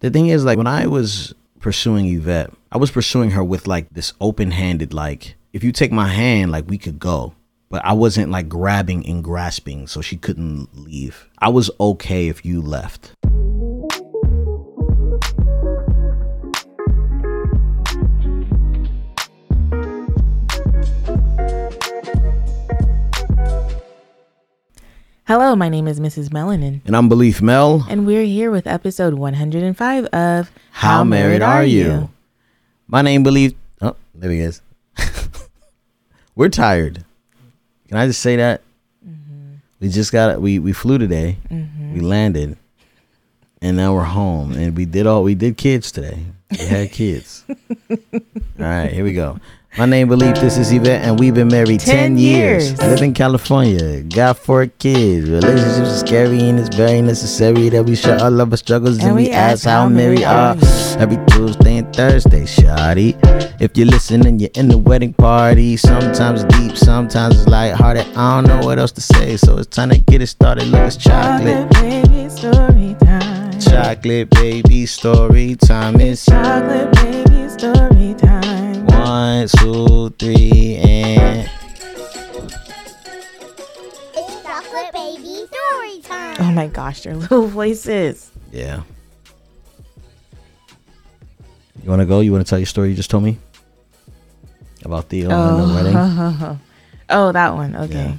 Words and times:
The 0.00 0.10
thing 0.10 0.28
is, 0.28 0.46
like, 0.46 0.56
when 0.56 0.66
I 0.66 0.86
was 0.86 1.34
pursuing 1.60 2.06
Yvette, 2.06 2.50
I 2.72 2.78
was 2.78 2.90
pursuing 2.90 3.32
her 3.32 3.44
with 3.44 3.66
like 3.66 3.90
this 3.90 4.14
open 4.18 4.50
handed, 4.50 4.94
like, 4.94 5.36
if 5.52 5.62
you 5.62 5.72
take 5.72 5.92
my 5.92 6.08
hand, 6.08 6.50
like, 6.50 6.68
we 6.68 6.78
could 6.78 6.98
go. 6.98 7.34
But 7.68 7.84
I 7.84 7.92
wasn't 7.92 8.32
like 8.32 8.48
grabbing 8.48 9.06
and 9.06 9.22
grasping, 9.22 9.86
so 9.86 10.00
she 10.00 10.16
couldn't 10.16 10.70
leave. 10.74 11.28
I 11.38 11.50
was 11.50 11.70
okay 11.78 12.28
if 12.28 12.44
you 12.44 12.62
left. 12.62 13.12
Hello, 25.30 25.54
my 25.54 25.68
name 25.68 25.86
is 25.86 26.00
Mrs. 26.00 26.30
Melanin, 26.30 26.80
And 26.84 26.96
I'm 26.96 27.08
Beleaf 27.08 27.40
Mel. 27.40 27.86
and 27.88 28.04
we're 28.04 28.24
here 28.24 28.50
with 28.50 28.66
episode 28.66 29.14
105 29.14 30.06
of 30.06 30.50
How, 30.72 31.04
married, 31.04 31.40
are 31.40 31.62
you? 31.62 32.10
My 32.88 33.00
name 33.00 33.22
Beleaf. 33.22 33.54
Oh, 33.80 33.94
there 34.12 34.32
he 34.32 34.40
is. 34.40 34.60
We're 36.34 36.48
tired. 36.48 37.04
Can 37.86 37.98
I 37.98 38.08
just 38.08 38.18
say 38.18 38.34
that? 38.34 38.62
Mm-hmm. 39.06 39.54
We 39.78 39.88
just 39.90 40.10
got 40.10 40.40
we 40.40 40.58
we 40.58 40.72
flew 40.72 40.98
today. 40.98 41.36
Mm-hmm. 41.48 41.94
We 41.94 42.00
landed, 42.00 42.56
and 43.62 43.76
now 43.76 43.94
we're 43.94 44.02
home. 44.02 44.50
And 44.54 44.76
we 44.76 44.84
did 44.84 45.06
all 45.06 45.22
we 45.22 45.36
did 45.36 45.56
kids 45.56 45.92
today. 45.92 46.24
We 46.50 46.66
had 46.66 46.90
kids. 46.90 47.44
all 47.88 48.20
right, 48.58 48.90
here 48.90 49.04
we 49.04 49.12
go. 49.12 49.38
My 49.78 49.86
name 49.86 50.08
Beleaf. 50.08 50.34
This 50.40 50.58
is 50.58 50.72
Yvette, 50.72 51.02
and 51.04 51.18
we've 51.18 51.32
been 51.32 51.46
married 51.46 51.78
ten, 51.78 52.16
10 52.16 52.18
years. 52.18 52.70
years. 52.70 52.78
Live 52.80 53.02
in 53.02 53.14
California. 53.14 54.02
Got 54.02 54.38
four 54.38 54.66
kids. 54.66 55.30
Relationships 55.30 55.88
are 55.88 56.06
scary, 56.06 56.40
and 56.48 56.58
it's 56.58 56.74
very 56.74 57.00
necessary 57.00 57.68
that 57.68 57.84
we 57.84 57.94
share 57.94 58.20
all 58.20 58.40
of 58.40 58.50
our 58.50 58.56
struggles 58.56 58.98
and, 58.98 59.14
we 59.14 59.30
ask 59.30 59.64
how 59.64 59.88
married 59.88 60.24
are. 60.24 60.56
Every 60.98 61.24
Tuesday 61.28 61.78
and 61.78 61.94
Thursday, 61.94 62.42
shawty. 62.42 63.16
If 63.60 63.76
you're 63.76 63.86
listening, 63.86 64.40
you're 64.40 64.50
in 64.54 64.68
the 64.68 64.76
wedding 64.76 65.14
party. 65.14 65.76
Sometimes 65.76 66.42
deep, 66.44 66.76
sometimes 66.76 67.38
it's 67.38 67.46
lighthearted. 67.48 68.06
I 68.16 68.40
don't 68.42 68.48
know 68.48 68.66
what 68.66 68.80
else 68.80 68.92
to 68.92 69.00
say, 69.00 69.36
so 69.36 69.58
it's 69.58 69.68
time 69.68 69.90
to 69.90 69.98
get 69.98 70.20
it 70.20 70.26
started. 70.26 70.66
Look, 70.66 70.80
it's 70.80 70.96
chocolate. 70.96 71.70
baby, 71.74 72.28
story 72.28 72.96
time. 72.98 73.60
Chocolate 73.60 74.30
baby 74.30 74.86
story 74.86 75.54
time. 75.54 76.00
It's 76.00 76.26
Chocolate 76.26 76.90
baby, 76.92 77.48
story 77.48 78.14
time. 78.18 78.29
One, 79.20 79.48
two, 79.48 80.10
three, 80.18 80.76
and 80.76 81.50
It's 84.16 84.42
chocolate 84.42 84.92
baby 84.94 85.46
story 85.46 86.00
time. 86.02 86.36
Oh 86.40 86.52
my 86.52 86.68
gosh, 86.68 87.02
their 87.02 87.16
little 87.24 87.46
voices. 87.46 88.30
yeah. 88.50 88.82
You 91.82 91.88
want 91.88 92.00
to 92.00 92.06
go? 92.06 92.20
You 92.20 92.32
want 92.32 92.46
to 92.46 92.48
tell 92.48 92.58
your 92.58 92.66
story 92.66 92.90
you 92.90 92.94
just 92.94 93.10
told 93.10 93.24
me 93.24 93.38
about 94.84 95.08
Theo 95.08 95.30
and 95.30 95.30
the 95.30 95.34
um, 95.36 95.70
oh, 95.70 95.74
wedding? 95.74 95.96
Oh. 95.96 96.58
oh, 97.10 97.32
that 97.32 97.54
one. 97.54 97.74
Okay. 97.74 97.94
Yeah. 97.94 98.16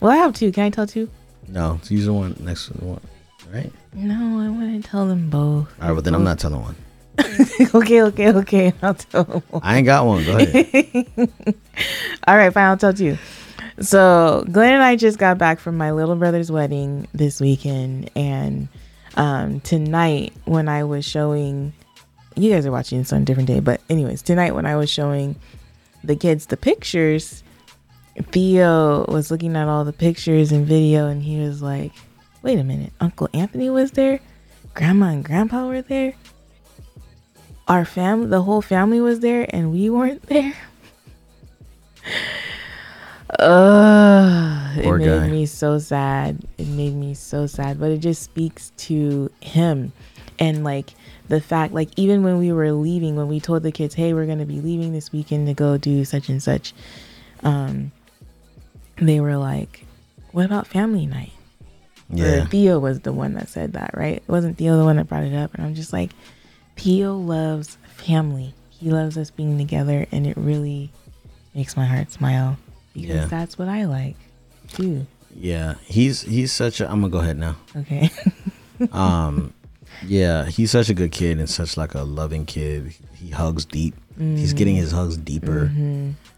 Well, 0.00 0.12
I 0.12 0.16
have 0.16 0.34
two. 0.34 0.52
Can 0.52 0.64
I 0.64 0.70
tell 0.70 0.86
two? 0.86 1.08
No, 1.46 1.80
use 1.88 2.04
the 2.04 2.12
one 2.12 2.36
next 2.40 2.66
to 2.66 2.74
the 2.74 2.84
one, 2.84 3.00
right? 3.52 3.72
No, 3.94 4.40
I 4.40 4.48
want 4.48 4.82
to 4.82 4.90
tell 4.90 5.06
them 5.06 5.30
both. 5.30 5.72
All 5.80 5.88
right, 5.88 5.92
well 5.92 6.02
then 6.02 6.14
I'm 6.14 6.24
not 6.24 6.38
telling 6.38 6.60
one. 6.60 6.76
okay, 7.74 8.02
okay, 8.02 8.32
okay. 8.32 8.72
I'll 8.82 8.94
tell. 8.94 9.42
I 9.62 9.78
ain't 9.78 9.86
got 9.86 10.06
one. 10.06 10.24
Go 10.24 10.36
ahead. 10.36 11.08
All 12.26 12.36
right, 12.36 12.52
fine. 12.52 12.64
I'll 12.64 12.76
tell 12.76 12.94
you. 12.94 13.18
So 13.80 14.44
Glen 14.50 14.74
and 14.74 14.82
I 14.82 14.96
just 14.96 15.18
got 15.18 15.38
back 15.38 15.60
from 15.60 15.76
my 15.76 15.92
little 15.92 16.16
brother's 16.16 16.50
wedding 16.50 17.06
this 17.14 17.40
weekend, 17.40 18.10
and 18.16 18.68
um, 19.16 19.60
tonight 19.60 20.32
when 20.46 20.68
I 20.68 20.82
was 20.84 21.04
showing, 21.04 21.72
you 22.34 22.50
guys 22.50 22.66
are 22.66 22.72
watching 22.72 22.98
this 22.98 23.12
on 23.12 23.22
a 23.22 23.24
different 23.24 23.46
day, 23.46 23.60
but 23.60 23.80
anyways, 23.88 24.22
tonight 24.22 24.54
when 24.54 24.66
I 24.66 24.74
was 24.74 24.90
showing 24.90 25.36
the 26.02 26.16
kids 26.16 26.46
the 26.46 26.56
pictures, 26.56 27.44
Theo 28.32 29.04
was 29.06 29.30
looking 29.30 29.54
at 29.54 29.68
all 29.68 29.84
the 29.84 29.92
pictures 29.92 30.50
and 30.50 30.66
video, 30.66 31.06
and 31.06 31.22
he 31.22 31.38
was 31.38 31.62
like, 31.62 31.92
"Wait 32.42 32.58
a 32.58 32.64
minute, 32.64 32.92
Uncle 33.00 33.28
Anthony 33.32 33.70
was 33.70 33.92
there, 33.92 34.18
Grandma 34.74 35.10
and 35.10 35.24
Grandpa 35.24 35.68
were 35.68 35.82
there." 35.82 36.14
Our 37.68 37.84
family, 37.84 38.28
the 38.28 38.42
whole 38.42 38.62
family 38.62 39.00
was 39.00 39.20
there, 39.20 39.46
and 39.50 39.70
we 39.72 39.90
weren't 39.90 40.22
there. 40.22 40.54
Poor 43.38 44.96
it 44.96 44.98
made 45.00 45.06
guy. 45.06 45.28
me 45.28 45.46
so 45.46 45.78
sad. 45.78 46.40
It 46.56 46.66
made 46.68 46.94
me 46.94 47.14
so 47.14 47.46
sad, 47.46 47.78
but 47.78 47.90
it 47.90 47.98
just 47.98 48.22
speaks 48.22 48.72
to 48.78 49.30
him 49.40 49.92
and 50.38 50.64
like 50.64 50.90
the 51.28 51.40
fact 51.40 51.74
like 51.74 51.90
even 51.96 52.22
when 52.22 52.38
we 52.38 52.52
were 52.52 52.72
leaving 52.72 53.16
when 53.16 53.28
we 53.28 53.38
told 53.40 53.62
the 53.62 53.72
kids, 53.72 53.94
"Hey, 53.94 54.14
we're 54.14 54.26
going 54.26 54.38
to 54.38 54.46
be 54.46 54.60
leaving 54.60 54.92
this 54.92 55.12
weekend 55.12 55.46
to 55.48 55.54
go 55.54 55.76
do 55.76 56.04
such 56.04 56.28
and 56.28 56.42
such." 56.42 56.72
Um 57.42 57.92
they 58.96 59.20
were 59.20 59.36
like, 59.36 59.84
"What 60.32 60.46
about 60.46 60.66
family 60.66 61.06
night?" 61.06 61.32
Or 62.10 62.16
Yeah. 62.16 62.46
Theo 62.46 62.78
was 62.78 63.00
the 63.00 63.12
one 63.12 63.34
that 63.34 63.48
said 63.48 63.74
that, 63.74 63.90
right? 63.94 64.16
It 64.16 64.28
Wasn't 64.28 64.56
Theo 64.56 64.78
the 64.78 64.84
one 64.84 64.96
that 64.96 65.08
brought 65.08 65.24
it 65.24 65.34
up? 65.34 65.52
And 65.54 65.66
I'm 65.66 65.74
just 65.74 65.92
like, 65.92 66.12
Theo 66.78 67.16
loves 67.16 67.76
family. 67.96 68.54
He 68.70 68.90
loves 68.90 69.16
us 69.18 69.30
being 69.30 69.58
together, 69.58 70.06
and 70.12 70.26
it 70.26 70.36
really 70.36 70.90
makes 71.54 71.76
my 71.76 71.84
heart 71.84 72.10
smile 72.12 72.56
because 72.94 73.08
Yeah. 73.10 73.24
that's 73.26 73.58
what 73.58 73.68
I 73.68 73.84
like 73.86 74.16
too. 74.68 75.06
Yeah. 75.36 75.74
He's 75.84 76.22
he's 76.22 76.52
such 76.52 76.80
a 76.80 76.90
I'm 76.90 77.00
gonna 77.00 77.10
go 77.10 77.18
ahead 77.18 77.38
now. 77.38 77.56
Okay. 77.76 78.10
Um 78.92 79.52
yeah, 80.06 80.44
he's 80.46 80.70
such 80.70 80.88
a 80.88 80.94
good 80.94 81.10
kid 81.10 81.38
and 81.40 81.50
such 81.50 81.76
like 81.76 81.94
a 81.94 82.02
loving 82.02 82.46
kid. 82.46 82.94
He 83.14 83.30
hugs 83.30 83.64
deep. 83.64 83.94
He's 84.16 84.52
getting 84.52 84.76
his 84.76 84.92
hugs 84.92 85.16
deeper. 85.16 85.72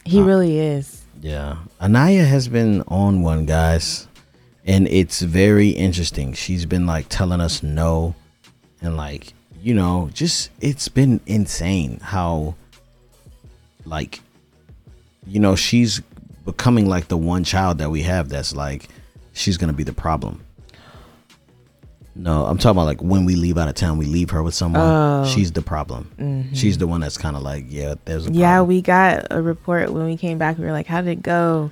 he 0.06 0.22
really 0.22 0.58
is. 0.58 1.02
Yeah. 1.20 1.56
Anaya 1.80 2.24
has 2.24 2.48
been 2.48 2.82
on 2.88 3.20
one, 3.22 3.44
guys. 3.46 4.06
And 4.64 4.86
it's 4.88 5.20
very 5.20 5.68
interesting. 5.70 6.32
She's 6.32 6.64
been 6.66 6.86
like 6.86 7.06
telling 7.10 7.40
us 7.42 7.62
no. 7.62 8.14
And 8.82 8.96
like, 8.96 9.32
you 9.62 9.74
know, 9.74 10.10
just 10.12 10.50
it's 10.60 10.88
been 10.88 11.20
insane 11.26 12.00
how 12.02 12.54
like 13.84 14.20
you 15.26 15.38
know, 15.40 15.54
she's 15.54 16.00
becoming 16.44 16.88
like 16.88 17.08
the 17.08 17.16
one 17.16 17.44
child 17.44 17.78
that 17.78 17.90
we 17.90 18.02
have 18.02 18.28
that's 18.28 18.54
like 18.54 18.88
she's 19.32 19.56
gonna 19.56 19.72
be 19.72 19.84
the 19.84 19.92
problem. 19.92 20.42
No, 22.16 22.44
I'm 22.44 22.58
talking 22.58 22.72
about 22.72 22.86
like 22.86 23.00
when 23.02 23.24
we 23.24 23.36
leave 23.36 23.56
out 23.56 23.68
of 23.68 23.74
town, 23.74 23.96
we 23.96 24.04
leave 24.04 24.30
her 24.30 24.42
with 24.42 24.54
someone. 24.54 24.82
Oh. 24.82 25.24
She's 25.26 25.52
the 25.52 25.62
problem. 25.62 26.10
Mm-hmm. 26.18 26.54
She's 26.54 26.76
the 26.76 26.86
one 26.86 27.00
that's 27.00 27.16
kind 27.16 27.36
of 27.36 27.42
like, 27.42 27.66
yeah, 27.68 27.94
there's 28.04 28.26
a 28.26 28.32
Yeah, 28.32 28.56
problem. 28.56 28.68
we 28.68 28.82
got 28.82 29.26
a 29.30 29.40
report 29.40 29.92
when 29.92 30.04
we 30.06 30.16
came 30.16 30.36
back. 30.36 30.58
We 30.58 30.64
were 30.64 30.72
like, 30.72 30.86
"How 30.86 31.00
did 31.02 31.10
it 31.10 31.22
go?" 31.22 31.70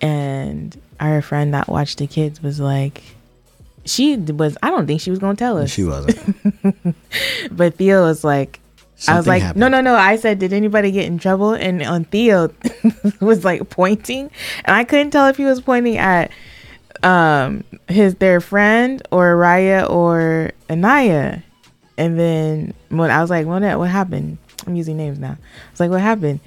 And 0.00 0.80
our 1.00 1.20
friend 1.22 1.52
that 1.54 1.68
watched 1.68 1.98
the 1.98 2.06
kids 2.06 2.40
was 2.42 2.60
like, 2.60 3.02
"She 3.88 4.16
was. 4.16 4.56
I 4.62 4.70
don't 4.70 4.86
think 4.86 5.00
she 5.00 5.10
was 5.10 5.18
gonna 5.18 5.36
tell 5.36 5.58
us." 5.58 5.70
she 5.70 5.84
wasn't. 5.84 6.18
But 7.50 7.74
Theo 7.74 8.02
was 8.04 8.22
like, 8.24 8.60
I 9.06 9.16
was 9.16 9.26
like, 9.26 9.42
happened. 9.42 9.60
no, 9.60 9.68
no, 9.68 9.80
no. 9.80 9.94
I 9.94 10.16
said, 10.16 10.38
did 10.38 10.52
anybody 10.52 10.90
get 10.90 11.06
in 11.06 11.18
trouble? 11.18 11.52
And 11.52 11.82
on 11.82 12.04
Theo 12.04 12.52
was 13.20 13.44
like 13.44 13.68
pointing, 13.70 14.30
and 14.64 14.76
I 14.76 14.84
couldn't 14.84 15.10
tell 15.10 15.28
if 15.28 15.36
he 15.36 15.44
was 15.44 15.60
pointing 15.60 15.98
at 15.98 16.30
um 17.02 17.62
his 17.86 18.16
their 18.16 18.40
friend 18.40 19.02
or 19.12 19.36
Raya 19.36 19.88
or 19.88 20.50
Anaya. 20.68 21.42
And 21.96 22.18
then 22.18 22.74
when 22.88 23.10
I 23.10 23.20
was 23.20 23.30
like, 23.30 23.46
what 23.46 23.62
what 23.78 23.88
happened? 23.88 24.38
I'm 24.66 24.74
using 24.74 24.96
names 24.96 25.18
now. 25.18 25.36
I 25.38 25.70
was 25.70 25.80
like, 25.80 25.90
what 25.90 26.00
happened? 26.00 26.40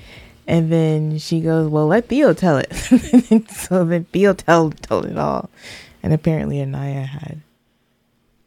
And 0.47 0.71
then 0.71 1.17
she 1.17 1.39
goes, 1.39 1.69
well, 1.69 1.87
let 1.87 2.07
Theo 2.07 2.33
tell 2.33 2.57
it. 2.57 2.73
so 3.49 3.85
then 3.85 4.05
Theo 4.05 4.33
tell 4.33 4.71
told 4.71 5.05
it 5.05 5.17
all, 5.17 5.49
and 6.03 6.13
apparently 6.13 6.61
Anaya 6.61 7.03
had 7.03 7.41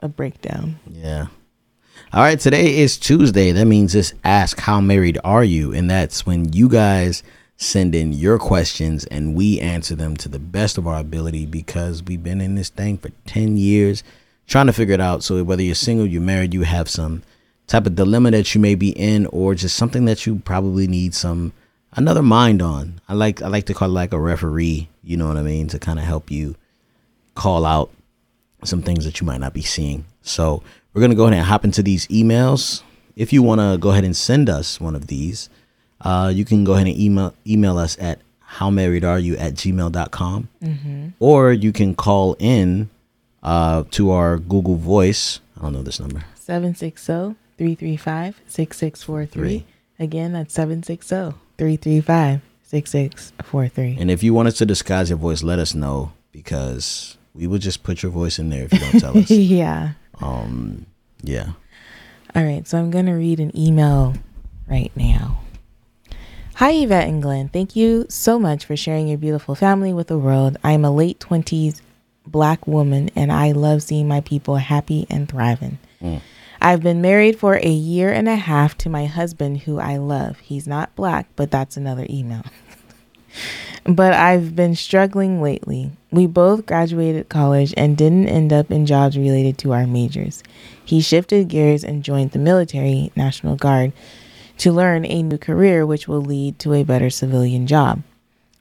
a 0.00 0.09
breakdown. 0.09 0.78
Yeah. 0.91 1.26
All 2.12 2.22
right, 2.22 2.38
today 2.38 2.78
is 2.78 2.97
Tuesday. 2.97 3.52
That 3.52 3.67
means 3.67 3.94
it's 3.94 4.14
Ask 4.25 4.61
How 4.61 4.81
Married 4.81 5.19
Are 5.25 5.44
You? 5.44 5.73
And 5.73 5.90
that's 5.90 6.26
when 6.26 6.52
you 6.52 6.69
guys 6.69 7.23
send 7.56 7.94
in 7.94 8.12
your 8.12 8.38
questions 8.38 9.05
and 9.06 9.34
we 9.34 9.61
answer 9.61 9.94
them 9.94 10.17
to 10.19 10.28
the 10.28 10.38
best 10.38 10.76
of 10.76 10.87
our 10.87 11.00
ability 11.00 11.46
because 11.46 12.02
we've 12.02 12.23
been 12.23 12.40
in 12.40 12.56
this 12.56 12.69
thing 12.69 12.99
for 12.99 13.11
10 13.26 13.56
years 13.56 14.02
trying 14.46 14.67
to 14.67 14.73
figure 14.73 14.94
it 14.94 15.00
out. 15.00 15.23
So 15.23 15.43
whether 15.44 15.62
you're 15.62 15.75
single, 15.75 16.06
you're 16.06 16.20
married, 16.20 16.52
you 16.52 16.62
have 16.62 16.88
some 16.88 17.23
type 17.67 17.87
of 17.87 17.94
dilemma 17.94 18.32
that 18.32 18.55
you 18.55 18.61
may 18.61 18.75
be 18.75 18.90
in 18.90 19.26
or 19.26 19.55
just 19.55 19.76
something 19.76 20.05
that 20.05 20.26
you 20.26 20.37
probably 20.37 20.87
need 20.87 21.14
some 21.14 21.52
another 21.94 22.23
mind 22.23 22.61
on. 22.61 23.00
I 23.08 23.14
like 23.14 23.40
I 23.40 23.49
like 23.49 23.67
to 23.67 23.75
call 23.75 23.88
it 23.88 23.93
like 23.93 24.12
a 24.12 24.20
referee, 24.20 24.88
you 25.02 25.17
know 25.17 25.28
what 25.28 25.37
I 25.37 25.43
mean, 25.43 25.69
to 25.69 25.78
kind 25.78 25.99
of 25.99 26.05
help 26.05 26.31
you 26.31 26.56
call 27.34 27.64
out 27.64 27.90
some 28.64 28.82
things 28.82 29.04
that 29.04 29.20
you 29.20 29.26
might 29.26 29.40
not 29.40 29.52
be 29.52 29.62
seeing. 29.62 30.04
So 30.22 30.62
we're 30.92 31.00
gonna 31.00 31.14
go 31.14 31.25
ahead 31.25 31.34
and 31.36 31.46
hop 31.46 31.64
into 31.64 31.82
these 31.82 32.06
emails. 32.08 32.82
If 33.16 33.32
you 33.32 33.42
want 33.42 33.60
to 33.60 33.78
go 33.78 33.90
ahead 33.90 34.04
and 34.04 34.16
send 34.16 34.50
us 34.50 34.81
one 34.81 34.96
of 34.96 35.06
these, 35.06 35.48
uh, 36.00 36.32
you 36.34 36.44
can 36.44 36.64
go 36.64 36.72
ahead 36.75 36.86
and 36.86 36.98
email 36.98 37.34
email 37.46 37.78
us 37.78 37.96
at 38.00 38.20
howmarriedareyou 38.56 39.38
at 39.38 39.54
gmail.com 39.54 40.48
or 41.19 41.52
you 41.52 41.72
can 41.72 41.94
call 41.94 42.36
in 42.38 42.88
uh, 43.42 43.84
to 43.90 44.10
our 44.10 44.38
Google 44.38 44.76
Voice. 44.76 45.40
I 45.58 45.62
don't 45.62 45.72
know 45.72 45.82
this 45.82 46.00
number. 46.00 46.25
760 46.34 47.37
335 47.58 48.40
6643. 48.46 49.64
Again, 49.98 50.32
that's 50.32 50.52
760 50.54 51.38
335 51.58 52.40
6643. 52.62 53.96
And 54.00 54.10
if 54.10 54.22
you 54.22 54.34
want 54.34 54.48
us 54.48 54.58
to 54.58 54.66
disguise 54.66 55.10
your 55.10 55.19
voice, 55.19 55.42
let 55.42 55.58
us 55.58 55.75
know 55.75 56.12
because 56.32 57.16
we 57.34 57.46
will 57.46 57.58
just 57.58 57.82
put 57.82 58.02
your 58.02 58.12
voice 58.12 58.38
in 58.38 58.50
there 58.50 58.64
if 58.64 58.72
you 58.72 58.78
don't 58.78 59.00
tell 59.00 59.19
us. 59.19 59.31
yeah. 59.31 59.92
Um, 60.20 60.86
yeah. 61.22 61.50
All 62.34 62.44
right, 62.44 62.66
so 62.66 62.78
I'm 62.78 62.90
going 62.90 63.06
to 63.06 63.12
read 63.12 63.40
an 63.40 63.56
email 63.56 64.14
right 64.69 64.92
now. 64.96 65.40
Hi, 66.56 66.70
Yvette 66.70 67.08
and 67.08 67.20
Glen. 67.20 67.48
Thank 67.48 67.75
you 67.75 68.06
so 68.08 68.38
much 68.38 68.64
for 68.64 68.76
sharing 68.76 69.08
your 69.08 69.19
beautiful 69.19 69.54
family 69.56 69.92
with 69.92 70.06
the 70.06 70.19
world. 70.19 70.56
I 70.62 70.72
am 70.72 70.84
a 70.84 70.90
late 70.90 71.19
20s 71.19 71.81
black 72.26 72.66
woman 72.66 73.10
and 73.16 73.32
I 73.32 73.52
love 73.52 73.82
seeing 73.82 74.06
my 74.08 74.20
people 74.20 74.56
happy 74.56 75.06
and 75.10 75.28
thriving. 75.28 75.78
I've 76.60 76.82
been 76.82 77.02
married 77.02 77.38
for 77.38 77.56
a 77.56 77.69
year 77.69 78.12
and 78.12 78.28
a 78.28 78.37
half 78.37 78.78
to 78.78 78.88
my 78.88 79.06
husband, 79.06 79.62
who 79.62 79.78
I 79.78 79.96
love. 79.96 80.38
He's 80.38 80.66
not 80.66 80.94
black, 80.96 81.28
but 81.37 81.50
that's 81.50 81.76
another 81.76 82.06
email. 82.08 82.44
but 83.84 84.12
I've 84.12 84.56
been 84.56 84.75
struggling 84.75 85.42
lately. 85.42 85.90
We 86.10 86.26
both 86.26 86.66
graduated 86.66 87.28
college 87.28 87.75
and 87.76 87.96
didn't 87.96 88.28
end 88.28 88.52
up 88.52 88.70
in 88.70 88.86
jobs 88.86 89.19
related 89.19 89.58
to 89.58 89.72
our 89.72 89.86
majors. 89.86 90.42
He 90.84 91.00
shifted 91.00 91.48
gears 91.48 91.84
and 91.84 92.02
joined 92.02 92.31
the 92.32 92.38
military, 92.38 93.12
National 93.16 93.56
Guard, 93.56 93.92
to 94.58 94.72
learn 94.72 95.04
a 95.04 95.22
new 95.22 95.38
career 95.38 95.84
which 95.84 96.08
will 96.08 96.22
lead 96.22 96.58
to 96.60 96.72
a 96.72 96.84
better 96.84 97.10
civilian 97.10 97.66
job. 97.66 98.02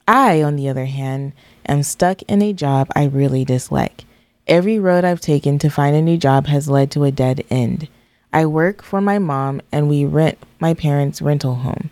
I, 0.06 0.42
on 0.42 0.56
the 0.56 0.68
other 0.68 0.86
hand, 0.86 1.32
am 1.66 1.82
stuck 1.82 2.22
in 2.22 2.42
a 2.42 2.52
job 2.52 2.88
I 2.94 3.04
really 3.04 3.44
dislike. 3.44 4.04
Every 4.46 4.78
road 4.78 5.04
I've 5.04 5.20
taken 5.20 5.58
to 5.60 5.70
find 5.70 5.96
a 5.96 6.02
new 6.02 6.18
job 6.18 6.46
has 6.48 6.68
led 6.68 6.90
to 6.90 7.04
a 7.04 7.10
dead 7.10 7.44
end. 7.48 7.88
I 8.32 8.44
work 8.46 8.82
for 8.82 9.00
my 9.00 9.18
mom 9.18 9.62
and 9.72 9.88
we 9.88 10.04
rent 10.04 10.38
my 10.58 10.74
parents' 10.74 11.22
rental 11.22 11.54
home. 11.54 11.90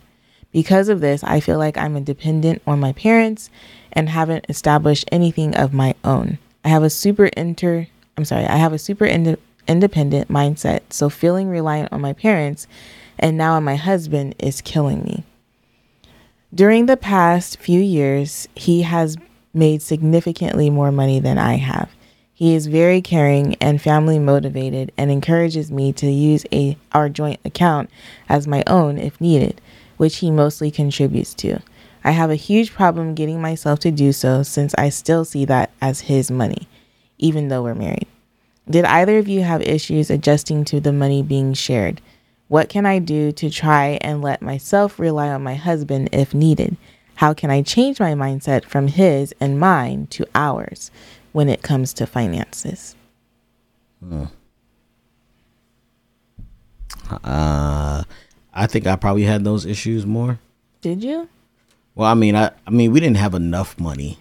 Because 0.53 0.89
of 0.89 1.01
this, 1.01 1.25
I 1.25 1.41
feel 1.41 1.59
like 1.59 1.79
I'm 1.79 2.03
dependent 2.05 2.63
on 2.67 2.79
my 2.81 2.93
parents 2.93 3.51
and 3.93 4.09
haven't 4.09 4.47
established 4.49 5.09
anything 5.11 5.57
of 5.57 5.73
my 5.73 5.95
own. 6.05 6.39
I 6.65 6.69
have 6.69 6.83
a 6.83 6.91
super 6.91 7.27
inter 7.27 7.89
I'm 8.17 8.25
sorry, 8.25 8.45
I 8.45 8.57
have 8.57 8.73
a 8.73 8.79
super 8.79 9.07
ind- 9.07 9.39
independent 9.67 10.29
mindset, 10.29 10.81
so 10.91 11.09
feeling 11.09 11.49
reliant 11.49 11.93
on 11.93 12.01
my 12.01 12.13
parents 12.13 12.67
and 13.19 13.37
now 13.37 13.55
on 13.55 13.65
my 13.65 13.77
husband 13.77 14.35
is 14.39 14.61
killing 14.61 15.03
me. 15.03 15.25
During 16.55 16.87
the 16.87 16.97
past 16.97 17.59
few 17.59 17.81
years, 17.81 18.49
he 18.55 18.83
has 18.83 19.17
made 19.55 19.81
significantly 19.81 20.69
more 20.69 20.93
money 20.93 21.21
than 21.21 21.39
I 21.39 21.57
have. 21.57 21.91
He 22.35 22.55
is 22.55 22.67
very 22.67 23.01
caring 23.01 23.55
and 23.57 23.81
family 23.81 24.19
motivated 24.19 24.93
and 24.99 25.11
encourages 25.11 25.71
me 25.71 25.93
to 25.95 26.11
use 26.11 26.45
a 26.53 26.77
our 26.93 27.09
joint 27.09 27.41
account 27.45 27.89
as 28.29 28.47
my 28.47 28.65
own 28.67 28.99
if 28.99 29.21
needed, 29.21 29.61
which 29.97 30.17
he 30.19 30.31
mostly 30.31 30.71
contributes 30.71 31.35
to. 31.35 31.61
I 32.05 32.11
have 32.11 32.31
a 32.31 32.37
huge 32.37 32.73
problem 32.73 33.15
getting 33.15 33.41
myself 33.41 33.79
to 33.81 33.91
do 33.91 34.13
so 34.13 34.43
since 34.43 34.75
I 34.77 34.89
still 34.89 35.25
see 35.25 35.45
that 35.45 35.71
as 35.81 36.03
his 36.03 36.31
money, 36.31 36.69
even 37.19 37.49
though 37.49 37.63
we're 37.63 37.75
married. 37.75 38.09
Did 38.69 38.85
either 38.85 39.19
of 39.19 39.29
you 39.29 39.43
have 39.43 39.63
issues 39.63 40.11
adjusting 40.11 40.65
to 40.67 40.81
the 40.81 40.93
money 40.93 41.23
being 41.23 41.53
shared? 41.53 42.01
What 42.49 42.69
can 42.69 42.87
I 42.87 42.99
do 42.99 43.33
to 43.33 43.51
try 43.51 43.99
and 44.03 44.21
let 44.21 44.43
myself 44.43 44.99
rely 44.99 45.29
on 45.29 45.43
my 45.43 45.55
husband 45.55 46.11
if 46.13 46.35
needed? 46.35 46.77
How 47.17 47.35
can 47.35 47.51
I 47.51 47.63
change 47.63 48.01
my 48.01 48.15
mindset 48.15 48.65
from 48.65 48.89
his 48.89 49.35
and 49.41 49.59
mine 49.59 50.07
to 50.09 50.27
ours 50.35 50.91
when 51.33 51.49
it 51.49 51.63
comes 51.63 51.93
to 51.95 52.07
finances? 52.07 52.97
Uh, 57.25 58.03
I 58.55 58.67
think 58.67 58.87
I 58.87 58.97
probably 58.97 59.23
had 59.25 59.45
those 59.45 59.65
issues 59.67 60.05
more. 60.07 60.39
Did 60.81 61.03
you? 61.03 61.29
Well, 61.95 62.09
I 62.09 62.15
mean, 62.15 62.35
I, 62.37 62.51
I 62.67 62.71
mean, 62.71 62.93
we 62.93 63.01
didn't 63.01 63.17
have 63.19 63.35
enough 63.35 63.79
money 63.79 64.19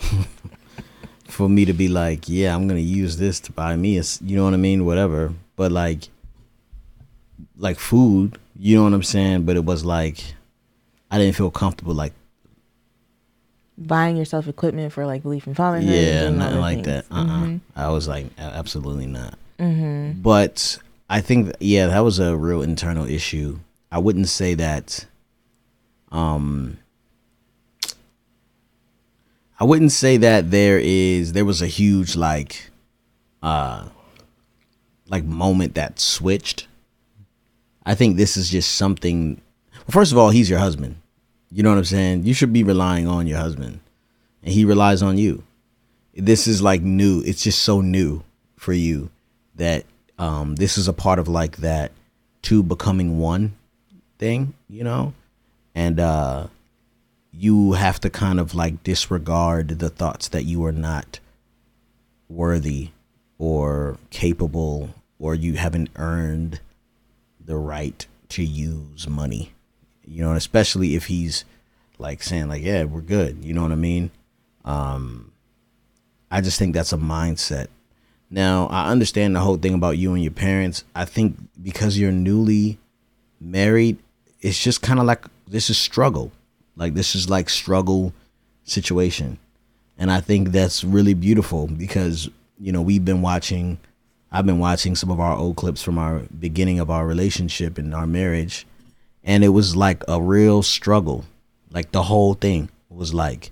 for 1.24 1.48
me 1.48 1.64
to 1.64 1.72
be 1.72 1.88
like, 1.88 2.28
yeah, 2.28 2.54
I'm 2.54 2.66
gonna 2.68 2.80
use 2.80 3.16
this 3.16 3.40
to 3.40 3.52
buy 3.52 3.76
me 3.76 3.98
a, 3.98 4.02
you 4.22 4.36
know 4.36 4.44
what 4.44 4.54
I 4.54 4.58
mean, 4.58 4.84
whatever. 4.84 5.32
But 5.56 5.72
like, 5.72 6.08
like 7.56 7.78
food, 7.78 8.38
you 8.58 8.76
know 8.76 8.84
what 8.84 8.92
I'm 8.92 9.02
saying. 9.02 9.44
But 9.44 9.56
it 9.56 9.64
was 9.64 9.84
like, 9.84 10.18
I 11.10 11.18
didn't 11.18 11.36
feel 11.36 11.50
comfortable 11.50 11.94
like, 11.94 12.12
Buying 13.78 14.16
yourself 14.16 14.48
equipment 14.48 14.90
for 14.90 15.04
like 15.04 15.22
Beleaf 15.22 15.46
in 15.46 15.52
Fatherhood. 15.54 15.90
yeah, 15.90 16.30
nothing 16.30 16.60
like 16.60 16.84
things. 16.84 16.86
that. 16.86 17.04
Uh, 17.10 17.14
uh 17.20 17.26
Mhm. 17.44 17.60
I 17.76 17.90
was 17.90 18.08
like, 18.08 18.26
absolutely 18.38 19.06
not. 19.06 19.34
Mhm. 19.58 20.22
But 20.22 20.78
I 21.08 21.20
think, 21.20 21.54
yeah, 21.60 21.86
that 21.86 22.00
was 22.00 22.18
a 22.18 22.36
real 22.36 22.62
internal 22.62 23.06
issue. 23.06 23.60
I 23.90 23.98
wouldn't 23.98 24.28
say 24.28 24.54
that. 24.54 25.06
Um, 26.10 26.78
I 29.58 29.64
wouldn't 29.64 29.92
say 29.92 30.16
that 30.18 30.50
there 30.50 30.78
is 30.78 31.32
there 31.32 31.44
was 31.44 31.62
a 31.62 31.66
huge 31.66 32.16
like, 32.16 32.70
uh, 33.42 33.88
like 35.08 35.24
moment 35.24 35.74
that 35.76 35.98
switched. 35.98 36.66
I 37.84 37.94
think 37.94 38.16
this 38.16 38.36
is 38.36 38.50
just 38.50 38.74
something. 38.74 39.40
Well, 39.72 39.92
first 39.92 40.12
of 40.12 40.18
all, 40.18 40.30
he's 40.30 40.50
your 40.50 40.58
husband. 40.58 40.96
You 41.50 41.62
know 41.62 41.70
what 41.70 41.78
I'm 41.78 41.84
saying? 41.84 42.24
You 42.24 42.34
should 42.34 42.52
be 42.52 42.64
relying 42.64 43.06
on 43.06 43.26
your 43.26 43.38
husband, 43.38 43.80
and 44.42 44.52
he 44.52 44.64
relies 44.64 45.02
on 45.02 45.16
you. 45.16 45.44
This 46.14 46.46
is 46.46 46.60
like 46.60 46.82
new. 46.82 47.22
It's 47.24 47.44
just 47.44 47.62
so 47.62 47.80
new 47.80 48.24
for 48.56 48.72
you 48.72 49.10
that 49.54 49.86
um, 50.18 50.56
this 50.56 50.78
is 50.78 50.88
a 50.88 50.92
part 50.92 51.18
of 51.18 51.28
like 51.28 51.58
that 51.58 51.92
two 52.42 52.62
becoming 52.62 53.18
one 53.18 53.54
thing, 54.18 54.54
you 54.68 54.84
know, 54.84 55.12
and 55.74 56.00
uh, 56.00 56.46
you 57.32 57.72
have 57.72 58.00
to 58.00 58.10
kind 58.10 58.40
of 58.40 58.54
like 58.54 58.82
disregard 58.82 59.78
the 59.78 59.90
thoughts 59.90 60.28
that 60.28 60.44
you 60.44 60.64
are 60.64 60.72
not 60.72 61.20
worthy 62.28 62.90
or 63.38 63.98
capable 64.10 64.90
or 65.18 65.34
you 65.34 65.54
haven't 65.54 65.90
earned 65.96 66.60
the 67.44 67.56
right 67.56 68.06
to 68.28 68.42
use 68.42 69.08
money 69.08 69.52
you 70.06 70.22
know? 70.22 70.32
Especially 70.32 70.94
if 70.94 71.06
he's 71.06 71.44
like 71.98 72.22
saying 72.22 72.48
like 72.48 72.62
yeah 72.62 72.84
we're 72.84 73.00
good 73.00 73.42
you 73.42 73.54
know 73.54 73.62
what 73.62 73.72
i 73.72 73.76
mean? 73.76 74.10
Um 74.64 75.32
i 76.30 76.40
just 76.40 76.58
think 76.58 76.74
that's 76.74 76.92
a 76.92 76.98
mindset 76.98 77.68
now 78.30 78.66
i 78.68 78.90
understand 78.90 79.34
the 79.34 79.40
whole 79.40 79.56
thing 79.56 79.74
about 79.74 79.98
you 79.98 80.14
and 80.14 80.22
your 80.22 80.32
parents. 80.32 80.84
I 80.94 81.04
think 81.04 81.36
because 81.62 81.98
you're 81.98 82.12
newly 82.12 82.78
married 83.40 83.98
it's 84.40 84.62
just 84.62 84.82
kind 84.82 85.00
of 85.00 85.06
like 85.06 85.24
this 85.48 85.70
is 85.70 85.78
struggle. 85.78 86.32
Like 86.76 86.94
this 86.94 87.14
is 87.14 87.28
like 87.30 87.48
struggle 87.48 88.12
situation. 88.64 89.38
And 89.98 90.10
i 90.10 90.20
think 90.20 90.50
that's 90.50 90.84
really 90.84 91.14
beautiful 91.14 91.66
because 91.66 92.28
you 92.58 92.70
know 92.72 92.82
we've 92.82 93.04
been 93.04 93.22
watching 93.22 93.78
i've 94.30 94.46
been 94.46 94.58
watching 94.58 94.94
some 94.94 95.10
of 95.10 95.20
our 95.20 95.36
old 95.36 95.56
clips 95.56 95.82
from 95.82 95.98
our 95.98 96.20
beginning 96.38 96.78
of 96.78 96.90
our 96.90 97.06
relationship 97.06 97.78
and 97.78 97.94
our 97.94 98.06
marriage. 98.06 98.66
And 99.24 99.42
it 99.42 99.48
was 99.48 99.74
like 99.74 100.04
a 100.06 100.22
real 100.22 100.62
struggle. 100.62 101.24
Like 101.72 101.90
the 101.90 102.04
whole 102.04 102.34
thing 102.34 102.70
was 102.88 103.12
like 103.12 103.50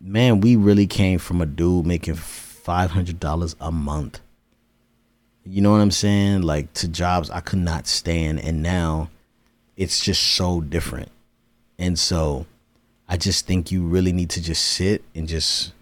man 0.00 0.40
we 0.40 0.54
really 0.54 0.86
came 0.86 1.18
from 1.18 1.40
a 1.40 1.46
dude 1.46 1.86
making 1.86 2.14
$500 2.64 3.54
a 3.60 3.72
month 3.72 4.20
you 5.46 5.60
know 5.60 5.72
what 5.72 5.80
i'm 5.80 5.90
saying 5.90 6.40
like 6.40 6.72
to 6.72 6.88
jobs 6.88 7.28
i 7.30 7.40
could 7.40 7.58
not 7.58 7.86
stand 7.86 8.40
and 8.40 8.62
now 8.62 9.10
it's 9.76 10.02
just 10.02 10.22
so 10.22 10.60
different 10.60 11.10
and 11.78 11.98
so 11.98 12.46
I 13.08 13.16
just 13.16 13.46
think 13.46 13.70
you 13.70 13.82
really 13.82 14.12
need 14.12 14.30
to 14.30 14.42
just 14.42 14.62
sit 14.62 15.04
and 15.14 15.28
just 15.28 15.72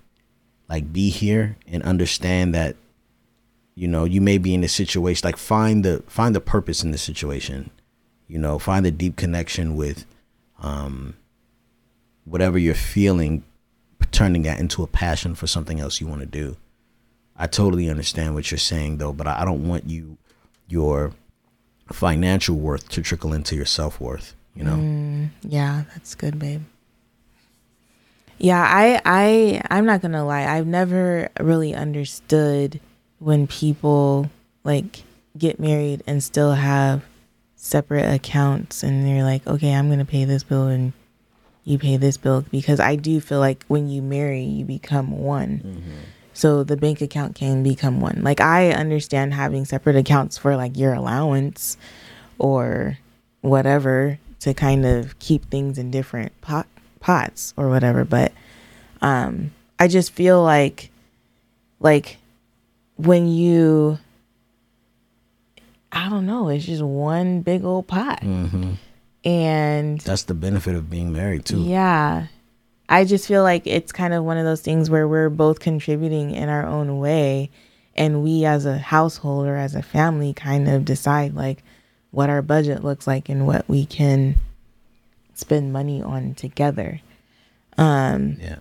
like 0.69 0.93
be 0.93 1.11
here 1.11 1.57
and 1.67 1.83
understand 1.83 2.55
that 2.55 2.77
you 3.75 3.89
know, 3.89 4.05
you 4.05 4.21
may 4.21 4.37
be 4.37 4.53
in 4.53 4.63
a 4.63 4.69
situation 4.69 5.27
like 5.27 5.39
find 5.39 5.83
the 5.83 6.03
find 6.07 6.35
the 6.35 6.41
purpose 6.41 6.85
in 6.85 6.91
the 6.91 6.99
situation. 6.99 7.71
You 8.29 8.39
know, 8.39 8.59
find 8.59 8.85
the 8.85 8.91
deep 8.91 9.17
connection 9.17 9.77
with 9.77 10.05
um 10.59 11.15
whatever 12.25 12.59
you're 12.59 12.75
feeling 12.75 13.45
turning 14.11 14.43
that 14.43 14.61
into 14.61 14.83
a 14.83 14.87
passion 14.87 15.35
for 15.35 15.47
something 15.47 15.81
else 15.81 16.01
you 16.01 16.07
want 16.07 16.21
to 16.21 16.27
do. 16.27 16.57
I 17.37 17.47
totally 17.47 17.89
understand 17.89 18.35
what 18.35 18.51
you're 18.51 18.59
saying 18.59 18.99
though, 18.99 19.13
but 19.13 19.27
I 19.27 19.45
don't 19.45 19.67
want 19.67 19.89
you 19.89 20.19
your 20.69 21.13
financial 21.93 22.57
worth 22.57 22.89
to 22.91 23.03
trickle 23.03 23.33
into 23.33 23.57
your 23.57 23.67
self-worth, 23.67 24.35
you 24.55 24.65
know. 24.65 24.77
Mm, 24.77 25.29
yeah, 25.43 25.85
that's 25.93 26.15
good, 26.15 26.39
babe. 26.39 26.63
Yeah, 28.39 28.63
I 28.63 29.01
I 29.05 29.63
I'm 29.71 29.87
not 29.87 30.03
gonna 30.03 30.25
lie. 30.25 30.45
I've 30.45 30.67
never 30.67 31.29
really 31.39 31.75
understood 31.75 32.81
when 33.19 33.47
people 33.47 34.31
like 34.65 35.03
get 35.39 35.61
married 35.61 36.03
and 36.07 36.23
still 36.23 36.53
have 36.53 37.05
separate 37.55 38.13
accounts 38.13 38.83
and 38.83 39.07
they're 39.07 39.23
like, 39.23 39.47
okay, 39.47 39.73
I'm 39.73 39.89
gonna 39.89 40.05
pay 40.05 40.25
this 40.25 40.43
bill 40.43 40.67
and 40.67 40.93
you 41.65 41.79
pay 41.79 41.97
this 41.97 42.17
bill 42.17 42.45
because 42.51 42.81
I 42.81 42.97
do 42.97 43.21
feel 43.21 43.39
like 43.39 43.65
when 43.69 43.89
you 43.89 44.03
marry, 44.03 44.43
you 44.43 44.65
become 44.65 45.13
one. 45.13 45.61
So 46.35 46.65
the 46.65 46.77
bank 46.77 47.01
account 47.01 47.35
can 47.35 47.63
become 47.63 48.01
one. 48.01 48.21
Like 48.23 48.41
I 48.41 48.71
understand 48.71 49.35
having 49.35 49.65
separate 49.65 49.97
accounts 49.97 50.39
for 50.39 50.57
like 50.57 50.77
your 50.77 50.95
allowance 50.95 51.77
or 52.39 52.99
whatever 53.43 54.19
to 54.41 54.55
kind 54.55 54.85
of 54.87 55.19
keep 55.19 55.45
things 55.51 55.79
in 55.79 55.91
different 55.91 56.33
pot 56.41 56.67
pots 57.01 57.53
or 57.57 57.69
whatever, 57.69 58.05
but 58.05 58.33
um 59.01 59.51
I 59.79 59.89
just 59.89 60.13
feel 60.13 60.43
like 60.43 60.91
like 61.81 62.19
when 62.97 63.27
you 63.29 63.99
I 65.91 66.09
don't 66.09 66.25
know, 66.27 66.49
it's 66.49 66.65
just 66.65 66.83
one 66.83 67.43
big 67.43 67.65
old 67.65 67.87
pot. 67.87 68.23
hmm 68.23 68.73
And 69.25 70.01
That's 70.01 70.23
the 70.23 70.35
benefit 70.35 70.75
of 70.75 70.89
being 70.89 71.13
married 71.13 71.45
too. 71.45 71.61
yeah. 71.63 72.29
I 72.93 73.05
just 73.05 73.27
feel 73.27 73.43
like 73.43 73.67
it's 73.67 73.91
kind 73.91 74.13
of 74.15 74.23
one 74.25 74.37
of 74.37 74.45
those 74.45 74.61
things 74.61 74.91
where 74.91 75.09
we're 75.09 75.31
both 75.31 75.61
contributing 75.61 76.31
in 76.33 76.49
our 76.49 76.67
own 76.67 76.99
way 76.99 77.51
and 77.97 78.23
we 78.23 78.45
as 78.45 78.67
a 78.67 78.79
household 78.79 79.47
or 79.47 79.57
as 79.57 79.75
a 79.75 79.83
family 79.83 80.33
kind 80.35 80.69
of 80.69 80.85
decide 80.85 81.35
like 81.35 81.63
what 82.11 82.29
our 82.31 82.43
budget 82.43 82.85
looks 82.85 83.07
like 83.07 83.29
and 83.29 83.47
what 83.47 83.69
we 83.69 83.87
can 83.87 84.37
spend 85.35 85.73
money 85.73 86.03
on 86.03 86.35
together. 86.35 87.01
Um 87.79 88.37
Yeah. 88.41 88.57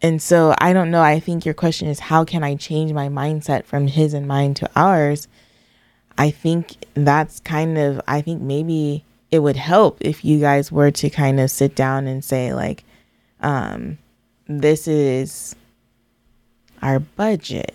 and 0.00 0.22
so 0.22 0.54
I 0.58 0.72
don't 0.72 0.90
know. 0.90 1.02
I 1.02 1.20
think 1.20 1.44
your 1.44 1.54
question 1.54 1.88
is 1.88 1.98
how 2.00 2.24
can 2.24 2.42
I 2.42 2.54
change 2.54 2.92
my 2.92 3.08
mindset 3.08 3.64
from 3.64 3.86
his 3.86 4.14
and 4.14 4.26
mine 4.26 4.54
to 4.54 4.70
ours? 4.74 5.28
I 6.16 6.30
think 6.30 6.76
that's 6.94 7.40
kind 7.40 7.76
of 7.78 8.00
I 8.08 8.22
think 8.22 8.40
maybe 8.40 9.04
it 9.30 9.40
would 9.40 9.56
help 9.56 9.98
if 10.00 10.24
you 10.24 10.40
guys 10.40 10.72
were 10.72 10.90
to 10.90 11.10
kind 11.10 11.38
of 11.38 11.50
sit 11.50 11.74
down 11.74 12.06
and 12.06 12.24
say 12.24 12.54
like 12.54 12.84
um 13.40 13.98
this 14.46 14.88
is 14.88 15.54
our 16.82 16.98
budget 17.00 17.74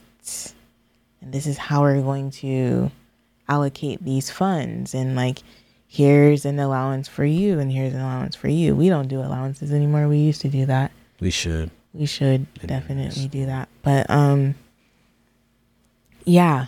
and 1.21 1.33
this 1.33 1.45
is 1.45 1.57
how 1.57 1.81
we're 1.81 2.01
going 2.01 2.31
to 2.31 2.91
allocate 3.47 4.03
these 4.03 4.29
funds 4.31 4.93
and 4.93 5.15
like 5.15 5.39
here's 5.87 6.45
an 6.45 6.59
allowance 6.59 7.07
for 7.07 7.23
you 7.25 7.59
and 7.59 7.71
here's 7.71 7.93
an 7.93 7.99
allowance 8.01 8.35
for 8.35 8.47
you. 8.47 8.75
We 8.75 8.89
don't 8.89 9.07
do 9.07 9.19
allowances 9.19 9.71
anymore. 9.71 10.07
We 10.07 10.17
used 10.17 10.41
to 10.41 10.49
do 10.49 10.65
that 10.65 10.91
We 11.19 11.29
should. 11.29 11.69
we 11.93 12.07
should 12.07 12.47
It 12.63 12.67
definitely 12.67 13.23
is. 13.23 13.27
do 13.27 13.45
that 13.45 13.69
but 13.83 14.09
um 14.09 14.55
yeah 16.25 16.65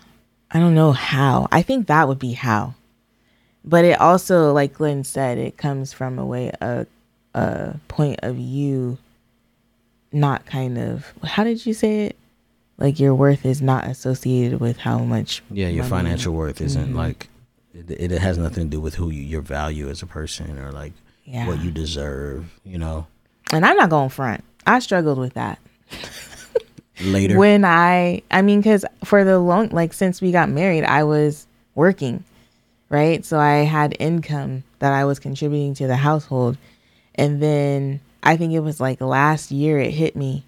i 0.51 0.59
don't 0.59 0.75
know 0.75 0.91
how 0.91 1.47
i 1.51 1.61
think 1.61 1.87
that 1.87 2.07
would 2.07 2.19
be 2.19 2.33
how 2.33 2.75
but 3.63 3.83
it 3.85 3.99
also 3.99 4.53
like 4.53 4.73
Glen 4.73 5.03
said 5.03 5.37
it 5.39 5.57
comes 5.57 5.91
from 5.93 6.19
a 6.19 6.25
way 6.25 6.51
a, 6.61 6.85
a 7.35 7.75
point 7.87 8.19
of 8.23 8.37
you 8.39 8.97
not 10.11 10.45
kind 10.45 10.77
of 10.77 11.13
how 11.23 11.43
did 11.43 11.65
you 11.65 11.73
say 11.73 12.05
it 12.05 12.15
like 12.77 12.99
your 12.99 13.13
worth 13.13 13.45
is 13.45 13.61
not 13.61 13.85
associated 13.85 14.59
with 14.59 14.77
how 14.77 14.99
much 14.99 15.43
Yeah, 15.51 15.67
your 15.67 15.83
money- 15.83 15.89
financial 15.89 16.33
worth 16.33 16.61
isn't 16.61 16.93
Mhm. 16.93 16.95
like 16.95 17.29
it, 17.73 18.11
it 18.11 18.21
has 18.21 18.37
nothing 18.37 18.63
to 18.65 18.69
do 18.69 18.79
with 18.79 18.95
who 18.95 19.09
you, 19.09 19.21
your 19.21 19.41
value 19.41 19.89
as 19.89 20.01
a 20.01 20.05
person 20.05 20.57
or 20.57 20.71
like 20.71 20.93
yeah 21.25 21.45
what 21.47 21.61
you 21.61 21.71
deserve. 21.71 22.45
You 22.63 22.77
know, 22.77 23.07
and 23.51 23.65
i'm 23.65 23.75
not 23.75 23.89
going 23.89 24.09
front 24.09 24.43
i 24.65 24.79
struggled 24.79 25.17
with 25.17 25.33
that 25.33 25.59
later. 27.03 27.37
when 27.37 27.65
I, 27.65 28.21
I 28.31 28.41
mean, 28.41 28.59
because 28.61 28.85
for 29.03 29.23
the 29.25 29.37
long, 29.39 29.69
like 29.69 29.91
since 29.93 30.21
we 30.21 30.31
got 30.31 30.49
married, 30.49 30.83
I 30.85 31.03
was 31.03 31.45
working, 31.75 32.23
right? 32.89 33.23
So 33.25 33.37
I 33.37 33.57
had 33.65 33.95
income 33.99 34.63
that 34.79 34.93
I 34.93 35.03
was 35.05 35.19
contributing 35.19 35.73
to 35.75 35.87
the 35.87 35.97
household. 35.97 36.57
And 37.15 37.41
then 37.41 37.99
I 38.23 38.37
think 38.37 38.53
it 38.53 38.59
was 38.59 38.79
like 38.79 39.01
last 39.01 39.51
year 39.51 39.79
it 39.79 39.91
hit 39.91 40.15
me. 40.15 40.43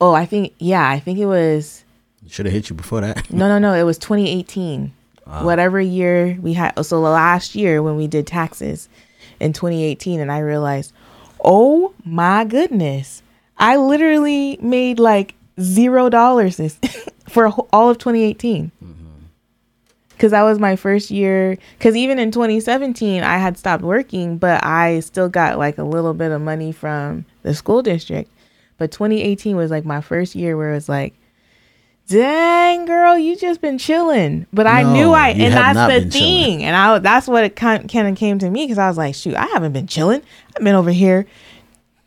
Oh, 0.00 0.12
I 0.14 0.26
think, 0.26 0.54
yeah, 0.58 0.88
I 0.88 0.98
think 0.98 1.18
it 1.18 1.26
was, 1.26 1.84
Should 2.28 2.46
have 2.46 2.52
hit 2.52 2.70
you 2.70 2.76
before 2.76 3.00
that. 3.02 3.30
no, 3.30 3.48
no, 3.48 3.58
no, 3.58 3.74
it 3.74 3.82
was 3.84 3.98
2018. 3.98 4.92
Wow. 5.26 5.32
Ah. 5.32 5.44
Whatever 5.44 5.80
year 5.80 6.38
we 6.40 6.54
had, 6.54 6.72
so 6.84 7.00
the 7.02 7.08
last 7.08 7.54
year 7.54 7.82
when 7.82 7.96
we 7.96 8.06
did 8.06 8.26
taxes 8.26 8.88
in 9.38 9.52
2018, 9.52 10.20
and 10.20 10.32
I 10.32 10.38
realized, 10.38 10.92
oh 11.44 11.92
my 12.04 12.44
goodness, 12.44 13.22
I 13.58 13.76
literally 13.76 14.58
made 14.60 14.98
like 14.98 15.34
zero 15.60 16.08
dollars 16.08 16.56
this 16.56 16.78
for 17.28 17.48
all 17.72 17.90
of 17.90 17.98
2018. 17.98 18.72
Because 20.20 20.32
that 20.32 20.42
was 20.42 20.58
my 20.58 20.76
first 20.76 21.10
year. 21.10 21.56
Because 21.78 21.96
even 21.96 22.18
in 22.18 22.30
2017, 22.30 23.22
I 23.22 23.38
had 23.38 23.56
stopped 23.56 23.82
working, 23.82 24.36
but 24.36 24.62
I 24.62 25.00
still 25.00 25.30
got 25.30 25.56
like 25.56 25.78
a 25.78 25.82
little 25.82 26.12
bit 26.12 26.30
of 26.30 26.42
money 26.42 26.72
from 26.72 27.24
the 27.42 27.54
school 27.54 27.80
district. 27.80 28.30
But 28.76 28.92
2018 28.92 29.56
was 29.56 29.70
like 29.70 29.86
my 29.86 30.02
first 30.02 30.34
year 30.34 30.58
where 30.58 30.72
it 30.72 30.74
was 30.74 30.90
like, 30.90 31.14
dang 32.06 32.84
girl 32.86 33.16
you 33.16 33.36
just 33.36 33.60
been 33.60 33.78
chilling 33.78 34.44
but 34.52 34.66
i 34.66 34.82
knew 34.82 35.12
i 35.12 35.28
and 35.28 35.54
that's 35.54 35.78
the 35.78 36.00
been 36.00 36.10
chilling. 36.10 36.44
thing 36.58 36.64
and 36.64 36.74
i 36.74 36.98
that's 36.98 37.28
what 37.28 37.44
it 37.44 37.54
kind 37.54 37.84
of 37.84 38.16
came 38.16 38.36
to 38.36 38.50
me 38.50 38.64
because 38.64 38.78
i 38.78 38.88
was 38.88 38.98
like 38.98 39.14
shoot 39.14 39.36
i 39.36 39.46
haven't 39.46 39.72
been 39.72 39.86
chilling 39.86 40.20
i've 40.56 40.64
been 40.64 40.74
over 40.74 40.90
here 40.90 41.24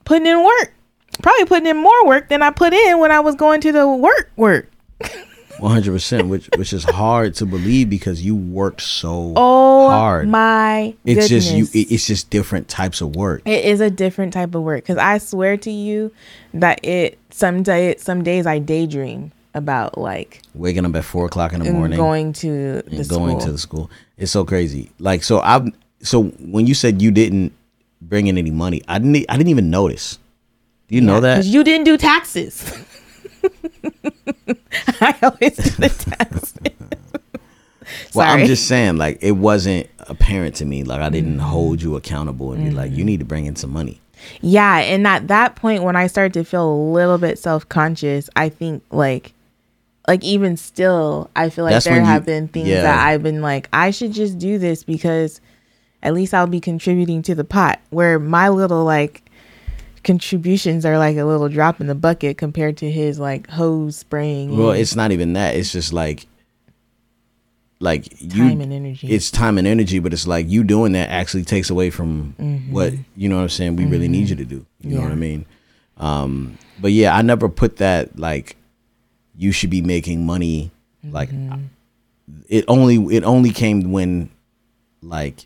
putting 0.03 0.27
in 0.27 0.43
work 0.43 0.73
probably 1.21 1.45
putting 1.45 1.67
in 1.67 1.77
more 1.77 2.05
work 2.05 2.27
than 2.27 2.43
i 2.43 2.49
put 2.49 2.73
in 2.73 2.99
when 2.99 3.13
i 3.13 3.21
was 3.21 3.33
going 3.35 3.61
to 3.61 3.71
the 3.71 3.87
work 3.87 4.29
work 4.35 4.69
One 5.59 5.71
hundred 5.71 5.91
percent, 5.91 6.27
which 6.27 6.49
which 6.57 6.73
is 6.73 6.83
hard 6.83 7.35
to 7.35 7.45
believe 7.45 7.89
because 7.89 8.21
you 8.23 8.35
worked 8.35 8.81
so 8.81 9.33
oh 9.35 9.89
hard. 9.89 10.27
my 10.27 10.93
it's 11.05 11.29
just 11.29 11.51
you. 11.53 11.65
it- 11.73 11.91
It's 11.91 12.07
just 12.07 12.29
different 12.29 12.67
types 12.67 13.01
of 13.01 13.15
work. 13.15 13.43
It 13.45 13.63
is 13.65 13.79
a 13.79 13.89
different 13.89 14.33
type 14.33 14.55
of 14.55 14.63
work 14.63 14.83
because 14.83 14.97
I 14.97 15.19
swear 15.19 15.55
to 15.57 15.71
you 15.71 16.11
that 16.55 16.83
it 16.83 17.19
some 17.29 17.61
day 17.63 17.95
some 17.97 18.23
days 18.23 18.45
I 18.47 18.59
daydream 18.59 19.31
about 19.53 19.97
like 19.97 20.41
Waking 20.55 20.85
up 20.85 20.95
at 20.95 21.05
four 21.05 21.27
o'clock 21.27 21.53
in 21.53 21.61
the 21.61 21.71
morning, 21.71 21.97
going 21.97 22.33
to 22.33 22.81
the 22.81 23.05
going 23.07 23.39
school. 23.39 23.39
to 23.45 23.51
the 23.51 23.57
school. 23.59 23.91
It's 24.17 24.31
so 24.31 24.43
crazy. 24.45 24.89
Like 24.99 25.23
so, 25.23 25.39
I 25.39 25.71
so 26.01 26.23
when 26.39 26.65
you 26.65 26.73
said 26.73 27.01
you 27.01 27.11
didn't 27.11 27.53
bring 28.01 28.25
in 28.27 28.37
any 28.39 28.51
money, 28.51 28.81
I 28.87 28.97
didn't. 28.97 29.25
I 29.29 29.37
didn't 29.37 29.49
even 29.49 29.69
notice. 29.69 30.17
Do 30.87 30.95
you 30.95 31.01
know 31.01 31.19
that? 31.21 31.35
because 31.37 31.47
you 31.53 31.63
didn't 31.63 31.85
do 31.85 31.95
taxes. 31.97 32.73
I 35.01 35.15
always 35.21 35.57
do 35.57 35.69
the 35.81 35.89
taxes. 35.89 36.53
Well, 38.15 38.27
I'm 38.27 38.45
just 38.45 38.67
saying, 38.67 38.97
like, 38.97 39.17
it 39.21 39.33
wasn't 39.33 39.87
apparent 39.99 40.55
to 40.55 40.65
me. 40.65 40.83
Like, 40.83 41.01
I 41.01 41.09
didn't 41.09 41.37
mm-hmm. 41.37 41.47
hold 41.47 41.81
you 41.81 41.95
accountable 41.95 42.53
and 42.53 42.63
be 42.63 42.71
like, 42.71 42.91
you 42.91 42.97
mm-hmm. 42.97 43.05
need 43.05 43.19
to 43.19 43.25
bring 43.25 43.45
in 43.45 43.55
some 43.55 43.71
money. 43.71 43.99
Yeah, 44.41 44.77
and 44.77 45.05
at 45.07 45.27
that 45.27 45.55
point 45.55 45.83
when 45.83 45.95
I 45.95 46.07
started 46.07 46.33
to 46.33 46.43
feel 46.43 46.71
a 46.71 46.91
little 46.91 47.17
bit 47.17 47.39
self-conscious, 47.39 48.29
I 48.35 48.49
think 48.49 48.83
like 48.89 49.33
like 50.07 50.23
even 50.23 50.57
still 50.57 51.29
I 51.35 51.49
feel 51.49 51.65
like 51.65 51.73
That's 51.73 51.85
there 51.85 51.95
when 51.95 52.03
you- 52.03 52.09
have 52.09 52.25
been 52.25 52.47
things 52.47 52.67
yeah. 52.67 52.81
that 52.83 53.07
I've 53.07 53.23
been 53.23 53.41
like 53.41 53.69
I 53.73 53.91
should 53.91 54.11
just 54.11 54.37
do 54.37 54.57
this 54.57 54.83
because 54.83 55.41
at 56.01 56.13
least 56.13 56.33
I'll 56.33 56.47
be 56.47 56.59
contributing 56.59 57.21
to 57.23 57.35
the 57.35 57.43
pot 57.43 57.79
where 57.89 58.19
my 58.19 58.49
little 58.49 58.83
like 58.83 59.23
contributions 60.03 60.85
are 60.85 60.97
like 60.97 61.17
a 61.17 61.23
little 61.23 61.49
drop 61.49 61.79
in 61.81 61.87
the 61.87 61.95
bucket 61.95 62.37
compared 62.37 62.77
to 62.77 62.91
his 62.91 63.19
like 63.19 63.49
hose 63.49 63.95
spraying 63.97 64.57
Well, 64.57 64.71
it's 64.71 64.95
not 64.95 65.11
even 65.11 65.33
that. 65.33 65.55
It's 65.55 65.71
just 65.71 65.93
like, 65.93 66.27
like 67.79 68.21
you. 68.21 68.47
time 68.49 68.61
and 68.61 68.71
energy. 68.73 69.07
It's 69.07 69.29
time 69.31 69.57
and 69.57 69.67
energy, 69.67 69.99
but 69.99 70.13
it's 70.13 70.27
like 70.27 70.49
you 70.49 70.63
doing 70.63 70.93
that 70.93 71.09
actually 71.09 71.43
takes 71.43 71.69
away 71.69 71.89
from 71.89 72.35
Mm-hmm. 72.39 72.71
what 72.71 72.93
you 73.15 73.29
know. 73.29 73.37
what 73.37 73.41
I'm 73.43 73.49
saying 73.49 73.75
we 73.75 73.85
really 73.85 74.07
need 74.07 74.29
you 74.29 74.35
to 74.37 74.45
do. 74.45 74.65
You 74.81 74.95
know 74.95 75.01
what 75.01 75.11
I 75.11 75.15
mean? 75.15 75.45
Um, 75.97 76.57
but 76.79 76.91
yeah, 76.91 77.15
I 77.15 77.21
never 77.21 77.49
put 77.49 77.77
that 77.77 78.17
like 78.17 78.55
you 79.35 79.51
should 79.51 79.69
be 79.69 79.81
making 79.81 80.25
money. 80.25 80.71
Like 81.03 81.29
Mm-hmm. 81.31 81.63
it 82.47 82.63
only 82.67 82.95
it 83.15 83.23
only 83.23 83.51
came 83.51 83.91
when 83.91 84.29
like 85.01 85.45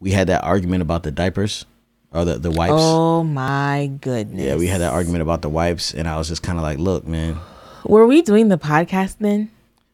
we 0.00 0.10
had 0.12 0.26
that 0.28 0.42
argument 0.44 0.80
about 0.82 1.02
the 1.02 1.10
diapers 1.10 1.66
or 2.14 2.24
the 2.24 2.38
the 2.38 2.50
wipes. 2.50 2.72
oh 2.76 3.22
my 3.24 3.90
goodness. 4.00 4.40
Yeah, 4.42 4.56
we 4.56 4.66
had 4.66 4.80
that 4.80 4.92
argument 4.94 5.22
about 5.22 5.42
the 5.42 5.48
wipes, 5.50 5.92
and 5.92 6.08
I 6.08 6.16
was 6.16 6.28
just 6.28 6.42
kind 6.42 6.58
of 6.58 6.62
like, 6.62 6.78
"Look, 6.78 7.06
man, 7.06 7.36
Were 7.84 8.06
we 8.06 8.22
doing 8.22 8.48
the 8.48 8.56
podcast 8.58 9.16
then? 9.18 9.50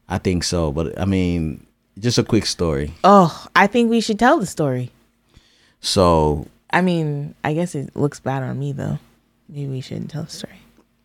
I 0.08 0.18
think 0.18 0.44
so, 0.44 0.70
but 0.72 0.98
I 1.00 1.04
mean, 1.06 1.66
just 1.98 2.18
a 2.18 2.22
quick 2.24 2.46
story. 2.46 2.92
Oh, 3.02 3.46
I 3.56 3.66
think 3.66 3.90
we 3.90 4.00
should 4.00 4.18
tell 4.18 4.38
the 4.38 4.46
story. 4.46 4.90
So 5.80 6.46
I 6.70 6.82
mean, 6.82 7.34
I 7.42 7.54
guess 7.54 7.74
it 7.74 7.96
looks 7.96 8.20
bad 8.20 8.42
on 8.42 8.58
me 8.58 8.72
though. 8.72 8.98
Maybe 9.48 9.68
we 9.68 9.80
shouldn't 9.80 10.10
tell 10.10 10.24
the 10.24 10.30
story. 10.30 10.60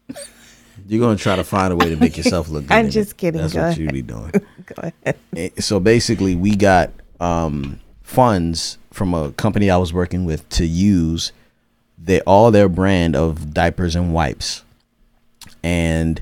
you're 0.88 1.00
gonna 1.00 1.18
try 1.18 1.36
to 1.36 1.44
find 1.44 1.72
a 1.74 1.76
way 1.76 1.90
to 1.90 1.96
make 1.96 2.18
yourself 2.18 2.50
look 2.50 2.64
good. 2.68 2.74
I'm 2.76 2.90
just 2.90 3.12
it. 3.12 3.18
kidding. 3.18 3.42
That's 3.42 3.54
Go 3.54 3.62
what 3.68 3.78
you 3.78 3.86
ahead. 3.86 3.94
be 3.94 4.02
doing. 4.02 4.32
Go 4.66 4.76
ahead. 5.04 5.18
Eh, 5.36 5.50
so 5.60 5.80
basically, 5.80 6.36
we 6.36 6.56
got 6.56 6.92
um, 7.20 7.80
funds 8.06 8.78
from 8.92 9.14
a 9.14 9.32
company 9.32 9.70
I 9.70 9.78
was 9.78 9.92
working 9.92 10.26
with 10.26 10.48
to 10.50 10.66
use 10.66 11.32
they 11.98 12.22
all 12.22 12.52
their 12.52 12.70
brand 12.70 13.16
of 13.16 13.54
diapers 13.54 13.96
and 13.96 14.14
wipes, 14.14 14.64
and 15.64 16.22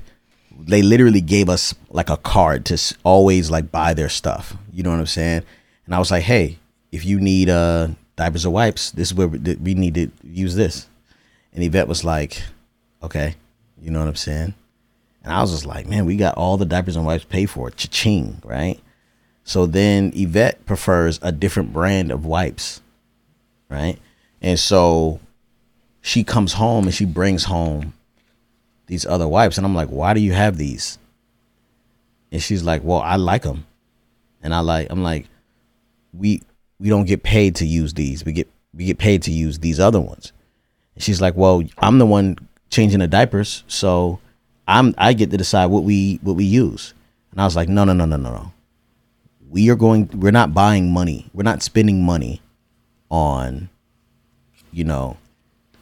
they 0.58 0.80
literally 0.82 1.20
gave 1.20 1.48
us 1.48 1.74
like 1.90 2.08
a 2.08 2.16
card 2.16 2.64
to 2.66 2.96
always 3.04 3.50
like 3.50 3.70
buy 3.70 3.92
their 3.92 4.08
stuff. 4.08 4.56
You 4.72 4.82
know 4.82 4.90
what 4.90 5.00
I'm 5.00 5.06
saying? 5.06 5.42
And 5.84 5.94
I 5.94 5.98
was 5.98 6.10
like, 6.10 6.22
hey, 6.22 6.58
if 6.90 7.04
you 7.04 7.20
need 7.20 7.50
uh 7.50 7.88
diapers 8.16 8.46
or 8.46 8.50
wipes, 8.50 8.90
this 8.92 9.08
is 9.08 9.14
where 9.14 9.28
we, 9.28 9.74
need 9.74 9.94
to 9.94 10.10
use 10.22 10.54
this. 10.54 10.86
And 11.52 11.62
Yvette 11.62 11.88
was 11.88 12.04
like, 12.04 12.42
okay, 13.02 13.34
you 13.80 13.90
know 13.90 13.98
what 13.98 14.08
I'm 14.08 14.16
saying? 14.16 14.54
And 15.22 15.32
I 15.32 15.40
was 15.40 15.50
just 15.50 15.66
like, 15.66 15.86
man, 15.86 16.06
we 16.06 16.16
got 16.16 16.36
all 16.36 16.56
the 16.56 16.64
diapers 16.64 16.96
and 16.96 17.04
wipes 17.04 17.24
paid 17.24 17.46
for, 17.46 17.70
cha-ching, 17.70 18.40
right? 18.44 18.80
So 19.44 19.66
then 19.66 20.12
Yvette 20.14 20.64
prefers 20.66 21.20
a 21.22 21.30
different 21.30 21.72
brand 21.72 22.10
of 22.10 22.24
wipes, 22.24 22.80
right? 23.68 23.98
And 24.40 24.58
so 24.58 25.20
she 26.00 26.24
comes 26.24 26.54
home 26.54 26.84
and 26.84 26.94
she 26.94 27.04
brings 27.04 27.44
home 27.44 27.92
these 28.86 29.06
other 29.06 29.28
wipes, 29.28 29.56
and 29.56 29.66
I'm 29.66 29.74
like, 29.74 29.88
why 29.88 30.12
do 30.12 30.20
you 30.20 30.32
have 30.32 30.58
these? 30.58 30.98
And 32.32 32.42
she's 32.42 32.62
like, 32.62 32.82
well, 32.84 33.00
I 33.00 33.16
like 33.16 33.42
them, 33.42 33.66
and 34.42 34.54
I 34.54 34.60
like, 34.60 34.88
I'm 34.90 35.02
like, 35.02 35.26
we 36.12 36.42
we 36.78 36.88
don't 36.88 37.06
get 37.06 37.22
paid 37.22 37.56
to 37.56 37.66
use 37.66 37.94
these. 37.94 38.24
We 38.24 38.32
get 38.32 38.50
we 38.74 38.84
get 38.84 38.98
paid 38.98 39.22
to 39.22 39.30
use 39.30 39.60
these 39.60 39.80
other 39.80 40.00
ones. 40.00 40.32
And 40.94 41.02
she's 41.02 41.20
like, 41.20 41.36
well, 41.36 41.62
I'm 41.78 41.98
the 41.98 42.06
one 42.06 42.36
changing 42.70 43.00
the 43.00 43.06
diapers, 43.06 43.64
so 43.68 44.20
I'm 44.66 44.94
I 44.98 45.12
get 45.12 45.30
to 45.30 45.36
decide 45.36 45.66
what 45.66 45.84
we 45.84 46.18
what 46.22 46.36
we 46.36 46.44
use. 46.44 46.94
And 47.30 47.40
I 47.40 47.44
was 47.44 47.56
like, 47.56 47.68
no, 47.68 47.84
no, 47.84 47.92
no, 47.92 48.04
no, 48.04 48.16
no, 48.16 48.30
no. 48.30 48.52
We 49.54 49.70
are 49.70 49.76
going. 49.76 50.10
We're 50.12 50.32
not 50.32 50.52
buying 50.52 50.92
money. 50.92 51.30
We're 51.32 51.44
not 51.44 51.62
spending 51.62 52.02
money 52.02 52.42
on, 53.08 53.68
you 54.72 54.82
know, 54.82 55.16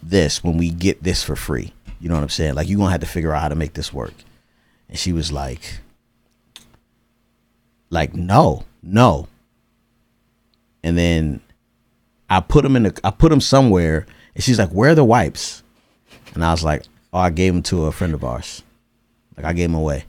this 0.02 0.44
when 0.44 0.58
we 0.58 0.68
get 0.68 1.02
this 1.02 1.22
for 1.22 1.34
free. 1.34 1.72
You 1.98 2.10
know 2.10 2.14
what 2.16 2.22
I'm 2.22 2.28
saying? 2.28 2.54
Like 2.54 2.68
you're 2.68 2.76
gonna 2.76 2.90
have 2.90 3.00
to 3.00 3.06
figure 3.06 3.32
out 3.32 3.40
how 3.40 3.48
to 3.48 3.54
make 3.54 3.72
this 3.72 3.90
work. 3.90 4.12
And 4.90 4.98
she 4.98 5.14
was 5.14 5.32
like, 5.32 5.80
like 7.88 8.12
no, 8.12 8.66
no. 8.82 9.26
And 10.84 10.98
then 10.98 11.40
I 12.28 12.40
put 12.40 12.64
them 12.64 12.76
in 12.76 12.82
the 12.82 13.00
I 13.02 13.10
put 13.10 13.30
them 13.30 13.40
somewhere, 13.40 14.04
and 14.34 14.44
she's 14.44 14.58
like, 14.58 14.68
"Where 14.68 14.90
are 14.90 14.94
the 14.94 15.02
wipes?" 15.02 15.62
And 16.34 16.44
I 16.44 16.50
was 16.50 16.62
like, 16.62 16.82
"Oh, 17.10 17.20
I 17.20 17.30
gave 17.30 17.54
them 17.54 17.62
to 17.62 17.86
a 17.86 17.92
friend 17.92 18.12
of 18.12 18.22
ours. 18.22 18.62
Like 19.34 19.46
I 19.46 19.54
gave 19.54 19.70
them 19.70 19.80
away." 19.80 20.04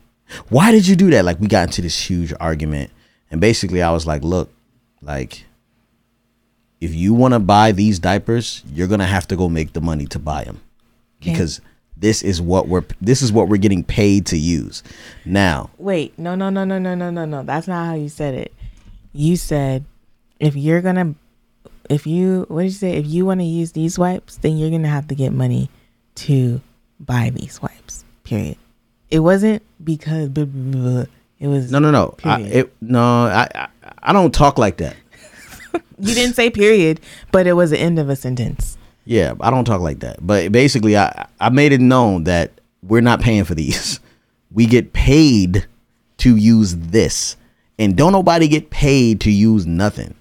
Why 0.50 0.72
did 0.72 0.86
you 0.86 0.98
do 0.98 1.12
that? 1.12 1.24
Like 1.24 1.40
we 1.40 1.48
got 1.48 1.70
into 1.70 1.82
this 1.82 2.10
huge 2.10 2.34
argument, 2.42 2.92
and 3.34 3.42
basically 3.42 3.82
I 3.82 3.92
was 3.92 4.06
like, 4.08 4.24
"Look, 4.24 4.50
like." 5.02 5.44
If 6.80 6.94
you 6.94 7.14
want 7.14 7.34
to 7.34 7.40
buy 7.40 7.72
these 7.72 7.98
diapers, 7.98 8.62
you're 8.74 8.88
gonna 8.88 9.08
have 9.08 9.26
to 9.30 9.38
go 9.38 9.48
make 9.48 9.72
the 9.72 9.80
money 9.80 10.06
to 10.08 10.20
buy 10.20 10.44
them, 10.44 10.60
Okay. 11.22 11.32
because 11.32 11.62
this 11.96 12.22
is 12.22 12.42
what 12.42 12.68
we're 12.68 12.84
this 13.00 13.22
is 13.22 13.32
what 13.32 13.48
we're 13.48 13.56
getting 13.56 13.86
paid 13.86 14.26
to 14.28 14.38
use. 14.38 14.84
Now, 15.24 15.70
Wait, 15.78 16.12
no, 16.20 16.36
no, 16.36 16.50
no, 16.50 16.66
no, 16.66 16.78
no, 16.80 16.94
no, 16.94 17.10
no, 17.10 17.24
no. 17.24 17.42
That's 17.44 17.70
not 17.70 17.86
how 17.86 17.94
you 17.96 18.10
said 18.10 18.34
it. 18.34 18.54
You 19.14 19.38
said 19.38 19.86
if 20.42 20.58
you're 20.58 20.82
gonna, 20.82 21.16
if 21.90 22.06
you, 22.06 22.46
what 22.50 22.64
did 22.64 22.74
you 22.74 22.80
say? 22.84 22.98
If 22.98 23.08
you 23.08 23.26
want 23.26 23.40
to 23.40 23.46
use 23.46 23.72
these 23.72 23.98
wipes, 23.98 24.36
then 24.36 24.58
you're 24.58 24.70
gonna 24.70 24.90
have 24.90 25.08
to 25.08 25.16
get 25.16 25.32
money 25.32 25.70
to 26.16 26.60
buy 27.00 27.30
these 27.34 27.62
wipes. 27.62 28.04
Period. 28.26 28.58
It 29.10 29.20
wasn't 29.20 29.64
because 29.82 30.28
blah, 30.28 30.44
blah, 30.52 30.82
blah. 30.82 31.06
It 31.44 31.48
was. 31.48 31.70
no, 31.72 31.80
no, 31.80 31.92
no, 31.92 32.16
I, 32.24 32.42
it, 32.42 32.74
no, 32.80 33.26
I, 33.26 33.48
I 33.54 33.68
I 34.02 34.14
don't 34.14 34.34
talk 34.34 34.58
like 34.58 34.78
that. 34.78 34.96
You 36.00 36.16
didn't 36.16 36.36
say 36.36 36.50
period, 36.50 37.00
but 37.32 37.48
it 37.48 37.54
was 37.54 37.70
the 37.70 37.78
end 37.80 37.98
of 38.00 38.10
a 38.10 38.16
sentence. 38.16 38.78
Yeah, 39.06 39.36
I 39.40 39.50
don't 39.52 39.64
talk 39.64 39.80
like 39.80 40.00
that. 40.00 40.26
But 40.26 40.52
basically, 40.52 40.98
I 40.98 41.28
I 41.40 41.50
made 41.50 41.72
it 41.72 41.80
known 41.82 42.24
that 42.24 42.52
we're 42.82 43.02
not 43.02 43.22
paying 43.22 43.44
for 43.44 43.56
these. 43.56 44.00
We 44.52 44.68
get 44.68 44.94
paid 44.94 45.66
to 46.18 46.36
use 46.36 46.76
this, 46.76 47.38
and 47.80 47.96
don't 47.98 48.12
nobody 48.12 48.48
get 48.48 48.70
paid 48.70 49.20
to 49.22 49.32
use 49.32 49.66
nothing, 49.66 50.14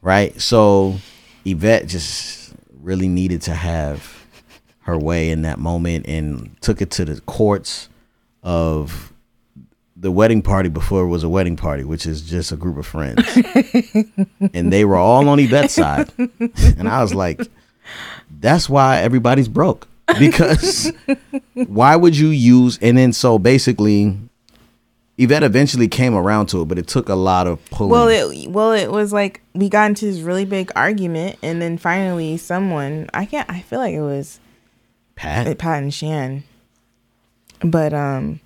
right? 0.00 0.38
So 0.40 0.96
Yvette 1.44 1.86
just 1.86 2.54
really 2.80 3.06
needed 3.08 3.42
to 3.42 3.54
have 3.54 4.24
her 4.80 4.98
way 4.98 5.30
in 5.30 5.42
that 5.42 5.58
moment 5.58 6.06
and 6.08 6.56
took 6.62 6.80
it 6.80 6.90
to 6.92 7.04
the 7.04 7.20
courts 7.22 7.90
of 8.42 9.09
the 10.00 10.10
wedding 10.10 10.40
party 10.40 10.70
before 10.70 11.02
it 11.02 11.08
was 11.08 11.22
a 11.22 11.28
wedding 11.28 11.56
party, 11.56 11.84
which 11.84 12.06
is 12.06 12.22
just 12.22 12.50
a 12.52 12.56
group 12.56 12.78
of 12.78 12.86
friends. 12.86 13.22
and 14.54 14.72
they 14.72 14.84
were 14.84 14.96
all 14.96 15.28
on 15.28 15.38
Yvette's 15.38 15.74
side. 15.74 16.10
And 16.78 16.88
I 16.88 17.02
was 17.02 17.14
like, 17.14 17.42
that's 18.40 18.68
why 18.68 18.98
everybody's 18.98 19.48
broke. 19.48 19.86
Because 20.18 20.90
why 21.54 21.96
would 21.96 22.16
you 22.16 22.28
use 22.28 22.78
and 22.82 22.96
then 22.98 23.12
so 23.12 23.38
basically 23.38 24.16
Yvette 25.18 25.42
eventually 25.42 25.86
came 25.86 26.14
around 26.14 26.46
to 26.46 26.62
it, 26.62 26.64
but 26.64 26.78
it 26.78 26.88
took 26.88 27.10
a 27.10 27.14
lot 27.14 27.46
of 27.46 27.62
pulling. 27.66 27.90
Well, 27.90 28.08
it 28.08 28.50
well 28.50 28.72
it 28.72 28.90
was 28.90 29.12
like 29.12 29.42
we 29.54 29.68
got 29.68 29.90
into 29.90 30.06
this 30.06 30.20
really 30.20 30.46
big 30.46 30.72
argument, 30.74 31.36
and 31.42 31.60
then 31.60 31.76
finally 31.76 32.38
someone 32.38 33.08
I 33.12 33.26
can't 33.26 33.48
I 33.50 33.60
feel 33.60 33.80
like 33.80 33.94
it 33.94 34.00
was 34.00 34.40
Pat. 35.16 35.58
Pat 35.58 35.82
and 35.82 35.92
Shan, 35.92 36.42
but 37.62 37.92
um, 37.92 38.40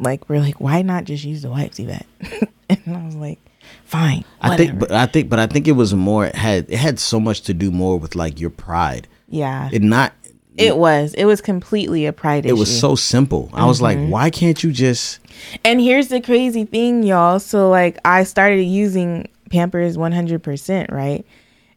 like 0.00 0.28
we're 0.28 0.40
like 0.40 0.60
why 0.60 0.82
not 0.82 1.04
just 1.04 1.24
use 1.24 1.42
the 1.42 1.50
wipes, 1.50 1.78
Yvette? 1.78 2.06
and 2.68 2.96
I 2.96 3.04
was 3.04 3.14
like, 3.16 3.38
fine, 3.84 4.24
I 4.40 4.56
think 4.56 4.78
but 4.78 4.90
I 4.92 5.06
think 5.06 5.28
but 5.28 5.38
I 5.38 5.46
think 5.46 5.68
it 5.68 5.72
was 5.72 5.94
more 5.94 6.26
it 6.26 6.34
had 6.34 6.66
it 6.70 6.78
had 6.78 6.98
so 6.98 7.20
much 7.20 7.42
to 7.42 7.54
do 7.54 7.70
more 7.70 7.98
with 7.98 8.14
like 8.14 8.40
your 8.40 8.50
pride. 8.50 9.06
yeah, 9.28 9.68
It 9.72 9.82
not 9.82 10.12
it 10.56 10.76
was 10.76 11.14
it 11.14 11.24
was 11.24 11.40
completely 11.40 12.04
a 12.06 12.12
pride 12.12 12.44
it 12.44 12.48
issue. 12.50 12.56
was 12.58 12.80
so 12.80 12.94
simple. 12.94 13.48
I 13.54 13.66
was 13.66 13.80
like, 13.80 13.96
Mm-hmm. 13.96 14.10
why 14.10 14.30
can't 14.30 14.62
you 14.62 14.72
just 14.72 15.20
And 15.64 15.80
here's 15.80 16.08
the 16.08 16.20
crazy 16.20 16.64
thing, 16.64 17.02
y'all. 17.02 17.38
So 17.40 17.70
like 17.70 17.98
I 18.04 18.24
started 18.24 18.62
using 18.64 19.28
Pampers 19.50 19.96
100%, 19.96 20.90
right? 20.90 21.24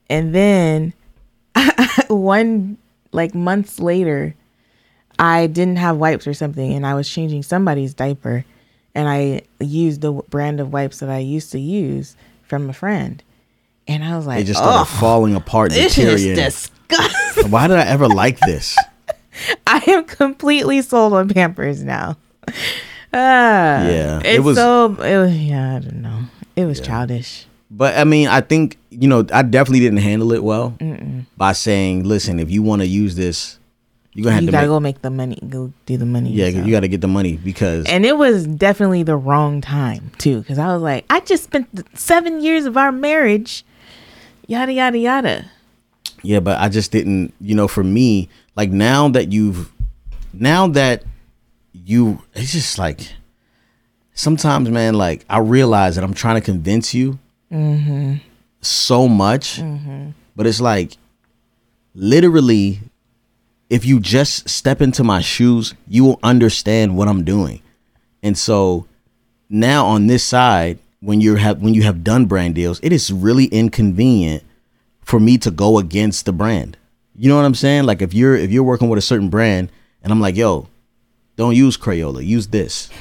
And 0.09 0.33
then 0.35 0.93
one 2.07 2.77
like 3.11 3.35
months 3.35 3.79
later, 3.79 4.35
I 5.23 5.47
didn't 5.47 5.77
have 5.77 5.95
wipes 5.95 6.27
or 6.27 6.33
something 6.33 6.73
and 6.73 6.85
I 6.85 6.95
was 6.95 7.09
changing 7.09 7.43
somebody's 7.43 7.93
diaper 7.93 8.43
and 8.93 9.07
I 9.07 9.43
used 9.61 10.01
the 10.01 10.11
brand 10.11 10.59
of 10.59 10.73
wipes 10.73 10.99
that 10.99 11.09
I 11.09 11.19
used 11.19 11.53
to 11.53 11.59
use 11.59 12.17
from 12.43 12.69
a 12.69 12.73
friend. 12.73 13.23
And 13.87 14.03
I 14.03 14.17
was 14.17 14.27
like, 14.27 14.41
it 14.41 14.43
just 14.43 14.59
started 14.59 14.81
oh, 14.81 14.99
falling 14.99 15.33
apart, 15.35 15.71
this 15.71 15.97
is 15.97 16.25
disgusting. 16.37 17.51
Why 17.51 17.67
did 17.67 17.77
I 17.77 17.85
ever 17.85 18.07
like 18.07 18.37
this? 18.39 18.77
I 19.67 19.81
am 19.87 20.03
completely 20.03 20.81
sold 20.81 21.13
on 21.13 21.29
Pampers 21.29 21.83
now. 21.83 22.17
Ah, 23.15 23.85
Yeah, 23.85 24.21
it 24.25 24.41
was- 24.41 24.57
so. 24.57 24.87
It 24.95 25.17
was, 25.19 25.37
yeah, 25.37 25.75
I 25.75 25.79
don't 25.79 26.01
know. 26.01 26.21
It 26.55 26.65
was 26.65 26.81
childish. 26.81 27.45
But 27.69 27.95
I 27.95 28.05
mean, 28.05 28.27
I 28.27 28.41
think 28.41 28.79
you 28.89 29.07
know, 29.07 29.23
I 29.31 29.43
definitely 29.43 29.81
didn't 29.81 29.99
handle 29.99 30.31
it 30.31 30.43
well 30.43 30.75
by 31.37 31.53
saying, 31.53 32.05
"Listen, 32.05 32.39
if 32.39 32.49
you 32.49 32.63
want 32.63 32.81
to 32.81 32.87
use 32.87 33.15
this, 33.15 33.59
you're 34.13 34.23
gonna 34.25 34.35
have 34.35 34.43
You 34.43 34.47
to 34.47 34.51
gotta 34.51 34.63
make, 34.67 34.69
go 34.69 34.79
make 34.79 35.01
the 35.01 35.09
money. 35.09 35.39
Go 35.49 35.73
do 35.85 35.97
the 35.97 36.05
money. 36.05 36.29
yeah, 36.31 36.45
yourself. 36.45 36.65
you 36.67 36.71
got 36.71 36.79
to 36.81 36.87
get 36.87 37.01
the 37.01 37.07
money 37.07 37.37
because 37.37 37.85
And 37.87 38.05
it 38.05 38.17
was 38.17 38.45
definitely 38.45 39.03
the 39.03 39.15
wrong 39.17 39.59
time 39.61 40.11
too, 40.17 40.39
because 40.39 40.59
I 40.59 40.67
was 40.73 40.81
like, 40.81 41.05
I 41.09 41.19
just 41.21 41.43
spent 41.43 41.67
seven 41.97 42.41
years 42.41 42.65
of 42.65 42.77
our 42.77 42.91
marriage, 42.91 43.65
yada 44.47 44.71
yada 44.73 44.97
yada. 44.97 45.45
yeah, 46.21 46.39
but 46.39 46.59
I 46.59 46.69
just 46.69 46.91
didn't, 46.91 47.33
you 47.41 47.55
know, 47.55 47.67
for 47.67 47.83
me, 47.83 48.29
like 48.55 48.69
now 48.69 49.09
that 49.09 49.31
you've, 49.31 49.71
now 50.31 50.67
that 50.67 51.03
you, 51.73 52.21
it's 52.35 52.51
just 52.51 52.77
like 52.77 53.01
sometimes, 54.13 54.69
man, 54.69 54.93
like 54.93 55.25
I 55.29 55.39
realize 55.39 55.95
that 55.95 56.03
I'm 56.03 56.13
trying 56.13 56.35
to 56.35 56.41
convince 56.41 56.93
you 56.93 57.17
Mhm. 57.51 58.21
so 58.61 59.07
much, 59.07 59.59
Mhm. 59.59 60.13
but 60.35 60.45
it's 60.45 60.61
like 60.61 60.97
literally 61.95 62.79
if 63.73 63.85
you 63.85 63.99
just 63.99 64.47
step 64.47 64.81
into 64.83 65.03
my 65.03 65.19
shoes, 65.19 65.73
you 65.87 66.03
will 66.03 66.19
understand 66.21 66.95
what 66.95 67.07
I'm 67.07 67.23
doing. 67.23 67.59
And 68.21 68.37
so 68.37 68.85
now 69.49 69.87
on 69.87 70.05
this 70.05 70.23
side, 70.23 70.77
when 70.99 71.21
you 71.21 71.37
have 71.37 71.59
when 71.59 71.73
you 71.73 71.81
have 71.81 72.03
done 72.03 72.27
brand 72.27 72.53
deals, 72.53 72.79
it 72.83 72.93
is 72.93 73.11
really 73.11 73.45
inconvenient 73.45 74.43
for 75.01 75.19
me 75.19 75.39
to 75.39 75.49
go 75.49 75.79
against 75.79 76.27
the 76.27 76.31
brand. 76.31 76.77
You 77.15 77.29
know 77.29 77.35
what 77.35 77.45
I'm 77.45 77.55
saying? 77.55 77.85
Like 77.85 78.03
if 78.03 78.13
you're 78.13 78.35
if 78.35 78.51
you're 78.51 78.61
working 78.61 78.89
with 78.89 78.99
a 78.99 79.01
certain 79.01 79.29
brand 79.29 79.71
and 80.03 80.13
I'm 80.13 80.21
like, 80.21 80.35
yo, 80.35 80.67
don't 81.35 81.55
use 81.55 81.75
Crayola, 81.75 82.23
use 82.23 82.49
this. 82.49 82.91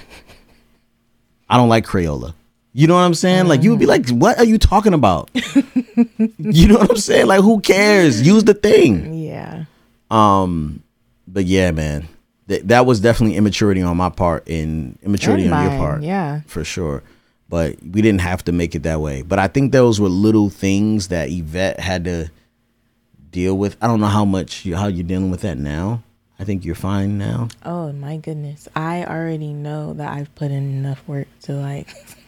I 1.51 1.59
don't 1.59 1.69
like 1.69 1.85
Crayola. 1.85 2.33
You 2.73 2.87
know 2.87 2.95
what 2.95 3.03
I'm 3.03 3.13
saying? 3.13 3.47
Like 3.47 3.63
you 3.63 3.69
would 3.69 3.79
be 3.79 3.85
like, 3.85 4.09
what 4.09 4.39
are 4.39 4.47
you 4.47 4.57
talking 4.57 4.95
about? 4.95 5.29
you 5.35 6.67
know 6.67 6.79
what 6.79 6.91
I'm 6.91 6.97
saying? 6.97 7.27
Like 7.27 7.43
who 7.43 7.61
cares? 7.61 8.27
Use 8.27 8.45
the 8.45 8.55
thing. 8.55 9.13
Yeah. 9.13 9.62
Um, 10.13 10.83
but 11.27 11.45
yeah, 11.47 11.71
man, 11.71 12.09
Th- 12.49 12.63
that 12.65 12.87
was 12.87 13.01
definitely 13.01 13.37
immaturity 13.37 13.83
on 13.83 13.97
my 13.97 14.11
part 14.11 14.47
and 14.49 14.99
immaturity 15.03 15.45
And 15.45 15.55
on 15.55 15.71
your 15.71 15.79
part, 15.79 16.03
yeah. 16.03 16.41
for 16.47 16.65
sure. 16.65 17.03
But 17.49 17.77
we 17.83 18.03
didn't 18.03 18.21
have 18.21 18.45
to 18.45 18.53
make 18.53 18.75
it 18.75 18.83
that 18.83 19.01
way. 19.01 19.23
But 19.23 19.39
I 19.39 19.47
think 19.49 19.73
those 19.73 20.01
were 20.01 20.09
little 20.09 20.51
things 20.51 21.09
that 21.09 21.31
Yvette 21.31 21.81
had 21.81 22.05
to 22.05 22.31
deal 23.31 23.57
with. 23.57 23.77
I 23.81 23.87
don't 23.87 24.01
know 24.01 24.07
how 24.07 24.25
much 24.25 24.65
you, 24.65 24.77
how 24.77 24.87
you're 24.87 25.07
dealing 25.07 25.31
with 25.31 25.43
that 25.43 25.59
now. 25.59 26.03
I 26.39 26.45
think 26.45 26.65
you're 26.65 26.75
fine 26.75 27.19
now. 27.19 27.49
Oh 27.65 27.93
my 27.93 28.17
goodness, 28.17 28.69
I 28.75 29.05
already 29.05 29.53
know 29.53 29.93
that 29.95 30.13
I've 30.13 30.35
put 30.35 30.51
in 30.51 30.79
enough 30.79 31.07
work 31.07 31.29
to 31.43 31.53
like. 31.55 31.89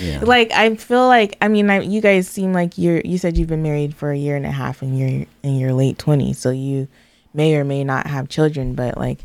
Yeah. 0.00 0.20
like 0.22 0.50
I 0.52 0.74
feel 0.76 1.06
like 1.06 1.36
I 1.40 1.48
mean 1.48 1.70
I, 1.70 1.80
you 1.80 2.00
guys 2.00 2.28
seem 2.28 2.52
like 2.52 2.76
you're 2.76 3.00
you 3.04 3.18
said 3.18 3.36
you've 3.36 3.48
been 3.48 3.62
married 3.62 3.94
for 3.94 4.10
a 4.10 4.16
year 4.16 4.36
and 4.36 4.46
a 4.46 4.50
half 4.50 4.82
and 4.82 4.98
you're 4.98 5.26
in 5.42 5.56
your 5.56 5.72
late 5.72 5.98
20s 5.98 6.36
so 6.36 6.50
you 6.50 6.88
may 7.34 7.56
or 7.56 7.64
may 7.64 7.84
not 7.84 8.06
have 8.06 8.28
children 8.28 8.74
but 8.74 8.96
like 8.98 9.24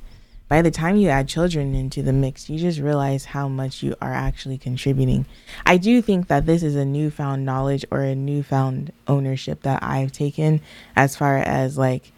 by 0.51 0.61
the 0.61 0.69
time 0.69 0.97
you 0.97 1.07
add 1.07 1.29
children 1.29 1.73
into 1.73 2.03
the 2.03 2.11
mix, 2.11 2.49
you 2.49 2.59
just 2.59 2.77
realize 2.77 3.23
how 3.23 3.47
much 3.47 3.81
you 3.81 3.95
are 4.01 4.13
actually 4.13 4.57
contributing. 4.57 5.25
I 5.65 5.77
do 5.77 6.01
think 6.01 6.27
that 6.27 6.45
this 6.45 6.61
is 6.61 6.75
a 6.75 6.83
newfound 6.83 7.45
knowledge 7.45 7.85
or 7.89 8.01
a 8.01 8.15
newfound 8.15 8.91
ownership 9.07 9.61
that 9.61 9.81
I've 9.81 10.11
taken 10.11 10.59
as 10.93 11.15
far 11.15 11.37
as 11.37 11.77
like 11.77 12.11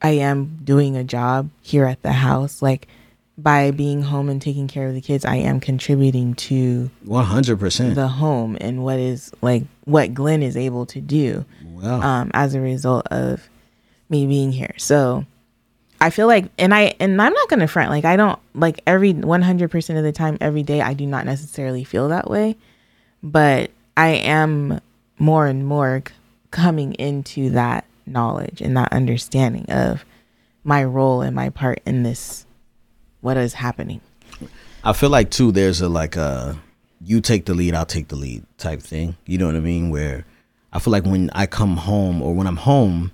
I 0.00 0.12
am 0.12 0.60
doing 0.64 0.96
a 0.96 1.04
job 1.04 1.50
here 1.60 1.84
at 1.84 2.00
the 2.00 2.12
house. 2.12 2.62
Like 2.62 2.88
by 3.38 3.70
being 3.70 4.02
home 4.02 4.28
and 4.28 4.42
taking 4.42 4.66
care 4.66 4.88
of 4.88 4.94
the 4.94 5.00
kids, 5.00 5.24
I 5.24 5.36
am 5.36 5.60
contributing 5.60 6.34
to 6.34 6.90
One 7.04 7.24
hundred 7.24 7.60
percent. 7.60 7.94
the 7.94 8.08
home 8.08 8.58
and 8.60 8.82
what 8.82 8.98
is 8.98 9.30
like 9.40 9.62
what 9.84 10.12
Glen 10.12 10.42
is 10.42 10.56
able 10.56 10.84
to 10.86 11.00
do 11.00 11.44
Well, 11.64 12.02
um, 12.02 12.30
as 12.34 12.54
a 12.56 12.60
result 12.60 13.06
of 13.12 13.48
me 14.08 14.26
being 14.26 14.50
here. 14.52 14.74
So 14.76 15.24
I 16.00 16.10
feel 16.10 16.26
like, 16.26 16.50
and 16.58 16.74
I 16.74 16.94
and 16.98 17.20
I'm 17.22 17.32
not 17.32 17.48
gonna 17.48 17.68
front. 17.68 17.90
Like 17.90 18.04
I 18.04 18.16
don't 18.16 18.38
like 18.54 18.80
every 18.86 19.12
100 19.12 19.70
percent 19.70 19.98
of 19.98 20.04
the 20.04 20.12
time, 20.12 20.36
every 20.40 20.62
day. 20.64 20.80
I 20.80 20.94
do 20.94 21.06
not 21.06 21.24
necessarily 21.24 21.84
feel 21.84 22.08
that 22.08 22.28
way, 22.28 22.56
but 23.22 23.70
I 23.96 24.08
am 24.08 24.80
more 25.18 25.46
and 25.46 25.64
more 25.64 26.02
coming 26.50 26.94
into 26.94 27.50
that 27.50 27.84
knowledge 28.06 28.60
and 28.60 28.76
that 28.76 28.92
understanding 28.92 29.66
of 29.70 30.04
my 30.64 30.82
role 30.82 31.20
and 31.20 31.36
my 31.36 31.50
part 31.50 31.80
in 31.86 32.02
this. 32.02 32.46
What 33.20 33.36
is 33.36 33.54
happening? 33.54 34.00
I 34.84 34.92
feel 34.92 35.10
like 35.10 35.30
too. 35.30 35.52
There's 35.52 35.80
a 35.80 35.88
like 35.88 36.16
a 36.16 36.58
you 37.00 37.20
take 37.20 37.46
the 37.46 37.54
lead, 37.54 37.74
I'll 37.74 37.86
take 37.86 38.08
the 38.08 38.16
lead 38.16 38.44
type 38.58 38.80
thing. 38.80 39.16
You 39.26 39.38
know 39.38 39.46
what 39.46 39.56
I 39.56 39.60
mean? 39.60 39.90
Where 39.90 40.24
I 40.72 40.78
feel 40.78 40.92
like 40.92 41.04
when 41.04 41.30
I 41.30 41.46
come 41.46 41.76
home 41.76 42.22
or 42.22 42.34
when 42.34 42.46
I'm 42.46 42.56
home, 42.56 43.12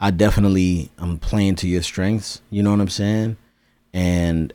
I 0.00 0.10
definitely 0.10 0.90
I'm 0.98 1.18
playing 1.18 1.56
to 1.56 1.68
your 1.68 1.82
strengths. 1.82 2.40
You 2.50 2.62
know 2.62 2.70
what 2.70 2.80
I'm 2.80 2.88
saying? 2.88 3.36
And 3.92 4.52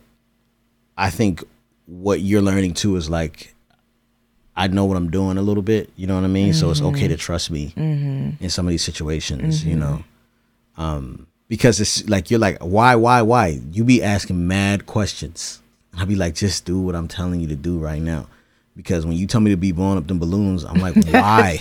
I 0.98 1.10
think 1.10 1.44
what 1.86 2.22
you're 2.22 2.42
learning 2.42 2.74
too 2.74 2.96
is 2.96 3.10
like 3.10 3.56
I 4.56 4.68
know 4.68 4.86
what 4.86 4.98
I'm 4.98 5.10
doing 5.10 5.38
a 5.38 5.42
little 5.42 5.64
bit. 5.64 5.90
You 5.96 6.08
know 6.08 6.16
what 6.16 6.24
I 6.24 6.28
mean? 6.28 6.54
So 6.54 6.70
it's 6.70 6.82
okay 6.82 7.08
to 7.08 7.14
mm-hmm. 7.14 7.20
trust 7.20 7.52
me 7.52 7.74
mm-hmm. 7.76 8.44
in 8.44 8.50
some 8.50 8.68
of 8.68 8.72
these 8.72 8.84
situations. 8.84 9.64
You 9.66 9.76
know, 9.76 10.04
mm-hmm. 10.78 10.82
um, 10.82 11.28
because 11.52 11.82
it's 11.82 12.08
like 12.08 12.32
you're 12.32 12.40
like 12.40 12.58
why 12.62 12.96
why 12.96 13.22
why 13.22 13.60
you 13.74 13.84
be 13.84 14.02
asking 14.02 14.48
mad 14.48 14.86
questions. 14.86 15.62
I'll 15.98 16.06
be 16.06 16.16
like 16.16 16.34
just 16.34 16.64
do 16.64 16.80
what 16.80 16.96
I'm 16.96 17.10
telling 17.10 17.42
you 17.42 17.48
to 17.50 17.58
do 17.58 17.78
right 17.78 18.02
now. 18.02 18.28
Because 18.78 19.06
when 19.06 19.18
you 19.18 19.28
tell 19.28 19.42
me 19.42 19.52
to 19.52 19.58
be 19.58 19.74
blowing 19.74 19.98
up 19.98 20.08
them 20.08 20.18
balloons, 20.18 20.64
I'm 20.64 20.80
like, 20.80 20.96
why? 21.10 21.60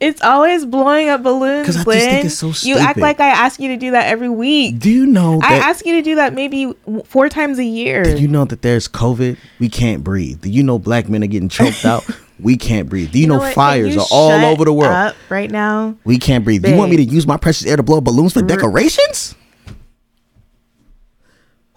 It's 0.00 0.20
always 0.22 0.66
blowing 0.66 1.08
up 1.08 1.22
balloons. 1.22 1.66
'Cause 1.66 1.76
I 1.76 1.84
just 1.84 2.06
think 2.08 2.24
it's 2.24 2.34
so 2.60 2.68
You 2.68 2.76
act 2.78 2.98
like 2.98 3.20
I 3.20 3.28
ask 3.28 3.60
you 3.60 3.68
to 3.68 3.76
do 3.76 3.92
that 3.92 4.08
every 4.08 4.28
week. 4.28 4.80
Do 4.80 4.90
you 4.90 5.06
know 5.06 5.38
I 5.40 5.54
ask 5.54 5.86
you 5.86 5.94
to 5.94 6.02
do 6.02 6.16
that 6.16 6.34
maybe 6.34 6.72
four 7.04 7.28
times 7.28 7.60
a 7.60 7.64
year. 7.64 8.02
Do 8.02 8.20
you 8.20 8.26
know 8.28 8.44
that 8.44 8.62
there's 8.62 8.88
COVID? 8.88 9.36
We 9.60 9.68
can't 9.68 10.02
breathe. 10.02 10.40
Do 10.42 10.50
you 10.50 10.64
know 10.64 10.80
black 10.80 11.08
men 11.08 11.22
are 11.22 11.28
getting 11.28 11.48
choked 11.48 11.84
out? 11.84 12.04
We 12.40 12.56
can't 12.56 12.88
breathe. 12.88 13.12
Do 13.12 13.18
you, 13.18 13.26
know? 13.26 13.38
Can 13.38 13.54
fires 13.54 13.94
you 13.94 14.00
are 14.00 14.06
all 14.10 14.44
over 14.44 14.64
the 14.64 14.72
world? 14.72 15.14
right 15.28 15.50
now. 15.50 15.96
We 16.04 16.18
can't 16.18 16.44
breathe. 16.44 16.66
You 16.66 16.76
want 16.76 16.90
me 16.90 16.96
to 16.96 17.04
use 17.04 17.26
my 17.26 17.36
precious 17.36 17.66
air 17.66 17.76
to 17.76 17.82
blow 17.82 18.00
balloons 18.00 18.32
for 18.32 18.42
decorations? 18.42 19.34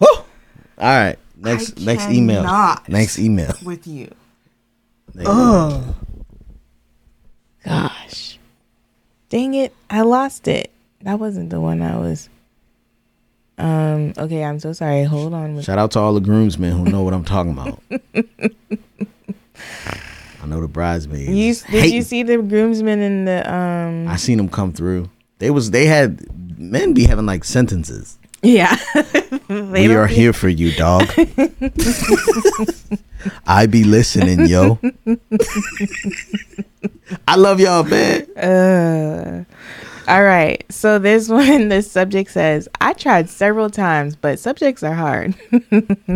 Woo! 0.00 0.06
All 0.10 0.24
right. 0.78 1.16
Next 1.36 1.80
I 1.80 1.84
next 1.84 2.08
email. 2.10 2.42
Next 2.88 3.18
email. 3.18 3.54
with 3.64 3.86
you. 3.86 4.10
Email. 5.14 5.94
Gosh. 7.64 8.38
Dang 9.28 9.54
it. 9.54 9.74
I 9.90 10.02
lost 10.02 10.48
it. 10.48 10.70
That 11.02 11.18
wasn't 11.18 11.50
the 11.50 11.60
one 11.60 11.82
I 11.82 11.96
was. 11.98 12.28
Um, 13.58 14.12
okay, 14.16 14.44
I'm 14.44 14.60
so 14.60 14.72
sorry. 14.72 15.04
Hold 15.04 15.34
on. 15.34 15.60
Shout 15.62 15.78
out 15.78 15.90
to 15.92 15.98
all 15.98 16.14
the 16.14 16.20
groomsmen 16.20 16.72
who 16.72 16.84
know 16.84 17.02
what 17.02 17.12
I'm 17.12 17.24
talking 17.24 17.52
about. 17.52 17.82
I 20.48 20.54
know 20.54 20.62
the 20.62 20.68
bridesmaids. 20.68 21.28
you, 21.28 21.54
did 21.70 21.92
you 21.92 22.00
see 22.00 22.22
the 22.22 22.38
groomsmen 22.38 23.00
in 23.00 23.26
the 23.26 23.52
um 23.52 24.08
I 24.08 24.16
seen 24.16 24.38
them 24.38 24.48
come 24.48 24.72
through. 24.72 25.10
They 25.40 25.50
was 25.50 25.72
they 25.72 25.84
had 25.84 26.24
men 26.58 26.94
be 26.94 27.04
having 27.04 27.26
like 27.26 27.44
sentences. 27.44 28.16
Yeah. 28.42 28.74
We 29.48 29.94
are 29.94 30.06
be- 30.08 30.14
here 30.14 30.32
for 30.34 30.48
you, 30.48 30.72
dog. 30.72 31.08
I 33.46 33.66
be 33.66 33.84
listening, 33.84 34.46
yo. 34.46 34.78
I 37.28 37.36
love 37.36 37.60
y'all, 37.60 37.84
man. 37.84 38.22
Uh, 38.36 39.44
all 40.08 40.24
right. 40.24 40.64
So 40.72 40.98
this 40.98 41.28
one, 41.28 41.68
the 41.68 41.82
subject 41.82 42.30
says, 42.30 42.68
I 42.80 42.94
tried 42.94 43.28
several 43.28 43.70
times, 43.70 44.16
but 44.16 44.38
subjects 44.38 44.82
are 44.82 44.94
hard. 44.94 45.34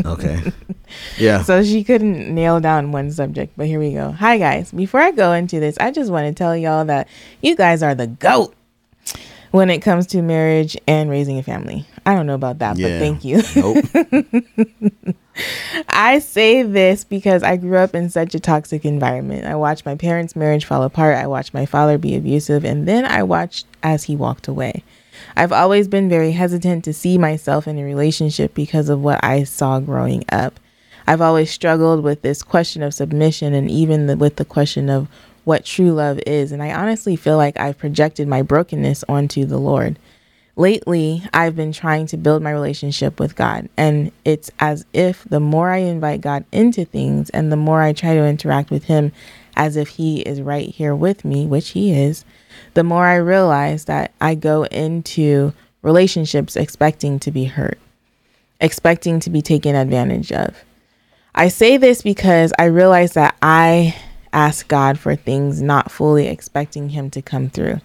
Okay. 0.04 0.52
Yeah. 1.16 1.42
so 1.42 1.62
she 1.62 1.84
couldn't 1.84 2.34
nail 2.34 2.60
down 2.60 2.92
one 2.92 3.10
subject, 3.10 3.54
but 3.56 3.66
here 3.66 3.78
we 3.78 3.92
go. 3.92 4.10
Hi, 4.10 4.36
guys. 4.36 4.70
Before 4.72 5.00
I 5.00 5.10
go 5.10 5.32
into 5.32 5.58
this, 5.60 5.76
I 5.78 5.90
just 5.90 6.10
want 6.10 6.26
to 6.26 6.34
tell 6.34 6.56
y'all 6.56 6.84
that 6.86 7.08
you 7.40 7.56
guys 7.56 7.82
are 7.82 7.94
the 7.94 8.06
GOAT 8.06 8.54
when 9.52 9.70
it 9.70 9.78
comes 9.78 10.06
to 10.08 10.22
marriage 10.22 10.76
and 10.86 11.08
raising 11.08 11.38
a 11.38 11.42
family. 11.42 11.86
I 12.04 12.14
don't 12.14 12.26
know 12.26 12.34
about 12.34 12.58
that, 12.58 12.76
yeah. 12.78 12.88
but 12.88 12.98
thank 12.98 13.24
you. 13.24 13.42
Nope. 13.56 15.16
I 15.88 16.18
say 16.18 16.62
this 16.62 17.04
because 17.04 17.42
I 17.42 17.56
grew 17.56 17.78
up 17.78 17.94
in 17.94 18.10
such 18.10 18.34
a 18.34 18.40
toxic 18.40 18.84
environment. 18.84 19.46
I 19.46 19.54
watched 19.54 19.86
my 19.86 19.94
parents' 19.94 20.36
marriage 20.36 20.64
fall 20.64 20.82
apart. 20.82 21.16
I 21.16 21.26
watched 21.26 21.54
my 21.54 21.66
father 21.66 21.98
be 21.98 22.14
abusive, 22.16 22.64
and 22.64 22.86
then 22.86 23.04
I 23.04 23.22
watched 23.22 23.66
as 23.82 24.04
he 24.04 24.16
walked 24.16 24.48
away. 24.48 24.82
I've 25.36 25.52
always 25.52 25.88
been 25.88 26.08
very 26.08 26.32
hesitant 26.32 26.84
to 26.84 26.92
see 26.92 27.18
myself 27.18 27.66
in 27.66 27.78
a 27.78 27.84
relationship 27.84 28.54
because 28.54 28.88
of 28.88 29.02
what 29.02 29.22
I 29.22 29.44
saw 29.44 29.80
growing 29.80 30.24
up. 30.30 30.58
I've 31.06 31.20
always 31.20 31.50
struggled 31.50 32.02
with 32.02 32.22
this 32.22 32.42
question 32.42 32.82
of 32.82 32.94
submission 32.94 33.54
and 33.54 33.70
even 33.70 34.06
the, 34.06 34.16
with 34.16 34.36
the 34.36 34.44
question 34.44 34.88
of 34.88 35.08
what 35.44 35.64
true 35.64 35.92
love 35.92 36.20
is. 36.26 36.52
And 36.52 36.62
I 36.62 36.72
honestly 36.72 37.16
feel 37.16 37.36
like 37.36 37.58
I've 37.58 37.78
projected 37.78 38.28
my 38.28 38.42
brokenness 38.42 39.04
onto 39.08 39.44
the 39.44 39.58
Lord 39.58 39.98
lately 40.56 41.22
I've 41.32 41.56
been 41.56 41.72
trying 41.72 42.06
to 42.08 42.16
build 42.16 42.42
my 42.42 42.50
relationship 42.50 43.18
with 43.18 43.36
God. 43.36 43.68
And 43.76 44.12
it's 44.24 44.50
as 44.58 44.84
if 44.92 45.24
the 45.24 45.40
more 45.40 45.70
I 45.70 45.78
invite 45.78 46.20
God 46.20 46.44
into 46.52 46.84
things 46.84 47.30
and 47.30 47.50
the 47.50 47.56
more 47.56 47.82
I 47.82 47.92
try 47.92 48.14
to 48.14 48.26
interact 48.26 48.70
with 48.70 48.84
Him 48.84 49.12
as 49.56 49.76
if 49.76 49.88
He 49.88 50.20
is 50.20 50.40
right 50.40 50.68
here 50.68 50.94
with 50.94 51.24
me, 51.24 51.46
which 51.46 51.70
He 51.70 51.92
is, 51.92 52.24
the 52.74 52.84
more 52.84 53.06
I 53.06 53.16
realize 53.16 53.86
that 53.86 54.12
I 54.20 54.34
go 54.34 54.64
into 54.64 55.52
relationships 55.82 56.56
expecting 56.56 57.18
to 57.20 57.30
be 57.30 57.44
hurt, 57.44 57.78
expecting 58.60 59.20
to 59.20 59.30
be 59.30 59.42
taken 59.42 59.74
advantage 59.74 60.32
of. 60.32 60.64
I 61.34 61.48
say 61.48 61.76
this 61.76 62.02
because 62.02 62.52
I 62.58 62.64
realize 62.64 63.14
that 63.14 63.36
I 63.40 63.96
ask 64.32 64.68
God 64.68 64.98
for 64.98 65.16
things 65.16 65.60
not 65.62 65.90
fully 65.90 66.26
expecting 66.26 66.90
Him 66.90 67.10
to 67.10 67.22
come 67.22 67.48
through. 67.48 67.80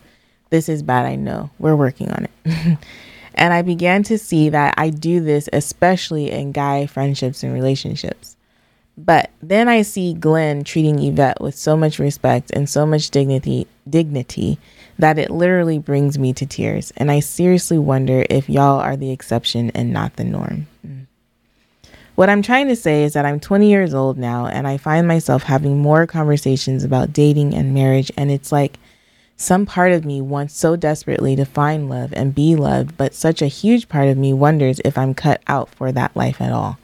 This 0.50 0.70
is 0.70 0.84
bad, 0.84 1.06
I 1.06 1.16
know. 1.16 1.50
We're 1.60 1.76
working 1.76 2.12
on 2.12 2.26
it. 2.26 2.78
and 3.34 3.54
I 3.54 3.62
began 3.62 4.04
to 4.04 4.18
see 4.18 4.50
that 4.50 4.74
I 4.78 4.90
do 4.90 5.20
this 5.20 5.50
especially 5.54 6.32
in 6.32 6.52
guy 6.52 6.88
friendships 6.88 7.44
and 7.44 7.54
relationships. 7.54 8.36
But 8.98 9.30
then 9.44 9.68
I 9.68 9.84
see 9.84 10.16
Glen 10.16 10.64
treating 10.64 11.00
Yvette 11.00 11.40
with 11.40 11.56
so 11.56 11.78
much 11.78 12.00
respect 12.00 12.50
and 12.52 12.68
so 12.68 12.86
much 12.86 13.12
dignity 13.12 13.68
dignity 13.88 14.58
that 14.98 15.20
it 15.20 15.30
literally 15.30 15.78
brings 15.78 16.18
me 16.18 16.34
to 16.34 16.46
tears. 16.48 16.92
And 16.98 17.12
I 17.12 17.20
seriously 17.20 17.78
wonder 17.78 18.26
if 18.30 18.50
y'all 18.50 18.80
are 18.80 18.98
the 18.98 19.12
exception 19.12 19.70
and 19.76 19.94
not 19.94 20.16
the 20.16 20.24
norm. 20.24 20.66
What 22.16 22.32
I'm 22.32 22.42
trying 22.42 22.68
to 22.70 22.76
say 22.76 23.04
is 23.04 23.14
that 23.14 23.28
I'm 23.28 23.40
20 23.40 23.70
years 23.70 23.94
old 23.94 24.18
now 24.18 24.48
and 24.48 24.68
I 24.68 24.78
find 24.78 25.08
myself 25.08 25.44
having 25.44 25.78
more 25.78 26.08
conversations 26.08 26.84
about 26.84 27.14
dating 27.14 27.54
and 27.54 27.76
marriage 27.76 28.12
and 28.18 28.32
it's 28.32 28.52
like 28.52 28.80
some 29.40 29.68
part 29.68 29.92
of 29.92 30.04
me 30.04 30.20
wants 30.20 30.58
so 30.58 30.76
desperately 30.76 31.36
to 31.36 31.46
find 31.46 31.88
love 31.88 32.12
and 32.14 32.34
be 32.34 32.56
loved, 32.56 32.98
but 32.98 33.14
such 33.14 33.40
a 33.40 33.48
huge 33.48 33.88
part 33.88 34.08
of 34.08 34.18
me 34.18 34.34
wonders 34.34 34.82
if 34.84 34.98
I'm 34.98 35.14
cut 35.14 35.44
out 35.48 35.70
for 35.70 35.92
that 35.92 36.16
life 36.16 36.42
at 36.42 36.52
all. 36.52 36.80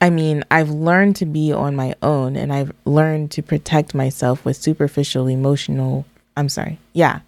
I 0.00 0.08
mean, 0.08 0.44
I've 0.50 0.70
learned 0.70 1.14
to 1.16 1.26
be 1.26 1.52
on 1.52 1.76
my 1.76 1.94
own 2.02 2.36
and 2.36 2.52
I've 2.52 2.72
learned 2.86 3.30
to 3.32 3.42
protect 3.42 3.94
myself 3.94 4.44
with 4.46 4.56
superficial 4.56 5.28
emotional, 5.28 6.06
I'm 6.38 6.48
sorry, 6.48 6.78
yeah. 6.94 7.20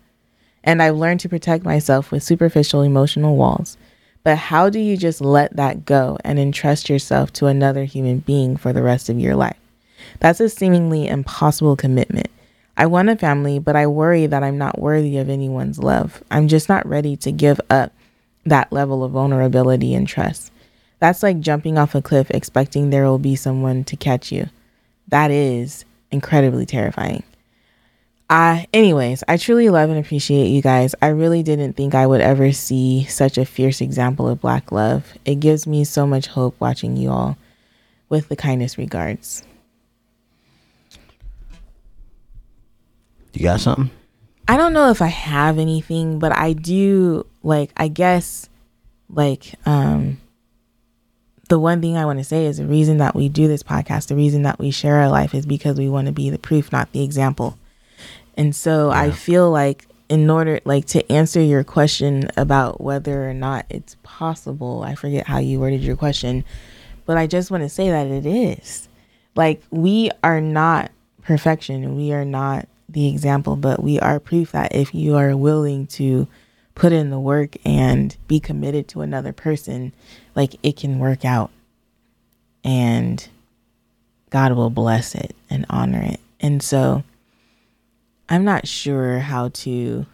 And 0.64 0.82
I've 0.82 0.96
learned 0.96 1.20
to 1.20 1.28
protect 1.28 1.62
myself 1.62 2.10
with 2.10 2.22
superficial 2.22 2.80
emotional 2.80 3.36
walls. 3.36 3.76
But 4.22 4.38
how 4.38 4.70
do 4.70 4.78
you 4.78 4.96
just 4.96 5.20
let 5.20 5.54
that 5.56 5.84
go 5.84 6.16
and 6.24 6.38
entrust 6.38 6.88
yourself 6.88 7.30
to 7.34 7.46
another 7.46 7.84
human 7.84 8.20
being 8.20 8.56
for 8.56 8.72
the 8.72 8.82
rest 8.82 9.10
of 9.10 9.20
your 9.20 9.36
life? 9.36 9.58
That's 10.20 10.40
a 10.40 10.48
seemingly 10.48 11.06
impossible 11.06 11.76
commitment. 11.76 12.28
I 12.76 12.86
want 12.86 13.08
a 13.08 13.16
family, 13.16 13.58
but 13.58 13.76
I 13.76 13.86
worry 13.86 14.26
that 14.26 14.42
I'm 14.42 14.58
not 14.58 14.80
worthy 14.80 15.18
of 15.18 15.28
anyone's 15.28 15.78
love. 15.78 16.22
I'm 16.30 16.48
just 16.48 16.68
not 16.68 16.86
ready 16.86 17.16
to 17.18 17.30
give 17.30 17.60
up 17.70 17.92
that 18.44 18.72
level 18.72 19.04
of 19.04 19.12
vulnerability 19.12 19.94
and 19.94 20.06
trust. 20.08 20.50
That's 20.98 21.22
like 21.22 21.40
jumping 21.40 21.78
off 21.78 21.94
a 21.94 22.02
cliff 22.02 22.30
expecting 22.30 22.90
there 22.90 23.04
will 23.04 23.18
be 23.18 23.36
someone 23.36 23.84
to 23.84 23.96
catch 23.96 24.32
you. 24.32 24.48
That 25.08 25.30
is 25.30 25.84
incredibly 26.10 26.66
terrifying. 26.66 27.22
I, 28.30 28.66
anyways, 28.72 29.22
I 29.28 29.36
truly 29.36 29.68
love 29.68 29.90
and 29.90 29.98
appreciate 29.98 30.48
you 30.48 30.62
guys. 30.62 30.94
I 31.02 31.08
really 31.08 31.42
didn't 31.42 31.74
think 31.74 31.94
I 31.94 32.06
would 32.06 32.22
ever 32.22 32.52
see 32.52 33.04
such 33.04 33.36
a 33.36 33.44
fierce 33.44 33.80
example 33.80 34.28
of 34.28 34.40
black 34.40 34.72
love. 34.72 35.12
It 35.24 35.40
gives 35.40 35.66
me 35.66 35.84
so 35.84 36.06
much 36.06 36.28
hope 36.28 36.56
watching 36.58 36.96
you 36.96 37.10
all. 37.10 37.36
With 38.08 38.28
the 38.28 38.36
kindest 38.36 38.78
regards. 38.78 39.42
You 43.34 43.42
got 43.42 43.60
something? 43.60 43.90
I 44.46 44.56
don't 44.56 44.72
know 44.72 44.90
if 44.90 45.02
I 45.02 45.08
have 45.08 45.58
anything, 45.58 46.18
but 46.18 46.32
I 46.36 46.52
do 46.52 47.26
like 47.42 47.70
I 47.76 47.88
guess 47.88 48.48
like 49.08 49.54
um 49.66 50.20
the 51.48 51.58
one 51.58 51.80
thing 51.80 51.96
I 51.96 52.06
want 52.06 52.18
to 52.18 52.24
say 52.24 52.46
is 52.46 52.56
the 52.56 52.66
reason 52.66 52.98
that 52.98 53.14
we 53.14 53.28
do 53.28 53.48
this 53.48 53.62
podcast, 53.62 54.08
the 54.08 54.16
reason 54.16 54.42
that 54.42 54.58
we 54.58 54.70
share 54.70 54.96
our 54.96 55.08
life 55.08 55.34
is 55.34 55.44
because 55.44 55.78
we 55.78 55.88
want 55.88 56.06
to 56.06 56.12
be 56.12 56.30
the 56.30 56.38
proof, 56.38 56.72
not 56.72 56.92
the 56.92 57.02
example. 57.02 57.58
And 58.36 58.54
so 58.54 58.90
yeah. 58.90 59.00
I 59.00 59.10
feel 59.10 59.50
like 59.50 59.86
in 60.08 60.28
order 60.28 60.60
like 60.64 60.86
to 60.86 61.12
answer 61.12 61.40
your 61.40 61.64
question 61.64 62.30
about 62.36 62.80
whether 62.80 63.28
or 63.28 63.34
not 63.34 63.66
it's 63.68 63.96
possible, 64.02 64.82
I 64.82 64.94
forget 64.94 65.26
how 65.26 65.38
you 65.38 65.60
worded 65.60 65.82
your 65.82 65.96
question, 65.96 66.44
but 67.06 67.16
I 67.16 67.26
just 67.26 67.50
want 67.50 67.62
to 67.62 67.68
say 67.68 67.90
that 67.90 68.06
it 68.06 68.26
is. 68.26 68.88
Like 69.36 69.62
we 69.70 70.10
are 70.22 70.40
not 70.40 70.90
perfection. 71.22 71.96
We 71.96 72.12
are 72.12 72.24
not 72.24 72.68
the 72.94 73.08
example, 73.08 73.56
but 73.56 73.82
we 73.82 74.00
are 74.00 74.18
proof 74.18 74.52
that 74.52 74.74
if 74.74 74.94
you 74.94 75.16
are 75.16 75.36
willing 75.36 75.86
to 75.88 76.26
put 76.74 76.92
in 76.92 77.10
the 77.10 77.20
work 77.20 77.56
and 77.64 78.16
be 78.26 78.40
committed 78.40 78.88
to 78.88 79.02
another 79.02 79.32
person, 79.32 79.92
like 80.34 80.56
it 80.62 80.76
can 80.76 80.98
work 80.98 81.24
out. 81.24 81.50
And 82.64 83.28
God 84.30 84.52
will 84.52 84.70
bless 84.70 85.14
it 85.14 85.36
and 85.50 85.66
honor 85.68 86.02
it. 86.02 86.20
And 86.40 86.62
so 86.62 87.04
I'm 88.28 88.44
not 88.44 88.66
sure 88.66 89.18
how 89.18 89.50
to 89.50 90.06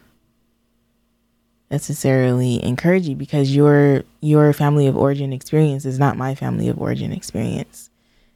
necessarily 1.71 2.63
encourage 2.65 3.07
you 3.09 3.15
because 3.15 3.55
your 3.55 4.03
your 4.21 4.53
family 4.53 4.87
of 4.89 4.97
origin 4.97 5.33
experience 5.33 5.85
is 5.85 5.99
not 5.99 6.17
my 6.17 6.35
family 6.35 6.69
of 6.69 6.81
origin 6.81 7.13
experience. 7.13 7.91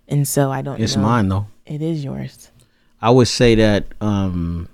And 0.09 0.29
so 0.29 0.53
I 0.53 0.63
don't 0.63 0.81
It's 0.81 0.97
know. 0.97 1.03
mine 1.03 1.29
though. 1.29 1.47
It 1.67 1.83
is 1.83 2.05
yours. 2.05 2.51
I 3.05 3.11
would 3.11 3.29
say 3.29 3.55
that 3.57 3.85
um 4.01 4.67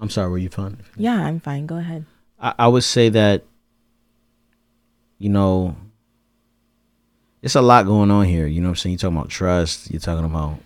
I'm 0.00 0.10
sorry, 0.10 0.28
were 0.28 0.38
you 0.38 0.48
fine? 0.48 0.78
Yeah, 0.96 1.24
I'm 1.24 1.38
fine. 1.38 1.66
Go 1.66 1.76
ahead. 1.76 2.04
I, 2.40 2.54
I 2.58 2.68
would 2.68 2.82
say 2.82 3.10
that 3.10 3.44
you 5.18 5.28
know 5.28 5.76
it's 7.42 7.54
a 7.54 7.62
lot 7.62 7.86
going 7.86 8.10
on 8.10 8.24
here. 8.24 8.48
You 8.48 8.60
know 8.60 8.70
what 8.70 8.72
I'm 8.72 8.76
saying? 8.76 8.94
You're 8.94 8.98
talking 8.98 9.16
about 9.18 9.28
trust, 9.28 9.88
you're 9.88 10.00
talking 10.00 10.24
about 10.24 10.58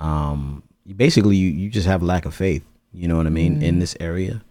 um 0.00 0.64
basically 0.96 1.36
you, 1.36 1.48
you 1.48 1.70
just 1.70 1.86
have 1.86 2.02
a 2.02 2.04
lack 2.04 2.24
of 2.24 2.34
faith, 2.34 2.66
you 2.92 3.06
know 3.06 3.16
what 3.16 3.28
I 3.28 3.30
mean, 3.30 3.60
mm. 3.60 3.62
in 3.62 3.78
this 3.78 3.96
area. 4.00 4.42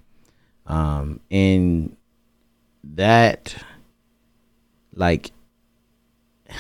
Um 0.68 1.20
and 1.30 1.98
that 2.86 3.54
like 4.96 5.32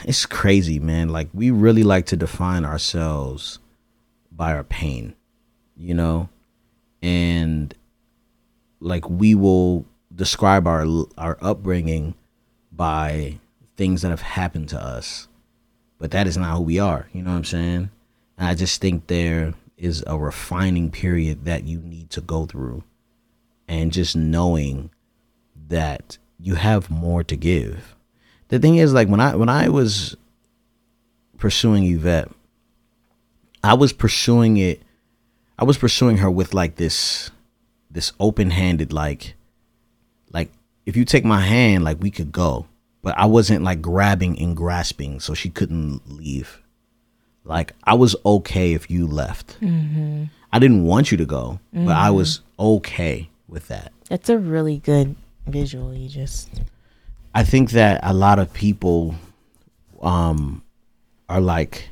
it's 0.03 0.25
crazy, 0.25 0.77
man. 0.77 1.07
Like 1.07 1.29
we 1.33 1.51
really 1.51 1.83
like 1.83 2.07
to 2.07 2.17
define 2.17 2.65
ourselves 2.65 3.59
by 4.29 4.53
our 4.53 4.65
pain, 4.65 5.15
you 5.81 5.93
know? 5.93 6.29
And 7.01 7.73
like 8.79 9.09
we 9.09 9.35
will 9.35 9.85
describe 10.13 10.67
our 10.67 10.85
our 11.17 11.37
upbringing 11.41 12.15
by 12.71 13.39
things 13.77 14.01
that 14.01 14.09
have 14.09 14.21
happened 14.21 14.69
to 14.69 14.81
us. 14.81 15.27
But 15.97 16.11
that 16.11 16.27
is 16.27 16.37
not 16.37 16.57
who 16.57 16.63
we 16.63 16.79
are, 16.79 17.07
you 17.13 17.21
know 17.21 17.31
what 17.31 17.37
I'm 17.37 17.45
saying? 17.45 17.89
And 18.37 18.47
I 18.47 18.55
just 18.55 18.81
think 18.81 19.07
there 19.07 19.53
is 19.77 20.03
a 20.07 20.17
refining 20.17 20.89
period 20.89 21.45
that 21.45 21.63
you 21.63 21.79
need 21.79 22.09
to 22.11 22.21
go 22.21 22.45
through 22.45 22.83
and 23.67 23.91
just 23.91 24.15
knowing 24.15 24.89
that 25.67 26.17
you 26.39 26.55
have 26.55 26.89
more 26.89 27.23
to 27.23 27.35
give. 27.35 27.95
The 28.49 28.59
thing 28.59 28.77
is 28.77 28.93
like 28.93 29.07
when 29.07 29.19
I 29.19 29.35
when 29.35 29.49
I 29.49 29.69
was 29.69 30.15
pursuing 31.37 31.83
Yvette, 31.85 32.31
I 33.63 33.75
was 33.75 33.93
pursuing 33.93 34.57
it 34.57 34.81
I 35.61 35.63
was 35.63 35.77
pursuing 35.77 36.17
her 36.17 36.31
with 36.31 36.55
like 36.55 36.77
this 36.77 37.29
this 37.91 38.13
open-handed 38.19 38.91
like 38.91 39.35
like 40.33 40.51
if 40.87 40.97
you 40.97 41.05
take 41.05 41.23
my 41.23 41.41
hand 41.41 41.83
like 41.83 42.01
we 42.01 42.09
could 42.09 42.31
go, 42.31 42.65
but 43.03 43.15
I 43.15 43.27
wasn't 43.27 43.63
like 43.63 43.79
grabbing 43.79 44.39
and 44.39 44.57
grasping 44.57 45.19
so 45.19 45.35
she 45.35 45.51
couldn't 45.51 46.01
leave. 46.09 46.63
Like 47.43 47.73
I 47.83 47.93
was 47.93 48.15
okay 48.25 48.73
if 48.73 48.89
you 48.89 49.05
left. 49.05 49.59
Mm-hmm. 49.61 50.25
I 50.51 50.57
didn't 50.57 50.83
want 50.83 51.11
you 51.11 51.17
to 51.17 51.25
go, 51.25 51.59
mm-hmm. 51.75 51.85
but 51.85 51.95
I 51.95 52.09
was 52.09 52.41
okay 52.59 53.29
with 53.47 53.67
that. 53.67 53.91
That's 54.09 54.29
a 54.29 54.39
really 54.39 54.79
good 54.79 55.15
visual. 55.45 55.93
You 55.93 56.09
just. 56.09 56.49
I 57.35 57.43
think 57.43 57.71
that 57.71 57.99
a 58.03 58.13
lot 58.13 58.39
of 58.39 58.51
people, 58.51 59.15
um, 60.01 60.63
are 61.29 61.39
like 61.39 61.87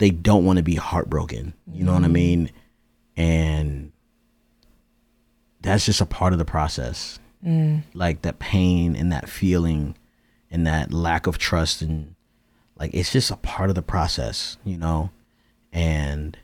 they 0.00 0.10
don't 0.10 0.46
want 0.46 0.56
to 0.56 0.62
be 0.62 0.76
heartbroken. 0.76 1.52
You 1.70 1.84
know 1.84 1.92
mm. 1.92 1.96
what 1.96 2.04
I 2.04 2.06
mm-hmm. 2.06 2.12
mean? 2.14 2.50
And 3.18 3.92
that's 5.60 5.84
just 5.84 6.00
a 6.00 6.06
part 6.06 6.32
of 6.32 6.38
the 6.38 6.44
process. 6.46 7.18
Mm. 7.46 7.82
Like 7.92 8.22
that 8.22 8.38
pain 8.38 8.96
and 8.96 9.12
that 9.12 9.28
feeling 9.28 9.94
and 10.50 10.66
that 10.66 10.90
lack 10.90 11.26
of 11.26 11.36
trust 11.36 11.82
and 11.82 12.14
like 12.78 12.94
it's 12.94 13.12
just 13.12 13.30
a 13.30 13.36
part 13.36 13.68
of 13.68 13.76
the 13.76 13.82
process, 13.82 14.56
you 14.64 14.78
know? 14.78 15.10
And 15.70 16.38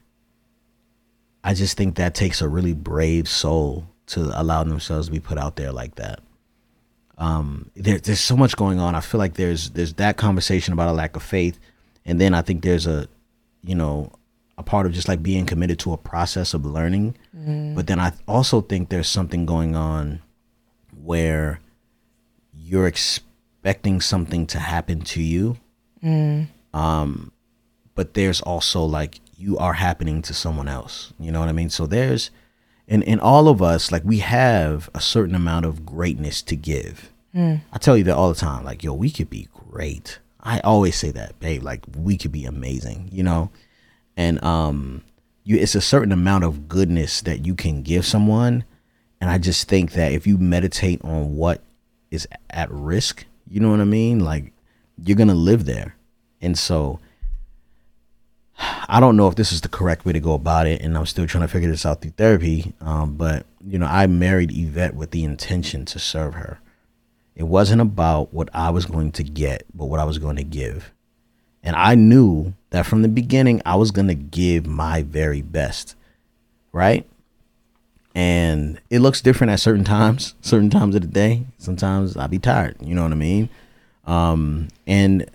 I 1.42 1.54
just 1.54 1.78
think 1.78 1.94
that 1.96 2.14
takes 2.14 2.42
a 2.42 2.48
really 2.48 2.74
brave 2.74 3.26
soul 3.26 3.88
to 4.08 4.38
allow 4.38 4.64
themselves 4.64 5.06
to 5.06 5.12
be 5.12 5.18
put 5.18 5.38
out 5.38 5.56
there 5.56 5.72
like 5.72 5.94
that. 5.94 6.20
Um, 7.16 7.70
there, 7.74 7.98
there's 7.98 8.20
so 8.20 8.36
much 8.36 8.54
going 8.54 8.80
on. 8.80 8.94
I 8.94 9.00
feel 9.00 9.18
like 9.18 9.34
there's 9.34 9.70
there's 9.70 9.94
that 9.94 10.18
conversation 10.18 10.74
about 10.74 10.90
a 10.90 10.92
lack 10.92 11.16
of 11.16 11.22
faith, 11.22 11.58
and 12.04 12.20
then 12.20 12.34
I 12.34 12.42
think 12.42 12.62
there's 12.62 12.86
a 12.86 13.08
you 13.66 13.74
know, 13.74 14.12
a 14.58 14.62
part 14.62 14.86
of 14.86 14.92
just 14.92 15.08
like 15.08 15.22
being 15.22 15.44
committed 15.44 15.78
to 15.80 15.92
a 15.92 15.98
process 15.98 16.54
of 16.54 16.64
learning. 16.64 17.16
Mm. 17.36 17.74
But 17.74 17.86
then 17.86 18.00
I 18.00 18.12
also 18.26 18.60
think 18.60 18.88
there's 18.88 19.08
something 19.08 19.44
going 19.44 19.76
on 19.76 20.22
where 20.96 21.60
you're 22.54 22.86
expecting 22.86 24.00
something 24.00 24.46
to 24.46 24.58
happen 24.58 25.00
to 25.00 25.22
you. 25.22 25.58
Mm. 26.02 26.48
Um, 26.72 27.32
but 27.94 28.14
there's 28.14 28.40
also 28.40 28.82
like 28.82 29.20
you 29.36 29.58
are 29.58 29.74
happening 29.74 30.22
to 30.22 30.34
someone 30.34 30.68
else. 30.68 31.12
You 31.18 31.32
know 31.32 31.40
what 31.40 31.48
I 31.48 31.52
mean? 31.52 31.70
So 31.70 31.86
there's 31.86 32.30
and 32.88 33.02
in 33.02 33.18
all 33.18 33.48
of 33.48 33.60
us, 33.60 33.90
like 33.90 34.04
we 34.04 34.20
have 34.20 34.88
a 34.94 35.00
certain 35.00 35.34
amount 35.34 35.66
of 35.66 35.84
greatness 35.84 36.40
to 36.42 36.56
give. 36.56 37.12
Mm. 37.34 37.60
I 37.72 37.78
tell 37.78 37.96
you 37.96 38.04
that 38.04 38.16
all 38.16 38.28
the 38.28 38.38
time. 38.38 38.64
Like, 38.64 38.82
yo, 38.84 38.94
we 38.94 39.10
could 39.10 39.28
be 39.28 39.48
great. 39.52 40.20
I 40.46 40.60
always 40.60 40.94
say 40.94 41.10
that, 41.10 41.38
babe. 41.40 41.64
Like 41.64 41.84
we 41.96 42.16
could 42.16 42.30
be 42.30 42.44
amazing, 42.44 43.08
you 43.10 43.24
know, 43.24 43.50
and 44.16 44.42
um, 44.44 45.02
you 45.42 45.58
it's 45.58 45.74
a 45.74 45.80
certain 45.80 46.12
amount 46.12 46.44
of 46.44 46.68
goodness 46.68 47.20
that 47.22 47.44
you 47.44 47.56
can 47.56 47.82
give 47.82 48.06
someone, 48.06 48.64
and 49.20 49.28
I 49.28 49.38
just 49.38 49.68
think 49.68 49.92
that 49.92 50.12
if 50.12 50.24
you 50.24 50.38
meditate 50.38 51.02
on 51.02 51.34
what 51.34 51.62
is 52.12 52.28
at 52.48 52.70
risk, 52.70 53.26
you 53.50 53.58
know 53.58 53.70
what 53.70 53.80
I 53.80 53.84
mean, 53.84 54.20
like 54.20 54.52
you're 55.04 55.16
gonna 55.16 55.34
live 55.34 55.64
there, 55.64 55.96
and 56.40 56.56
so 56.56 57.00
I 58.88 59.00
don't 59.00 59.16
know 59.16 59.26
if 59.26 59.34
this 59.34 59.50
is 59.50 59.62
the 59.62 59.68
correct 59.68 60.04
way 60.04 60.12
to 60.12 60.20
go 60.20 60.34
about 60.34 60.68
it, 60.68 60.80
and 60.80 60.96
I'm 60.96 61.06
still 61.06 61.26
trying 61.26 61.42
to 61.42 61.48
figure 61.48 61.70
this 61.70 61.84
out 61.84 62.02
through 62.02 62.12
therapy. 62.12 62.72
Um, 62.80 63.16
but 63.16 63.46
you 63.66 63.80
know, 63.80 63.86
I 63.86 64.06
married 64.06 64.56
Yvette 64.56 64.94
with 64.94 65.10
the 65.10 65.24
intention 65.24 65.84
to 65.86 65.98
serve 65.98 66.34
her. 66.34 66.60
It 67.36 67.44
wasn't 67.44 67.82
about 67.82 68.32
what 68.32 68.48
I 68.54 68.70
was 68.70 68.86
going 68.86 69.12
to 69.12 69.22
get, 69.22 69.66
but 69.74 69.86
what 69.86 70.00
I 70.00 70.04
was 70.04 70.18
going 70.18 70.36
to 70.36 70.44
give. 70.44 70.92
And 71.62 71.76
I 71.76 71.94
knew 71.94 72.54
that 72.70 72.86
from 72.86 73.02
the 73.02 73.08
beginning, 73.08 73.60
I 73.66 73.76
was 73.76 73.90
going 73.90 74.08
to 74.08 74.14
give 74.14 74.66
my 74.66 75.02
very 75.02 75.42
best. 75.42 75.94
Right. 76.72 77.06
And 78.14 78.80
it 78.88 79.00
looks 79.00 79.20
different 79.20 79.50
at 79.50 79.60
certain 79.60 79.84
times, 79.84 80.34
certain 80.40 80.70
times 80.70 80.94
of 80.94 81.02
the 81.02 81.08
day. 81.08 81.44
Sometimes 81.58 82.16
I'll 82.16 82.26
be 82.26 82.38
tired. 82.38 82.76
You 82.80 82.94
know 82.94 83.02
what 83.02 83.12
I 83.12 83.16
mean? 83.16 83.50
Um, 84.06 84.68
and, 84.86 85.28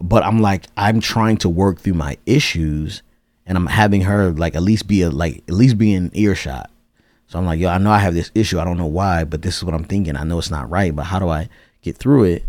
but 0.00 0.24
I'm 0.24 0.40
like, 0.40 0.66
I'm 0.76 0.98
trying 0.98 1.36
to 1.38 1.48
work 1.48 1.78
through 1.78 1.94
my 1.94 2.18
issues 2.26 3.02
and 3.46 3.56
I'm 3.56 3.66
having 3.66 4.00
her 4.02 4.32
like 4.32 4.56
at 4.56 4.62
least 4.62 4.88
be 4.88 5.02
a, 5.02 5.10
like, 5.10 5.44
at 5.46 5.54
least 5.54 5.78
be 5.78 5.92
in 5.92 6.10
earshot 6.14 6.71
so 7.32 7.38
I'm 7.38 7.46
like, 7.46 7.58
yo, 7.58 7.70
I 7.70 7.78
know 7.78 7.90
I 7.90 7.98
have 7.98 8.12
this 8.12 8.30
issue. 8.34 8.60
I 8.60 8.64
don't 8.64 8.76
know 8.76 8.84
why, 8.84 9.24
but 9.24 9.40
this 9.40 9.56
is 9.56 9.64
what 9.64 9.74
I'm 9.74 9.84
thinking. 9.84 10.16
I 10.16 10.24
know 10.24 10.38
it's 10.38 10.50
not 10.50 10.68
right, 10.68 10.94
but 10.94 11.04
how 11.04 11.18
do 11.18 11.30
I 11.30 11.48
get 11.80 11.96
through 11.96 12.24
it 12.24 12.44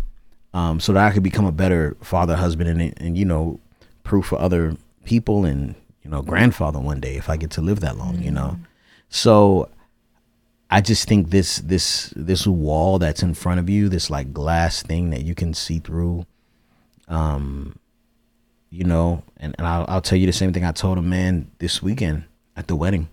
um, 0.52 0.78
so 0.78 0.92
that 0.92 1.06
I 1.06 1.10
could 1.10 1.22
become 1.22 1.46
a 1.46 1.52
better 1.52 1.96
father, 2.02 2.36
husband, 2.36 2.68
and, 2.68 2.92
and 2.98 3.16
you 3.16 3.24
know, 3.24 3.60
proof 4.02 4.26
for 4.26 4.38
other 4.38 4.76
people 5.06 5.46
and 5.46 5.74
you 6.02 6.10
know, 6.10 6.20
grandfather 6.20 6.80
one 6.80 7.00
day 7.00 7.16
if 7.16 7.30
I 7.30 7.38
get 7.38 7.50
to 7.52 7.62
live 7.62 7.80
that 7.80 7.96
long, 7.96 8.16
mm-hmm. 8.16 8.24
you 8.24 8.30
know. 8.30 8.58
Mm. 8.60 8.66
So 9.08 9.70
I 10.68 10.82
just 10.82 11.08
think 11.08 11.30
this 11.30 11.60
this 11.60 12.12
this 12.14 12.46
wall 12.46 12.98
that's 12.98 13.22
in 13.22 13.32
front 13.32 13.60
of 13.60 13.70
you, 13.70 13.88
this 13.88 14.10
like 14.10 14.34
glass 14.34 14.82
thing 14.82 15.08
that 15.10 15.22
you 15.22 15.34
can 15.34 15.54
see 15.54 15.78
through, 15.78 16.26
um, 17.08 17.78
you 18.68 18.84
know, 18.84 19.22
and, 19.38 19.54
and 19.56 19.66
I'll, 19.66 19.86
I'll 19.88 20.02
tell 20.02 20.18
you 20.18 20.26
the 20.26 20.32
same 20.34 20.52
thing 20.52 20.62
I 20.62 20.72
told 20.72 20.98
a 20.98 21.02
man 21.02 21.50
this 21.56 21.82
weekend 21.82 22.24
at 22.54 22.68
the 22.68 22.76
wedding 22.76 23.08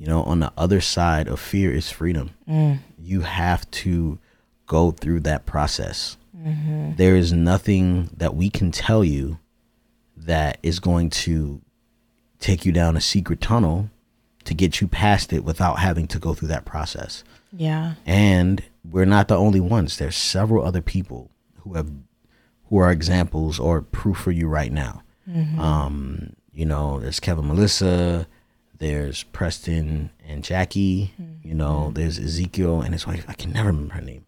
You 0.00 0.06
know, 0.06 0.22
on 0.22 0.40
the 0.40 0.50
other 0.56 0.80
side 0.80 1.28
of 1.28 1.38
fear 1.38 1.70
is 1.74 1.90
freedom. 1.90 2.30
Mm. 2.48 2.78
You 2.98 3.20
have 3.20 3.70
to 3.72 4.18
go 4.66 4.92
through 4.92 5.20
that 5.20 5.44
process. 5.44 6.16
Mm-hmm. 6.34 6.94
There 6.96 7.16
is 7.16 7.34
nothing 7.34 8.08
that 8.16 8.34
we 8.34 8.48
can 8.48 8.70
tell 8.70 9.04
you 9.04 9.38
that 10.16 10.56
is 10.62 10.80
going 10.80 11.10
to 11.10 11.60
take 12.38 12.64
you 12.64 12.72
down 12.72 12.96
a 12.96 13.00
secret 13.02 13.42
tunnel 13.42 13.90
to 14.44 14.54
get 14.54 14.80
you 14.80 14.88
past 14.88 15.34
it 15.34 15.44
without 15.44 15.80
having 15.80 16.06
to 16.06 16.18
go 16.18 16.32
through 16.32 16.48
that 16.48 16.64
process. 16.64 17.22
Yeah. 17.52 17.96
And 18.06 18.62
we're 18.90 19.04
not 19.04 19.28
the 19.28 19.36
only 19.36 19.60
ones. 19.60 19.98
There's 19.98 20.16
several 20.16 20.64
other 20.64 20.80
people 20.80 21.30
who 21.58 21.74
have 21.74 21.90
who 22.70 22.78
are 22.78 22.90
examples 22.90 23.60
or 23.60 23.82
proof 23.82 24.16
for 24.16 24.30
you 24.30 24.48
right 24.48 24.72
now. 24.72 25.02
Mm-hmm. 25.28 25.60
Um, 25.60 26.36
you 26.54 26.64
know, 26.64 27.00
there's 27.00 27.20
Kevin 27.20 27.48
Melissa, 27.48 28.26
there's 28.80 29.22
Preston 29.24 30.10
and 30.26 30.42
Jackie, 30.42 31.12
you 31.44 31.54
know, 31.54 31.92
there's 31.94 32.18
Ezekiel 32.18 32.80
and 32.80 32.92
his 32.92 33.06
wife. 33.06 33.24
I 33.28 33.34
can 33.34 33.52
never 33.52 33.68
remember 33.68 33.94
her 33.94 34.00
name. 34.00 34.24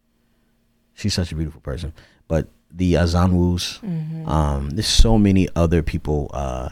She's 0.95 1.15
such 1.15 1.33
a 1.33 1.35
beautiful 1.35 1.61
person. 1.63 1.93
But 2.29 2.49
the 2.71 2.95
Azonwus, 2.95 3.83
um, 4.29 4.71
there's 4.71 4.87
so 4.87 5.19
many 5.19 5.49
other 5.57 5.83
people 5.83 6.31
uh, 6.35 6.69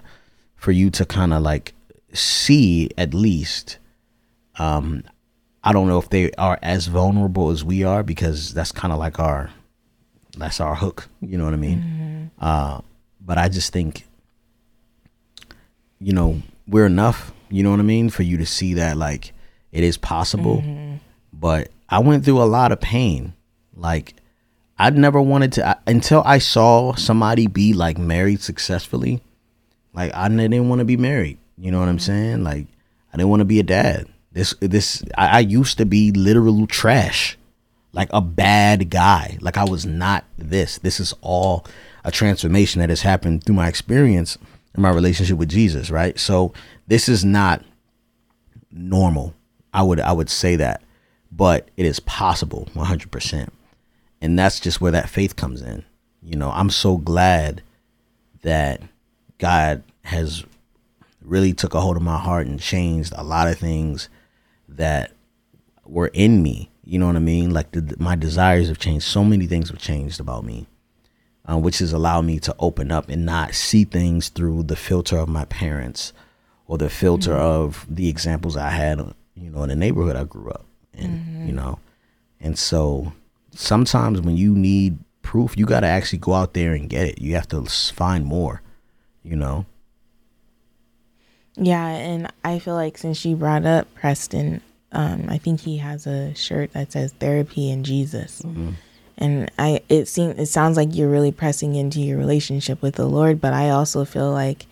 for 0.56 0.72
you 0.72 0.90
to 0.90 1.04
kind 1.04 1.32
of 1.32 1.42
like 1.42 1.74
see 2.12 2.90
at 2.96 3.12
least. 3.14 3.78
Um, 4.58 5.02
I 5.64 5.72
don't 5.72 5.88
know 5.88 5.98
if 5.98 6.10
they 6.10 6.30
are 6.32 6.58
as 6.62 6.86
vulnerable 6.86 7.50
as 7.50 7.64
we 7.64 7.82
are 7.82 8.02
because 8.02 8.52
that's 8.54 8.72
kind 8.72 8.92
of 8.92 8.98
like 8.98 9.18
our 9.18 9.50
that's 10.36 10.60
our 10.60 10.74
hook. 10.74 11.08
You 11.22 11.38
know 11.38 11.44
what 11.44 11.54
I 11.54 11.56
mean? 11.56 12.30
Uh, 12.38 12.80
but 13.20 13.38
I 13.38 13.48
just 13.48 13.72
think, 13.72 14.06
you 15.98 16.12
know, 16.12 16.42
we're 16.68 16.86
enough. 16.86 17.32
You 17.50 17.62
know 17.62 17.70
what 17.70 17.80
I 17.80 17.84
mean 17.84 18.10
for 18.10 18.22
you 18.22 18.36
to 18.38 18.46
see 18.46 18.74
that 18.74 18.96
like 18.96 19.32
it 19.72 19.84
is 19.84 19.96
possible. 19.96 20.58
Mm-hmm. 20.58 20.96
But 21.32 21.70
I 21.88 21.98
went 21.98 22.24
through 22.24 22.42
a 22.42 22.44
lot 22.44 22.72
of 22.72 22.80
pain. 22.80 23.34
Like 23.76 24.14
I'd 24.78 24.96
never 24.96 25.20
wanted 25.20 25.52
to 25.54 25.68
I, 25.68 25.76
until 25.86 26.22
I 26.24 26.38
saw 26.38 26.94
somebody 26.94 27.46
be 27.46 27.72
like 27.72 27.98
married 27.98 28.40
successfully. 28.40 29.22
Like 29.92 30.14
I 30.14 30.28
didn't 30.28 30.68
want 30.68 30.78
to 30.78 30.84
be 30.84 30.96
married. 30.96 31.38
You 31.58 31.70
know 31.70 31.80
what 31.80 31.88
I'm 31.88 31.98
mm-hmm. 31.98 32.06
saying? 32.06 32.44
Like 32.44 32.66
I 33.12 33.16
didn't 33.16 33.30
want 33.30 33.40
to 33.40 33.46
be 33.46 33.60
a 33.60 33.64
dad. 33.64 34.06
This 34.32 34.54
this 34.60 35.02
I, 35.18 35.38
I 35.38 35.38
used 35.40 35.78
to 35.78 35.86
be 35.86 36.12
literal 36.12 36.66
trash, 36.66 37.36
like 37.92 38.08
a 38.12 38.20
bad 38.20 38.90
guy. 38.90 39.38
Like 39.40 39.56
I 39.56 39.64
was 39.64 39.84
not 39.84 40.24
this. 40.38 40.78
This 40.78 41.00
is 41.00 41.12
all 41.20 41.66
a 42.04 42.10
transformation 42.10 42.80
that 42.80 42.88
has 42.88 43.02
happened 43.02 43.44
through 43.44 43.56
my 43.56 43.68
experience 43.68 44.38
in 44.74 44.82
my 44.82 44.90
relationship 44.90 45.36
with 45.36 45.48
Jesus. 45.48 45.90
Right. 45.90 46.18
So 46.18 46.52
this 46.90 47.08
is 47.08 47.24
not 47.24 47.64
normal. 48.72 49.32
I 49.72 49.84
would 49.84 50.00
I 50.00 50.10
would 50.10 50.28
say 50.28 50.56
that, 50.56 50.82
but 51.30 51.70
it 51.76 51.86
is 51.86 52.00
possible, 52.00 52.68
100 52.74 53.12
percent, 53.12 53.52
and 54.20 54.36
that's 54.36 54.58
just 54.58 54.80
where 54.80 54.90
that 54.90 55.08
faith 55.08 55.36
comes 55.36 55.62
in. 55.62 55.84
You 56.20 56.34
know, 56.36 56.50
I'm 56.50 56.68
so 56.68 56.96
glad 56.96 57.62
that 58.42 58.82
God 59.38 59.84
has 60.02 60.44
really 61.22 61.52
took 61.52 61.74
a 61.74 61.80
hold 61.80 61.96
of 61.96 62.02
my 62.02 62.18
heart 62.18 62.48
and 62.48 62.58
changed 62.58 63.12
a 63.16 63.22
lot 63.22 63.46
of 63.46 63.56
things 63.56 64.08
that 64.68 65.12
were 65.84 66.10
in 66.12 66.42
me. 66.42 66.70
You 66.84 66.98
know 66.98 67.06
what 67.06 67.14
I 67.14 67.20
mean? 67.20 67.50
Like 67.50 67.70
the, 67.70 67.94
my 68.00 68.16
desires 68.16 68.66
have 68.66 68.80
changed. 68.80 69.06
So 69.06 69.22
many 69.22 69.46
things 69.46 69.70
have 69.70 69.78
changed 69.78 70.18
about 70.18 70.44
me, 70.44 70.66
uh, 71.48 71.56
which 71.56 71.78
has 71.78 71.92
allowed 71.92 72.24
me 72.24 72.40
to 72.40 72.56
open 72.58 72.90
up 72.90 73.08
and 73.08 73.24
not 73.24 73.54
see 73.54 73.84
things 73.84 74.28
through 74.28 74.64
the 74.64 74.74
filter 74.74 75.18
of 75.18 75.28
my 75.28 75.44
parents 75.44 76.12
or 76.70 76.78
the 76.78 76.88
filter 76.88 77.32
mm-hmm. 77.32 77.42
of 77.42 77.84
the 77.90 78.08
examples 78.08 78.56
I 78.56 78.70
had, 78.70 79.00
you 79.34 79.50
know, 79.50 79.64
in 79.64 79.70
the 79.70 79.74
neighborhood 79.74 80.14
I 80.14 80.22
grew 80.22 80.50
up 80.50 80.64
in. 80.94 81.10
Mm-hmm. 81.10 81.46
You 81.48 81.52
know, 81.52 81.80
and 82.40 82.56
so 82.56 83.12
sometimes 83.52 84.20
when 84.20 84.36
you 84.36 84.54
need 84.54 84.96
proof, 85.22 85.58
you 85.58 85.66
got 85.66 85.80
to 85.80 85.88
actually 85.88 86.20
go 86.20 86.32
out 86.32 86.54
there 86.54 86.72
and 86.72 86.88
get 86.88 87.08
it. 87.08 87.20
You 87.20 87.34
have 87.34 87.48
to 87.48 87.64
find 87.64 88.24
more. 88.24 88.62
You 89.24 89.34
know. 89.34 89.66
Yeah, 91.56 91.88
and 91.88 92.32
I 92.44 92.60
feel 92.60 92.74
like 92.74 92.98
since 92.98 93.24
you 93.24 93.34
brought 93.34 93.66
up 93.66 93.92
Preston, 93.94 94.60
um, 94.92 95.26
I 95.28 95.38
think 95.38 95.60
he 95.60 95.78
has 95.78 96.06
a 96.06 96.32
shirt 96.36 96.72
that 96.74 96.92
says 96.92 97.12
"Therapy 97.14 97.68
and 97.72 97.84
Jesus," 97.84 98.42
mm-hmm. 98.42 98.70
and 99.18 99.50
I 99.58 99.80
it 99.88 100.06
seems 100.06 100.38
it 100.38 100.46
sounds 100.46 100.76
like 100.76 100.94
you're 100.94 101.10
really 101.10 101.32
pressing 101.32 101.74
into 101.74 102.00
your 102.00 102.16
relationship 102.16 102.80
with 102.80 102.94
the 102.94 103.06
Lord. 103.06 103.40
But 103.40 103.54
I 103.54 103.70
also 103.70 104.04
feel 104.04 104.30
like 104.30 104.66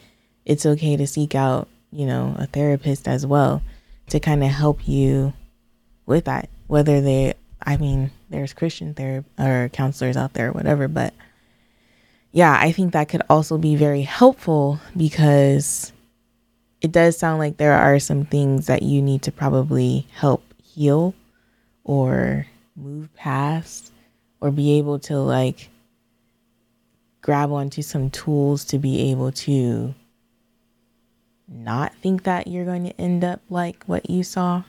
it's 0.47 0.65
okay 0.65 0.97
to 0.97 1.07
seek 1.09 1.35
out, 1.35 1.67
you 1.91 2.07
know, 2.07 2.35
a 2.39 2.47
therapist 2.47 3.09
as 3.09 3.27
well 3.27 3.63
to 4.09 4.21
kind 4.21 4.43
of 4.43 4.51
help 4.51 4.87
you 4.87 5.33
with 6.07 6.25
that. 6.25 6.49
Whether 6.67 7.01
they, 7.01 7.35
I 7.63 7.77
mean, 7.77 8.11
there's 8.31 8.53
Christian 8.53 8.95
therap 8.95 9.25
or 9.39 9.69
counselors 9.71 10.17
out 10.17 10.35
there, 10.35 10.49
or 10.49 10.53
whatever, 10.53 10.89
but 10.89 11.15
yeah, 12.33 12.57
I 12.61 12.73
think 12.73 12.93
that 12.93 13.09
could 13.09 13.23
also 13.31 13.57
be 13.59 13.75
very 13.77 14.03
helpful 14.03 14.81
because 14.97 15.93
it 16.81 16.93
does 16.93 17.19
sound 17.19 17.39
like 17.39 17.57
there 17.57 17.75
are 17.75 17.99
some 17.99 18.25
things 18.25 18.67
that 18.67 18.83
you 18.83 19.03
need 19.03 19.23
to 19.23 19.33
probably 19.33 20.07
help 20.13 20.45
heal 20.63 21.15
or 21.85 22.47
move 22.77 23.13
past 23.15 23.93
or 24.41 24.51
be 24.51 24.79
able 24.79 24.99
to 25.01 25.19
like 25.19 25.69
grab 27.23 27.51
onto 27.51 27.83
some 27.83 28.11
tools 28.11 28.65
to 28.67 28.79
be 28.79 29.11
able 29.11 29.33
to 29.33 29.95
not 31.49 31.95
think 31.97 32.25
that 32.25 32.47
you're 32.47 32.65
going 32.65 32.85
to 32.85 33.01
end 33.01 33.25
up 33.25 33.41
like 33.49 33.85
what 33.87 34.09
you 34.11 34.23
saw 34.23 34.63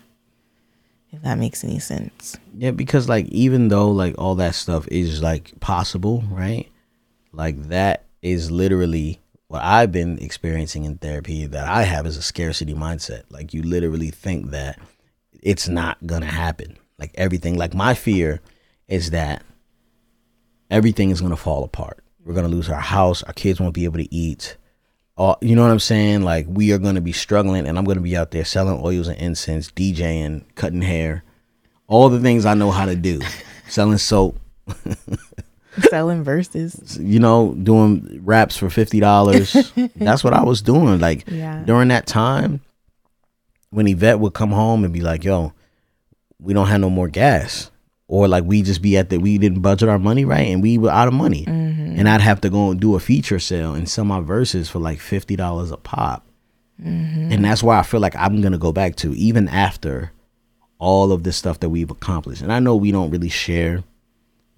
if 1.12 1.22
that 1.24 1.38
makes 1.38 1.64
any 1.64 1.80
sense 1.80 2.38
Yeah, 2.56 2.72
because 2.72 3.10
like 3.10 3.26
even 3.28 3.68
though 3.68 3.90
like 3.90 4.16
all 4.18 4.36
that 4.36 4.56
stuff 4.56 4.88
is 4.90 5.22
like 5.22 5.60
possible, 5.60 6.24
right? 6.30 6.70
Like 7.32 7.70
that 7.70 8.06
is 8.22 8.52
literally 8.52 9.20
what 9.48 9.64
I've 9.64 9.92
been 9.92 10.20
experiencing 10.20 10.86
in 10.86 10.98
therapy 10.98 11.46
that 11.48 11.68
I 11.68 11.84
have 11.84 12.06
is 12.06 12.18
a 12.18 12.22
scarcity 12.22 12.74
mindset. 12.74 13.24
Like 13.30 13.54
you 13.54 13.64
literally 13.64 14.12
think 14.12 14.52
that 14.52 14.80
it's 15.42 15.68
not 15.68 16.06
gonna 16.06 16.28
happen. 16.28 16.78
Like 17.00 17.12
everything 17.16 17.58
like 17.58 17.74
my 17.74 17.94
fear 17.94 18.42
is 18.88 19.10
that 19.12 19.42
everything 20.70 21.10
is 21.10 21.22
gonna 21.22 21.36
fall 21.36 21.64
apart. 21.64 22.04
We're 22.24 22.36
gonna 22.36 22.48
lose 22.48 22.70
our 22.70 22.80
house, 22.80 23.24
our 23.24 23.34
kids 23.34 23.60
won't 23.60 23.74
be 23.74 23.86
able 23.86 23.98
to 23.98 24.14
eat. 24.14 24.58
All, 25.20 25.38
you 25.42 25.54
know 25.54 25.64
what 25.64 25.72
I'm 25.72 25.80
saying? 25.80 26.22
Like 26.22 26.46
we 26.50 26.72
are 26.72 26.78
gonna 26.78 27.02
be 27.02 27.12
struggling 27.12 27.68
and 27.68 27.78
I'm 27.78 27.84
gonna 27.84 28.00
be 28.00 28.16
out 28.16 28.32
there 28.32 28.46
selling 28.46 28.80
oils 28.84 29.10
and 29.10 29.18
incense, 29.20 29.70
DJing, 29.70 30.44
cutting 30.56 30.82
hair, 30.82 31.24
all 31.88 32.08
the 32.08 32.22
things 32.22 32.46
I 32.46 32.54
know 32.54 32.72
how 32.72 32.86
to 32.86 32.96
do, 32.96 33.20
selling 33.68 33.98
soap, 33.98 34.40
selling 35.90 36.24
verses 36.24 36.98
you 37.02 37.20
know, 37.20 37.54
doing 37.62 38.22
raps 38.24 38.56
for 38.56 38.70
fifty 38.70 39.00
dollars. 39.02 39.52
That's 39.98 40.24
what 40.24 40.34
I 40.34 40.44
was 40.44 40.62
doing. 40.62 41.00
Like 41.00 41.26
Yeah. 41.30 41.64
during 41.66 41.90
that 41.90 42.08
time, 42.08 42.62
when 43.72 43.88
Yvette 43.88 44.20
would 44.22 44.34
come 44.34 44.52
home 44.52 44.86
and 44.86 44.94
be 44.94 45.02
like, 45.02 45.26
"Yo, 45.26 45.52
we 46.42 46.54
don't 46.54 46.68
have 46.68 46.80
no 46.82 46.90
more 46.90 47.10
gas," 47.10 47.72
or 48.10 48.28
like 48.28 48.44
we 48.44 48.62
just 48.62 48.82
be 48.82 48.98
at 48.98 49.10
the 49.10 49.18
we 49.18 49.38
didn't 49.38 49.62
budget 49.62 49.88
our 49.88 49.98
money 49.98 50.26
right, 50.26 50.48
and 50.48 50.62
we 50.62 50.78
were 50.78 50.90
out 50.90 51.08
of 51.08 51.14
money, 51.14 51.46
mm-hmm. 51.46 51.98
and 51.98 52.10
I'd 52.10 52.20
have 52.20 52.42
to 52.42 52.50
go 52.50 52.72
and 52.72 52.80
do 52.82 52.96
a 52.96 53.00
feature 53.00 53.40
sale 53.40 53.74
and 53.74 53.88
sell 53.88 54.04
my 54.04 54.20
verses 54.20 54.70
for 54.70 54.80
like 54.80 55.00
fifty 55.00 55.38
dollars 55.38 55.72
a 55.72 55.78
pop, 55.78 56.26
mm-hmm. 56.84 57.32
and 57.32 57.46
that's 57.46 57.64
why 57.64 57.80
I 57.80 57.84
feel 57.84 58.02
like 58.02 58.18
I'm 58.18 58.42
gonna 58.42 58.58
go 58.58 58.74
back 58.74 58.98
to 58.98 59.14
even 59.14 59.48
after 59.48 60.12
all 60.80 61.14
of 61.14 61.24
this 61.24 61.38
stuff 61.38 61.62
that 61.62 61.70
we've 61.70 61.92
accomplished, 61.92 62.42
and 62.42 62.52
I 62.52 62.60
know 62.60 62.76
we 62.76 62.92
don't 62.92 63.12
really 63.12 63.30
share 63.30 63.84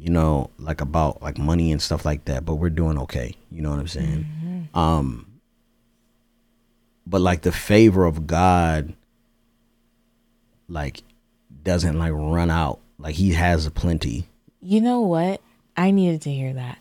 you 0.01 0.09
know, 0.09 0.49
like 0.57 0.81
about 0.81 1.21
like 1.21 1.37
money 1.37 1.71
and 1.71 1.79
stuff 1.79 2.05
like 2.05 2.25
that, 2.25 2.43
but 2.43 2.55
we're 2.55 2.71
doing 2.71 2.97
okay. 2.97 3.35
You 3.51 3.61
know 3.61 3.69
what 3.69 3.77
I'm 3.77 3.87
saying? 3.87 4.25
Mm-hmm. 4.25 4.77
Um 4.77 5.27
but 7.05 7.21
like 7.21 7.43
the 7.43 7.51
favor 7.51 8.05
of 8.05 8.25
God 8.25 8.95
like 10.67 11.03
doesn't 11.63 11.99
like 11.99 12.13
run 12.13 12.49
out. 12.49 12.79
Like 13.01 13.15
he 13.15 13.31
has 13.33 13.65
a 13.65 13.71
plenty. 13.71 14.25
you 14.61 14.79
know 14.81 15.01
what 15.01 15.41
i 15.75 15.89
needed 15.91 16.21
to 16.21 16.31
hear 16.31 16.53
that 16.53 16.77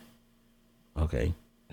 Okay. 0.97 1.33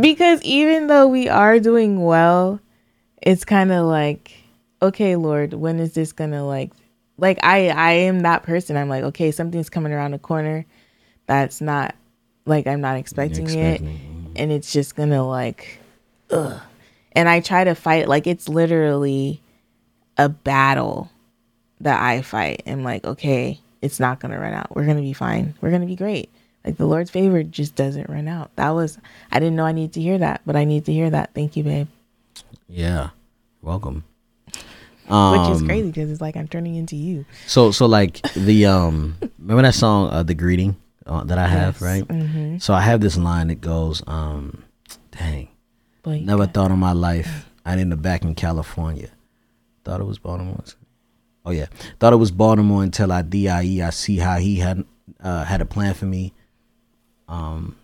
because 0.00 0.42
even 0.42 0.86
though 0.88 1.06
we 1.06 1.28
are 1.28 1.60
doing 1.60 2.02
well, 2.02 2.60
it's 3.20 3.44
kind 3.44 3.70
of 3.70 3.86
like, 3.86 4.32
okay, 4.80 5.16
Lord, 5.16 5.52
when 5.52 5.78
is 5.78 5.92
this 5.92 6.12
gonna 6.12 6.44
like, 6.46 6.72
like 7.18 7.38
I 7.44 7.68
I 7.68 7.92
am 7.92 8.20
that 8.20 8.42
person. 8.42 8.76
I'm 8.76 8.88
like, 8.88 9.04
okay, 9.04 9.30
something's 9.30 9.70
coming 9.70 9.92
around 9.92 10.12
the 10.12 10.18
corner, 10.18 10.64
that's 11.26 11.60
not 11.60 11.94
like 12.46 12.66
I'm 12.66 12.80
not 12.80 12.96
expecting, 12.96 13.44
Expecting, 13.44 13.86
it, 13.86 13.92
mm-hmm. 13.92 14.32
and 14.36 14.50
it's 14.50 14.72
just 14.72 14.96
gonna 14.96 15.26
like, 15.26 15.78
ugh. 16.30 16.60
And 17.12 17.28
I 17.28 17.40
try 17.40 17.62
to 17.64 17.74
fight 17.74 18.08
like 18.08 18.26
it's 18.26 18.48
literally 18.48 19.40
a 20.18 20.28
battle 20.28 21.10
that 21.80 22.00
I 22.02 22.22
fight. 22.22 22.62
I'm 22.66 22.84
like, 22.84 23.04
okay, 23.04 23.60
it's 23.80 23.98
not 24.00 24.20
gonna 24.20 24.38
run 24.38 24.52
out. 24.54 24.74
We're 24.76 24.86
gonna 24.86 25.00
be 25.00 25.12
fine. 25.12 25.54
We're 25.60 25.70
gonna 25.70 25.86
be 25.86 25.96
great. 25.96 26.30
Like 26.64 26.76
the 26.76 26.86
Lord's 26.86 27.10
favor 27.10 27.42
just 27.42 27.74
doesn't 27.74 28.08
run 28.08 28.28
out. 28.28 28.54
That 28.56 28.70
was 28.70 28.98
I 29.32 29.40
didn't 29.40 29.56
know 29.56 29.64
I 29.66 29.72
need 29.72 29.92
to 29.94 30.00
hear 30.00 30.18
that, 30.18 30.42
but 30.46 30.54
I 30.54 30.64
need 30.64 30.84
to 30.86 30.92
hear 30.92 31.10
that. 31.10 31.34
Thank 31.34 31.56
you, 31.56 31.64
babe. 31.64 31.88
Yeah. 32.68 33.10
Welcome. 33.62 34.04
which 34.46 35.50
is 35.50 35.60
Um, 35.60 35.66
crazy 35.66 35.88
because 35.88 36.10
it's 36.10 36.20
like 36.20 36.36
I'm 36.36 36.46
turning 36.48 36.76
into 36.76 36.94
you. 36.96 37.24
So 37.46 37.70
so 37.72 37.86
like 37.86 38.22
the 38.34 38.66
um 38.66 39.16
remember 39.38 39.62
that 39.62 39.74
song 39.74 40.10
uh, 40.10 40.22
the 40.22 40.34
greeting 40.34 40.76
uh, 41.06 41.24
that 41.24 41.38
I 41.38 41.48
have 41.48 41.74
Yes. 41.74 41.82
right. 41.82 42.06
Mm-hmm. 42.06 42.58
So 42.58 42.74
I 42.74 42.80
have 42.82 43.00
this 43.00 43.16
line 43.16 43.48
that 43.48 43.60
goes 43.60 44.02
um 44.06 44.62
dang 45.10 45.48
But 46.02 46.20
never 46.22 46.46
thought 46.46 46.70
in 46.70 46.78
my 46.78 46.92
life 46.92 47.50
I'd 47.66 47.78
end 47.80 47.92
up 47.92 48.00
back 48.02 48.22
in 48.22 48.34
California. 48.36 49.08
Thought 49.84 50.00
it 50.00 50.04
was 50.04 50.18
Baltimore. 50.18 50.62
Oh 51.44 51.50
yeah, 51.50 51.66
thought 51.98 52.12
it 52.12 52.16
was 52.16 52.30
Baltimore 52.30 52.82
until 52.84 53.10
I 53.12 53.22
die. 53.22 53.84
I 53.86 53.90
see 53.90 54.16
how 54.18 54.38
he 54.38 54.56
had 54.56 54.84
uh, 55.22 55.44
had 55.44 55.60
a 55.60 55.64
plan 55.64 55.94
for 55.94 56.06
me. 56.06 56.32
Um, 57.28 57.76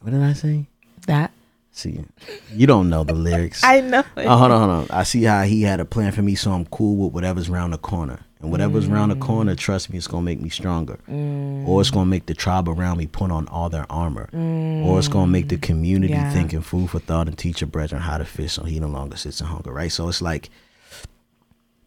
what 0.00 0.12
did 0.12 0.22
I 0.22 0.32
say? 0.32 0.66
that. 1.06 1.32
See, 1.72 2.04
you 2.52 2.66
don't 2.66 2.88
know 2.90 3.04
the 3.04 3.14
lyrics. 3.14 3.62
I 3.64 3.80
know. 3.80 4.00
it. 4.00 4.26
Oh, 4.26 4.36
hold 4.36 4.50
on, 4.50 4.68
hold 4.68 4.90
on. 4.90 4.96
I 4.98 5.04
see 5.04 5.22
how 5.22 5.42
he 5.44 5.62
had 5.62 5.78
a 5.80 5.84
plan 5.84 6.10
for 6.12 6.20
me, 6.20 6.34
so 6.34 6.50
I'm 6.50 6.66
cool 6.66 6.96
with 6.96 7.14
whatever's 7.14 7.48
around 7.48 7.70
the 7.70 7.78
corner. 7.78 8.20
And 8.40 8.50
whatever's 8.50 8.88
around 8.88 9.10
the 9.10 9.16
corner, 9.16 9.54
trust 9.54 9.88
me, 9.90 9.96
it's 9.98 10.06
gonna 10.08 10.22
make 10.24 10.40
me 10.40 10.48
stronger. 10.50 10.98
Or 11.08 11.80
it's 11.80 11.90
gonna 11.90 12.06
make 12.06 12.26
the 12.26 12.34
tribe 12.34 12.68
around 12.68 12.98
me 12.98 13.06
put 13.06 13.30
on 13.30 13.46
all 13.48 13.68
their 13.68 13.86
armor. 13.90 14.28
Or 14.32 14.98
it's 14.98 15.08
gonna 15.08 15.28
make 15.30 15.48
the 15.48 15.58
community 15.58 16.12
Yeah. 16.12 16.32
thinking 16.32 16.60
food 16.60 16.90
for 16.90 16.98
thought 16.98 17.28
and 17.28 17.38
teach 17.38 17.62
a 17.62 17.66
brethren 17.66 18.02
how 18.02 18.18
to 18.18 18.24
fish 18.24 18.54
so 18.54 18.64
he 18.64 18.80
no 18.80 18.88
longer 18.88 19.16
sits 19.16 19.40
in 19.40 19.46
hunger, 19.46 19.72
right? 19.72 19.92
So 19.92 20.08
it's 20.08 20.20
like 20.22 20.50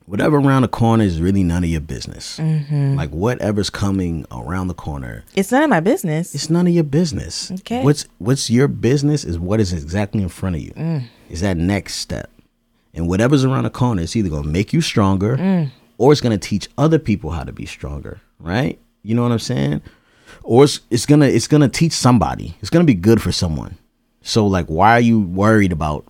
whatever 0.06 0.38
around 0.38 0.62
the 0.64 0.68
corner 0.68 1.04
is 1.04 1.20
really 1.22 1.43
none 1.43 1.64
of 1.64 1.70
your 1.70 1.82
business. 1.82 2.39
Like 2.39 3.10
whatever's 3.12 3.70
coming 3.70 4.26
around 4.32 4.68
the 4.68 4.74
corner, 4.74 5.24
It's 5.36 5.51
none 5.51 5.64
of 5.64 5.70
my 5.70 5.80
business. 5.80 6.34
it's 6.36 6.49
none 6.49 6.68
of 6.68 6.74
your 6.74 6.84
business. 6.84 7.51
Okay. 7.51 7.84
What's 7.84 8.08
what's 8.18 8.49
your 8.49 8.68
business 8.68 9.24
is 9.24 9.38
what 9.39 9.60
is 9.60 9.72
exactly 9.74 10.22
in 10.22 10.30
front 10.30 10.56
of 10.56 10.62
you. 10.62 10.72
Mm. 10.72 11.04
Is 11.30 11.41
that 11.41 11.58
next 11.58 11.95
step. 11.95 12.30
And 12.93 13.08
whatever's 13.08 13.43
around 13.43 13.64
the 13.64 13.70
corner, 13.72 14.01
it's 14.04 14.16
either 14.16 14.30
gonna 14.30 14.47
make 14.47 14.74
you 14.74 14.82
stronger 14.82 15.38
Mm. 15.38 15.72
or 15.97 16.12
it's 16.12 16.22
gonna 16.22 16.38
teach 16.38 16.68
other 16.78 16.99
people 16.99 17.32
how 17.32 17.43
to 17.43 17.51
be 17.54 17.66
stronger. 17.66 18.20
Right? 18.39 18.78
You 19.04 19.16
know 19.16 19.24
what 19.24 19.32
I'm 19.32 19.39
saying? 19.39 19.82
Or 20.43 20.66
it's 20.66 20.82
it's 20.89 21.06
gonna 21.06 21.26
it's 21.28 21.47
gonna 21.47 21.70
teach 21.70 21.93
somebody. 21.93 22.56
It's 22.62 22.70
gonna 22.70 22.84
be 22.86 22.93
good 22.93 23.22
for 23.22 23.32
someone. 23.32 23.78
So 24.22 24.45
like 24.47 24.68
why 24.68 24.91
are 24.97 24.99
you 25.01 25.20
worried 25.22 25.72
about 25.72 26.06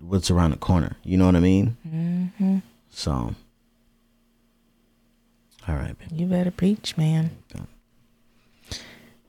what's 0.00 0.30
around 0.30 0.50
the 0.50 0.56
corner? 0.56 0.96
You 1.04 1.16
know 1.16 1.26
what 1.26 1.36
I 1.36 1.40
mean? 1.40 1.76
Mm-hmm. 1.88 2.58
So 2.92 3.34
all 5.68 5.76
right, 5.76 5.98
man. 5.98 6.08
You 6.12 6.26
better 6.26 6.50
preach, 6.50 6.96
man. 6.96 7.30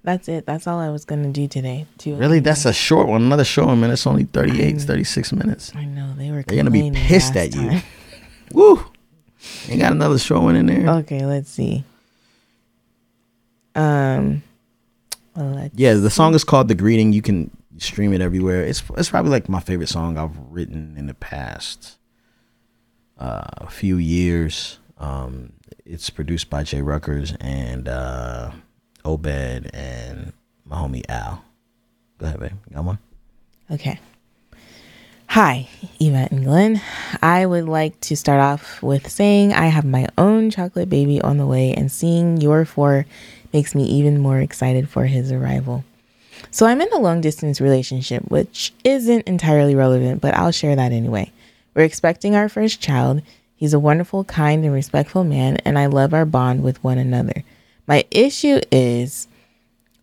That's 0.03 0.28
it. 0.28 0.45
That's 0.45 0.68
all 0.68 0.80
I 0.80 0.89
was 0.89 1.05
gonna 1.05 1.30
do 1.30 1.47
today. 1.47 1.86
Too. 1.97 2.16
Really? 2.16 2.39
That's 2.39 2.66
a 2.66 2.74
short 2.74 3.07
one. 3.07 3.22
Another 3.24 3.45
short 3.45 3.68
one, 3.68 3.80
man. 3.80 3.91
It's 3.91 4.05
only 4.05 4.26
38, 4.26 4.82
36 4.82 5.32
minutes. 5.34 5.72
I 5.76 5.86
know 5.86 6.14
they 6.18 6.32
were. 6.32 6.43
They're 6.43 6.57
gonna 6.57 6.72
be 6.72 6.91
pissed 6.91 7.36
at 7.36 7.55
you. 7.55 7.82
Woo! 8.51 8.84
Ain't 9.70 9.82
got 9.82 9.91
another 9.91 10.18
short 10.18 10.43
one 10.43 10.55
in 10.55 10.66
there. 10.66 10.89
Okay, 10.99 11.26
let's 11.26 11.49
see. 11.49 11.84
Um. 13.76 14.43
Let's 15.36 15.74
yeah, 15.76 15.93
the 15.93 16.09
song 16.09 16.36
is 16.36 16.43
called 16.43 16.68
"The 16.68 16.76
Greeting." 16.76 17.14
You 17.14 17.22
can 17.22 17.49
stream 17.78 18.14
it 18.14 18.22
everywhere. 18.22 18.64
It's 18.64 18.84
it's 18.97 19.09
probably 19.09 19.32
like 19.32 19.49
my 19.49 19.59
favorite 19.59 19.89
song 19.89 20.18
I've 20.18 20.38
written 20.51 20.95
in 20.97 21.07
the 21.07 21.16
past 21.16 21.97
uh, 23.24 23.67
few 23.67 23.97
years. 23.97 24.80
Um, 24.97 25.53
it's 25.86 26.09
produced 26.09 26.49
by 26.49 26.63
Jay 26.63 26.82
Ruckers 26.82 27.36
and 27.39 27.88
uh, 27.88 28.51
Obed 29.05 29.69
and 29.74 30.34
my 30.65 30.78
homie 30.78 31.03
Al. 31.09 31.43
Go 32.17 32.28
ahead, 32.28 32.39
babe. 32.39 32.51
Got 32.74 32.84
one? 32.84 32.99
Okay. 33.71 33.99
Hi, 35.28 35.67
Eva 35.99 36.28
and 36.30 36.43
Glen. 36.43 36.82
I 37.21 37.45
would 37.45 37.67
like 37.67 37.99
to 38.01 38.15
start 38.15 38.39
off 38.39 38.84
with 38.84 39.09
saying 39.09 39.51
I 39.53 39.65
have 39.67 39.86
my 39.86 40.07
own 40.17 40.51
chocolate 40.51 40.89
baby 40.89 41.19
on 41.21 41.38
the 41.38 41.47
way, 41.47 41.74
and 41.74 41.91
seeing 41.91 42.38
your 42.38 42.65
four 42.65 43.07
makes 43.51 43.74
me 43.74 43.84
even 43.86 44.19
more 44.19 44.39
excited 44.39 44.89
for 44.89 45.05
his 45.05 45.32
arrival. 45.32 45.86
So, 46.51 46.67
I'm 46.67 46.82
in 46.82 46.93
a 46.93 46.99
long 46.99 47.19
distance 47.21 47.59
relationship, 47.59 48.30
which 48.30 48.74
isn't 48.84 49.28
entirely 49.28 49.74
relevant, 49.74 50.21
but 50.21 50.36
I'll 50.36 50.51
share 50.51 50.76
that 50.76 50.91
anyway. 50.91 51.32
We're 51.74 51.84
expecting 51.84 52.36
our 52.36 52.49
first 52.49 52.82
child. 52.82 53.21
He's 53.55 53.74
a 53.74 53.80
wonderful, 53.80 54.24
kind, 54.24 54.63
and 54.63 54.74
respectful 54.74 55.24
man, 55.24 55.57
and 55.57 55.78
I 55.80 55.86
love 55.86 56.13
our 56.13 56.26
bond 56.26 56.63
with 56.63 56.84
one 56.84 56.97
another. 56.97 57.43
My 57.88 58.05
issue 58.11 58.61
is 58.71 59.28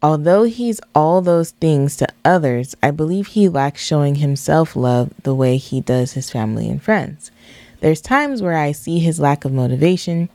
Although 0.02 0.44
he's 0.44 0.80
all 0.94 1.20
those 1.20 1.50
things 1.50 1.96
to 1.98 2.08
others, 2.24 2.74
I 2.82 2.90
believe 2.90 3.28
he 3.28 3.50
lacks 3.50 3.84
showing 3.84 4.16
himself 4.16 4.74
love 4.74 5.12
the 5.24 5.34
way 5.34 5.58
he 5.58 5.82
does 5.82 6.12
his 6.12 6.30
family 6.30 6.70
and 6.70 6.82
friends. 6.82 7.30
There's 7.80 8.00
times 8.00 8.40
where 8.40 8.56
I 8.56 8.72
see 8.72 8.98
his 8.98 9.20
lack 9.20 9.44
of 9.44 9.52
motivation. 9.52 10.30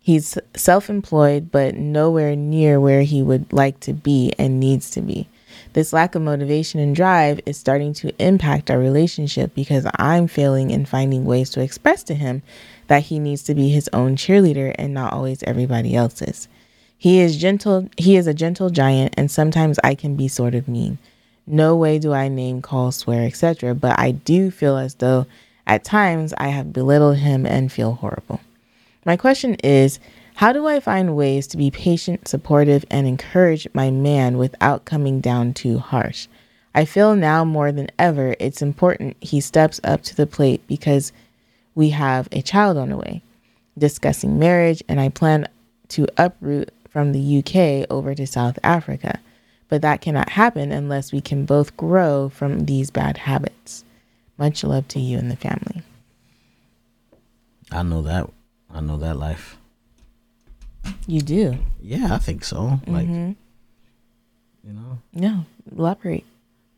He's 0.00 0.38
self 0.54 0.88
employed, 0.88 1.50
but 1.50 1.74
nowhere 1.74 2.36
near 2.36 2.78
where 2.78 3.02
he 3.02 3.20
would 3.20 3.52
like 3.52 3.80
to 3.80 3.92
be 3.92 4.32
and 4.38 4.60
needs 4.60 4.88
to 4.92 5.00
be. 5.00 5.26
This 5.72 5.92
lack 5.92 6.14
of 6.14 6.22
motivation 6.22 6.80
and 6.80 6.94
drive 6.94 7.40
is 7.46 7.56
starting 7.56 7.92
to 7.94 8.14
impact 8.18 8.70
our 8.70 8.78
relationship 8.78 9.54
because 9.54 9.86
I'm 9.96 10.26
failing 10.26 10.70
in 10.70 10.86
finding 10.86 11.24
ways 11.24 11.50
to 11.50 11.60
express 11.60 12.02
to 12.04 12.14
him 12.14 12.42
that 12.86 13.04
he 13.04 13.18
needs 13.18 13.42
to 13.44 13.54
be 13.54 13.68
his 13.68 13.88
own 13.92 14.16
cheerleader 14.16 14.74
and 14.78 14.94
not 14.94 15.12
always 15.12 15.42
everybody 15.42 15.94
else's. 15.94 16.48
He 16.96 17.20
is 17.20 17.36
gentle, 17.36 17.88
he 17.96 18.16
is 18.16 18.26
a 18.26 18.34
gentle 18.34 18.70
giant, 18.70 19.14
and 19.16 19.30
sometimes 19.30 19.78
I 19.84 19.94
can 19.94 20.16
be 20.16 20.26
sort 20.26 20.54
of 20.54 20.66
mean. 20.66 20.98
No 21.46 21.76
way 21.76 21.98
do 21.98 22.12
I 22.12 22.28
name, 22.28 22.60
call, 22.60 22.90
swear, 22.90 23.24
etc., 23.24 23.74
but 23.74 23.98
I 23.98 24.10
do 24.10 24.50
feel 24.50 24.76
as 24.76 24.94
though 24.94 25.26
at 25.66 25.84
times 25.84 26.34
I 26.38 26.48
have 26.48 26.72
belittled 26.72 27.18
him 27.18 27.46
and 27.46 27.70
feel 27.70 27.94
horrible. 27.94 28.40
My 29.04 29.16
question 29.16 29.54
is 29.62 30.00
how 30.38 30.52
do 30.52 30.68
I 30.68 30.78
find 30.78 31.16
ways 31.16 31.48
to 31.48 31.56
be 31.56 31.68
patient, 31.72 32.28
supportive, 32.28 32.84
and 32.92 33.08
encourage 33.08 33.66
my 33.74 33.90
man 33.90 34.38
without 34.38 34.84
coming 34.84 35.20
down 35.20 35.52
too 35.52 35.78
harsh? 35.78 36.28
I 36.76 36.84
feel 36.84 37.16
now 37.16 37.44
more 37.44 37.72
than 37.72 37.90
ever 37.98 38.36
it's 38.38 38.62
important 38.62 39.16
he 39.20 39.40
steps 39.40 39.80
up 39.82 40.02
to 40.02 40.14
the 40.14 40.28
plate 40.28 40.64
because 40.68 41.10
we 41.74 41.90
have 41.90 42.28
a 42.30 42.40
child 42.40 42.76
on 42.76 42.90
the 42.90 42.96
way, 42.96 43.20
discussing 43.76 44.38
marriage, 44.38 44.80
and 44.88 45.00
I 45.00 45.08
plan 45.08 45.48
to 45.88 46.06
uproot 46.16 46.72
from 46.88 47.10
the 47.10 47.38
UK 47.38 47.90
over 47.90 48.14
to 48.14 48.24
South 48.24 48.60
Africa. 48.62 49.18
But 49.68 49.82
that 49.82 50.02
cannot 50.02 50.28
happen 50.28 50.70
unless 50.70 51.10
we 51.10 51.20
can 51.20 51.46
both 51.46 51.76
grow 51.76 52.28
from 52.28 52.66
these 52.66 52.92
bad 52.92 53.16
habits. 53.16 53.82
Much 54.38 54.62
love 54.62 54.86
to 54.86 55.00
you 55.00 55.18
and 55.18 55.32
the 55.32 55.36
family. 55.36 55.82
I 57.72 57.82
know 57.82 58.02
that. 58.02 58.30
I 58.72 58.80
know 58.80 58.98
that 58.98 59.16
life. 59.16 59.57
You 61.06 61.20
do. 61.20 61.58
Yeah, 61.80 62.14
I 62.14 62.18
think 62.18 62.44
so. 62.44 62.80
Like, 62.86 63.06
Mm-hmm. 63.06 63.32
you 64.64 64.72
know. 64.72 64.98
No, 65.14 65.44
elaborate. 65.76 66.24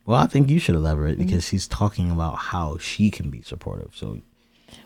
Well, 0.05 0.19
I 0.19 0.27
think 0.27 0.49
you 0.49 0.59
should 0.59 0.75
elaborate 0.75 1.17
because 1.17 1.49
he's 1.49 1.67
talking 1.67 2.09
about 2.11 2.35
how 2.37 2.77
she 2.77 3.11
can 3.11 3.29
be 3.29 3.41
supportive. 3.41 3.91
So 3.95 4.19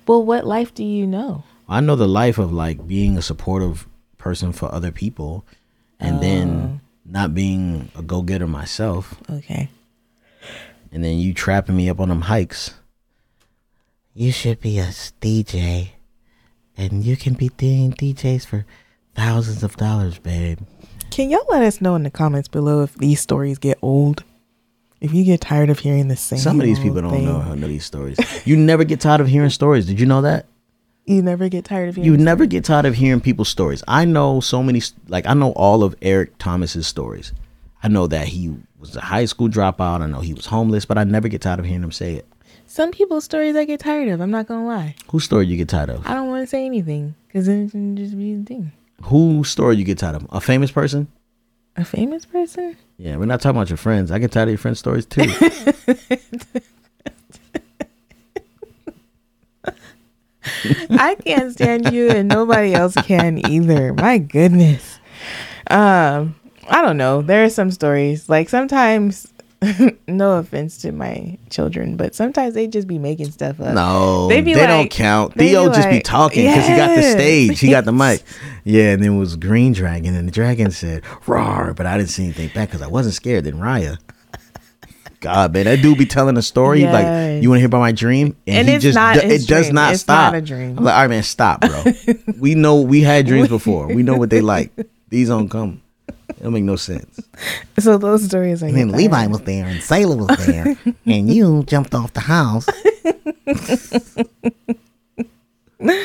Well, 0.08 0.24
what 0.24 0.46
life 0.46 0.74
do 0.74 0.84
you 0.84 1.08
know? 1.08 1.44
I 1.70 1.80
know 1.82 1.96
the 1.96 2.08
life 2.08 2.38
of 2.38 2.52
like 2.52 2.86
being 2.88 3.18
a 3.18 3.22
supportive 3.22 3.88
person 4.18 4.52
for 4.52 4.72
other 4.74 4.92
people 4.92 5.46
and 6.00 6.22
then 6.22 6.82
not 7.06 7.34
being 7.34 7.90
a 7.96 8.02
go 8.02 8.22
getter 8.22 8.48
myself. 8.48 9.16
Okay. 9.30 9.70
And 10.92 11.04
then 11.04 11.18
you 11.18 11.34
trapping 11.34 11.76
me 11.76 11.90
up 11.90 12.00
on 12.00 12.10
them 12.10 12.22
hikes. 12.22 12.74
You 14.14 14.32
should 14.32 14.60
be 14.62 14.80
a 14.80 14.88
DJ. 15.22 15.90
And 16.78 17.04
you 17.06 17.16
can 17.16 17.34
be 17.36 17.50
doing 17.50 17.94
DJs 17.94 18.46
for 18.46 18.66
thousands 19.16 19.64
of 19.64 19.76
dollars, 19.78 20.18
babe. 20.20 20.60
Can 21.12 21.30
y'all 21.30 21.46
let 21.50 21.64
us 21.64 21.82
know 21.82 21.96
in 21.96 22.04
the 22.04 22.12
comments 22.12 22.48
below 22.48 22.84
if 22.84 22.96
these 22.96 23.22
stories 23.22 23.58
get 23.58 23.78
old? 23.82 24.24
If 25.02 25.14
you 25.14 25.24
get 25.24 25.42
tired 25.42 25.70
of 25.70 25.80
hearing 25.80 26.08
the 26.08 26.16
same, 26.16 26.40
Some 26.40 26.60
of 26.60 26.66
these 26.66 26.80
people 26.80 27.02
don't 27.02 27.12
thing. 27.12 27.26
know 27.26 27.40
how 27.40 27.54
know 27.54 27.68
these 27.68 27.86
stories. 27.86 28.18
You 28.46 28.58
never 28.58 28.84
get 28.84 29.00
tired 29.02 29.22
of 29.22 29.28
hearing 29.28 29.50
stories. 29.50 29.86
Did 29.86 30.00
you 30.00 30.06
know 30.06 30.22
that? 30.22 30.46
You 31.06 31.22
never 31.22 31.50
get 31.50 31.66
tired 31.66 31.90
of 31.90 31.96
hearing. 31.96 32.12
You 32.12 32.18
the 32.18 32.24
never 32.24 32.46
get 32.46 32.66
tired 32.66 32.86
of 32.86 32.96
hearing 32.96 33.22
people's 33.22 33.50
stories. 33.50 33.84
I 33.88 34.06
know 34.06 34.40
so 34.40 34.64
many, 34.64 34.82
like 35.08 35.28
I 35.28 35.34
know 35.34 35.52
all 35.52 35.84
of 35.84 35.96
Eric 36.02 36.38
Thomas's 36.40 36.88
stories. 36.88 37.34
I 37.84 37.88
know 37.88 38.08
that 38.08 38.28
he 38.30 38.56
was 38.80 38.96
a 38.96 39.02
high 39.02 39.26
school 39.26 39.48
dropout. 39.48 40.02
I 40.02 40.08
know 40.08 40.22
he 40.22 40.34
was 40.34 40.48
homeless, 40.48 40.86
but 40.86 40.98
I 40.98 41.04
never 41.04 41.28
get 41.28 41.42
tired 41.42 41.60
of 41.60 41.66
hearing 41.66 41.84
him 41.84 41.92
say 41.92 42.16
it. 42.16 42.26
Some 42.66 42.90
people's 42.92 43.24
stories 43.24 43.56
I 43.56 43.66
get 43.66 43.80
tired 43.82 44.08
of. 44.10 44.22
I'm 44.22 44.32
not 44.32 44.48
gonna 44.48 44.66
lie. 44.66 44.96
Whose 45.12 45.26
story 45.26 45.46
you 45.46 45.56
get 45.56 45.70
tired 45.70 45.92
of? 45.92 46.06
I 46.08 46.16
don't 46.16 46.30
want 46.30 46.44
to 46.44 46.48
say 46.48 46.66
anything 46.66 47.14
because 47.28 47.46
then 47.46 47.66
it 47.66 47.72
can 47.72 47.96
just 47.96 48.18
be 48.18 48.34
a 48.34 48.38
thing. 48.40 48.72
Whose 49.04 49.50
story 49.50 49.78
you 49.78 49.84
get 49.84 49.98
tired 49.98 50.16
of? 50.16 50.28
A 50.32 50.42
famous 50.42 50.72
person? 50.72 51.08
A 51.76 51.86
famous 51.86 52.26
person? 52.26 52.78
Yeah, 52.98 53.18
we're 53.18 53.26
not 53.26 53.42
talking 53.42 53.58
about 53.58 53.70
your 53.70 53.78
friends. 53.78 54.10
I 54.12 54.20
get 54.20 54.32
tired 54.32 54.48
of 54.48 54.54
your 54.54 54.58
friends' 54.58 54.80
stories 54.80 55.06
too. 55.06 55.24
I 60.90 61.16
can't 61.16 61.52
stand 61.52 61.92
you, 61.92 62.10
and 62.10 62.30
nobody 62.30 62.74
else 62.74 62.96
can 62.96 63.46
either. 63.50 63.94
My 63.94 64.18
goodness. 64.18 65.00
Um, 65.70 66.36
I 66.70 66.82
don't 66.82 66.98
know. 66.98 67.22
There 67.22 67.44
are 67.44 67.50
some 67.50 67.72
stories 67.72 68.30
like 68.30 68.50
sometimes 68.50 69.32
no 70.08 70.38
offense 70.38 70.78
to 70.80 70.92
my 70.92 71.38
children, 71.50 71.96
but 71.98 72.14
sometimes 72.16 72.54
they 72.54 72.68
just 72.68 72.88
be 72.88 72.98
making 73.00 73.32
stuff 73.32 73.60
up. 73.60 73.74
No, 73.74 74.28
They 74.28 74.42
they, 74.42 74.42
be 74.42 74.54
don't 74.54 74.90
count. 74.90 75.34
Theo 75.34 75.70
be 75.70 75.76
just 75.76 75.90
be 75.90 76.00
talking 76.02 76.46
because 76.48 76.68
he 76.68 76.76
got 76.76 76.96
the 76.96 77.02
stage. 77.04 77.60
He 77.60 77.70
got 77.70 77.86
the 77.86 77.92
mic. 77.94 78.22
Yeah, 78.68 78.94
and 78.94 79.04
then 79.04 79.14
it 79.14 79.18
was 79.20 79.36
Green 79.36 79.74
Dragon, 79.74 80.16
and 80.16 80.28
the 80.28 80.32
dragon 80.32 80.72
said, 80.72 81.04
"Roar," 81.28 81.76
but 81.76 81.86
I 81.86 81.98
didn't 82.00 82.10
see 82.10 82.24
anything 82.24 82.50
back 82.56 82.70
because 82.70 82.82
I 82.82 82.88
wasn't 82.88 83.14
scared. 83.14 83.44
Then 83.44 83.56
Raya. 83.60 84.00
God, 85.20 85.54
man, 85.54 85.66
that 85.66 85.82
dude 85.84 85.98
be 86.00 86.06
telling 86.08 86.36
a 86.36 86.42
story 86.42 86.82
Yes. 86.82 86.94
like, 86.94 87.44
"You 87.44 87.50
want 87.50 87.58
to 87.58 87.62
hear 87.62 87.68
about 87.68 87.80
my 87.82 87.92
dream?" 87.92 88.36
And 88.48 88.68
he 88.68 88.74
it's 88.76 88.96
not 88.96 89.16
do- 89.22 89.28
his 89.28 89.46
it 89.46 89.48
does 89.48 89.66
dream. 89.68 89.76
not 89.76 89.94
It's 89.94 90.02
stop. 90.02 90.34
not 90.34 90.40
a 90.40 90.42
dream. 90.42 90.80
I'm 90.80 90.84
like, 90.84 90.96
all 90.96 91.02
right, 91.02 91.10
man, 91.10 91.22
stop, 91.22 91.62
bro. 91.62 91.84
we 92.40 92.56
know 92.56 92.82
we 92.82 93.02
had 93.02 93.28
dreams 93.28 93.50
before. 93.50 93.88
We 93.88 94.02
know 94.02 94.18
what 94.18 94.32
they 94.32 94.42
like. 94.42 94.72
These 95.10 95.28
don't 95.30 95.48
come. 95.50 95.82
Don't 96.46 96.54
make 96.54 96.64
no 96.64 96.76
sense. 96.76 97.20
So 97.80 97.98
those 97.98 98.24
stories 98.24 98.62
are. 98.62 98.68
And 98.68 98.78
then 98.78 98.92
Levi 98.92 99.26
was 99.26 99.42
there 99.42 99.66
and 99.66 99.82
Sailor 99.82 100.16
was 100.16 100.46
there 100.46 100.78
and 101.08 101.34
you 101.34 101.64
jumped 101.64 101.96
off 101.96 102.14
the 102.14 102.20
house. 102.20 102.68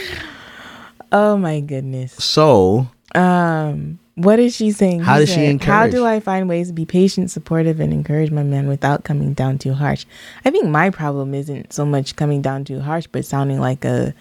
Oh 1.13 1.37
my 1.37 1.61
goodness. 1.61 2.13
So 2.15 2.89
Um, 3.15 3.99
what 4.15 4.39
is 4.39 4.57
she 4.57 4.71
saying? 4.73 5.01
How 5.01 5.15
He 5.19 5.27
does 5.27 5.29
she 5.29 5.35
said, 5.59 5.63
How 5.63 5.89
do 5.89 6.07
I 6.07 6.21
find 6.21 6.49
ways 6.49 6.69
to 6.69 6.73
be 6.73 6.87
patient, 6.87 7.31
supportive, 7.31 7.79
and 7.79 7.93
encourage 7.93 8.31
my 8.31 8.43
man 8.43 8.67
without 8.67 9.05
coming 9.05 9.35
down 9.35 9.59
too 9.59 9.75
harsh? 9.75 10.07
I 10.47 10.51
think 10.51 10.67
my 10.69 10.89
problem 10.89 11.35
isn't 11.35 11.73
so 11.75 11.85
much 11.85 12.17
coming 12.17 12.41
down 12.41 12.65
too 12.65 12.81
harsh, 12.81 13.07
but 13.13 13.27
sounding 13.27 13.61
like 13.61 13.85
a 13.85 14.15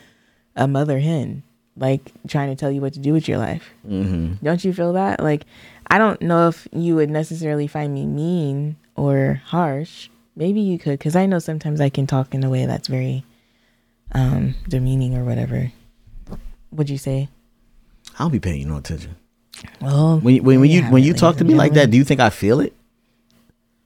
a 0.56 0.68
mother 0.68 1.00
hen, 1.00 1.44
like 1.80 2.12
trying 2.28 2.50
to 2.50 2.56
tell 2.56 2.72
you 2.72 2.82
what 2.82 2.94
to 2.94 3.00
do 3.00 3.14
with 3.14 3.28
your 3.28 3.38
life. 3.38 3.64
Mm-hmm. 3.88 4.44
Don't 4.46 4.64
you 4.64 4.74
feel 4.74 4.94
that? 4.94 5.22
Like, 5.22 5.46
I 5.88 5.98
don't 5.98 6.22
know 6.22 6.50
if 6.50 6.68
you 6.72 6.96
would 6.96 7.10
necessarily 7.10 7.68
find 7.68 7.94
me 7.94 8.06
mean 8.06 8.76
or 8.96 9.42
harsh. 9.46 10.10
Maybe 10.36 10.60
you 10.62 10.78
could, 10.78 11.00
because 11.00 11.16
I 11.16 11.26
know 11.26 11.40
sometimes 11.40 11.82
I 11.82 11.90
can 11.90 12.06
talk 12.08 12.34
in 12.34 12.44
a 12.44 12.50
way 12.50 12.66
that's 12.66 12.88
very 12.88 13.24
um 14.12 14.56
demeaning 14.68 15.16
or 15.18 15.24
whatever. 15.24 15.72
Would 16.72 16.90
you 16.90 16.98
say? 16.98 17.30
I 18.16 18.24
don't 18.24 18.32
be 18.32 18.40
paying 18.40 18.60
you 18.62 18.66
no 18.68 18.78
attention. 18.78 19.16
Well, 19.82 20.20
When 20.20 20.36
you, 20.36 20.44
when, 20.44 20.60
when 20.62 20.70
you 20.70 20.84
when 20.84 21.04
you 21.04 21.14
talk 21.14 21.38
to 21.38 21.44
me 21.44 21.54
like 21.56 21.74
that, 21.74 21.90
do 21.92 21.98
you 21.98 22.04
think 22.04 22.20
I 22.20 22.30
feel 22.30 22.60
it? 22.60 22.74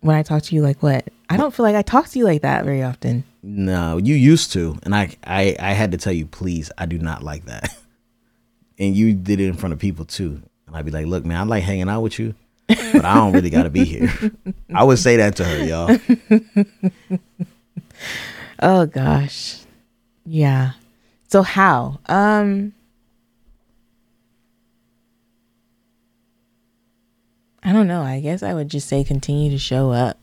when 0.04 0.18
I 0.18 0.22
talk 0.22 0.44
to 0.44 0.56
you 0.56 0.62
like 0.62 0.84
what? 0.84 1.08
I 1.30 1.38
don't 1.38 1.54
feel 1.54 1.64
like 1.64 1.76
I 1.76 1.82
talk 1.82 2.10
to 2.10 2.20
you 2.20 2.26
like 2.26 2.41
that 2.41 2.66
very 2.66 2.84
often. 2.84 3.24
No, 3.41 3.98
you 3.98 4.16
used 4.16 4.52
to, 4.52 4.78
and 4.84 4.94
I, 4.94 5.16
I, 5.24 5.56
I 5.60 5.72
had 5.72 5.91
to 5.94 5.98
tell 5.98 6.14
you, 6.14 6.26
please, 6.26 6.72
I 6.78 6.86
do 6.86 6.98
not 7.00 7.24
like 7.24 7.46
that. 7.46 7.76
And 8.80 8.95
you 8.95 9.13
did 9.13 9.39
it 9.39 9.47
in 9.47 9.53
front 9.53 9.74
of 9.74 9.80
people 9.80 10.05
too, 10.05 10.41
and 10.67 10.76
I'd 10.76 10.86
be 10.86 10.91
like, 10.91 11.05
look, 11.05 11.26
man, 11.26 11.38
I 11.38 11.43
like 11.43 11.63
hanging 11.63 11.89
out 11.89 12.01
with 12.01 12.17
you, 12.17 12.34
but 12.67 13.05
I 13.05 13.15
don't 13.15 13.32
really 13.32 13.49
got 13.51 13.63
to 13.63 13.69
be 13.69 13.86
here. 13.86 14.11
I 14.74 14.84
would 14.84 14.97
say 14.99 15.17
that 15.17 15.36
to 15.38 15.45
her, 15.45 15.63
y'all. 15.63 15.97
Oh 18.59 18.86
gosh. 18.86 19.59
Yeah. 20.26 20.71
So 21.28 21.41
how? 21.41 21.99
Um 22.05 22.74
I 27.61 27.74
don't 27.74 27.88
know. 27.88 28.01
I 28.01 28.21
guess 28.21 28.41
I 28.41 28.53
would 28.53 28.69
just 28.69 28.88
say 28.88 29.03
continue 29.03 29.49
to 29.51 29.57
show 29.57 29.91
up. 29.91 30.17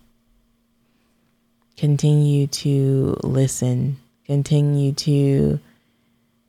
Continue 1.76 2.46
to 2.46 3.16
listen. 3.22 3.98
Continue 4.24 4.92
to 4.92 5.60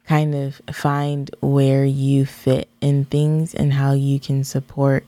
kind 0.07 0.35
of 0.35 0.61
find 0.73 1.29
where 1.41 1.85
you 1.85 2.25
fit 2.25 2.67
in 2.81 3.05
things 3.05 3.53
and 3.53 3.73
how 3.73 3.93
you 3.93 4.19
can 4.19 4.43
support 4.43 5.05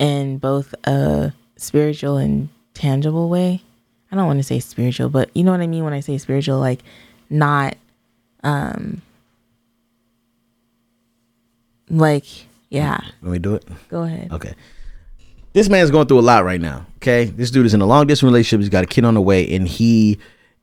in 0.00 0.38
both 0.38 0.74
a 0.84 1.32
spiritual 1.56 2.16
and 2.16 2.48
tangible 2.74 3.28
way. 3.28 3.62
I 4.10 4.16
don't 4.16 4.26
want 4.26 4.38
to 4.38 4.42
say 4.44 4.60
spiritual, 4.60 5.08
but 5.08 5.30
you 5.34 5.44
know 5.44 5.50
what 5.50 5.60
I 5.60 5.66
mean 5.66 5.84
when 5.84 5.92
I 5.92 6.00
say 6.00 6.18
spiritual, 6.18 6.58
like 6.58 6.82
not 7.28 7.76
um 8.42 9.02
like 11.88 12.24
yeah, 12.68 12.98
Let 13.22 13.32
me 13.32 13.38
do 13.38 13.54
it. 13.54 13.64
go 13.88 14.02
ahead. 14.02 14.32
Okay. 14.32 14.54
This 15.52 15.68
man's 15.68 15.90
going 15.90 16.08
through 16.08 16.18
a 16.18 16.20
lot 16.20 16.44
right 16.44 16.60
now. 16.60 16.84
Okay. 16.96 17.24
This 17.26 17.50
dude 17.50 17.64
is 17.64 17.74
in 17.74 17.80
a 17.80 17.86
long 17.86 18.06
distance 18.06 18.26
relationship. 18.28 18.60
He's 18.60 18.68
got 18.68 18.82
a 18.84 18.88
kid 18.88 19.04
on 19.04 19.14
the 19.14 19.20
way, 19.22 19.48
and 19.54 19.66
he 19.68 20.18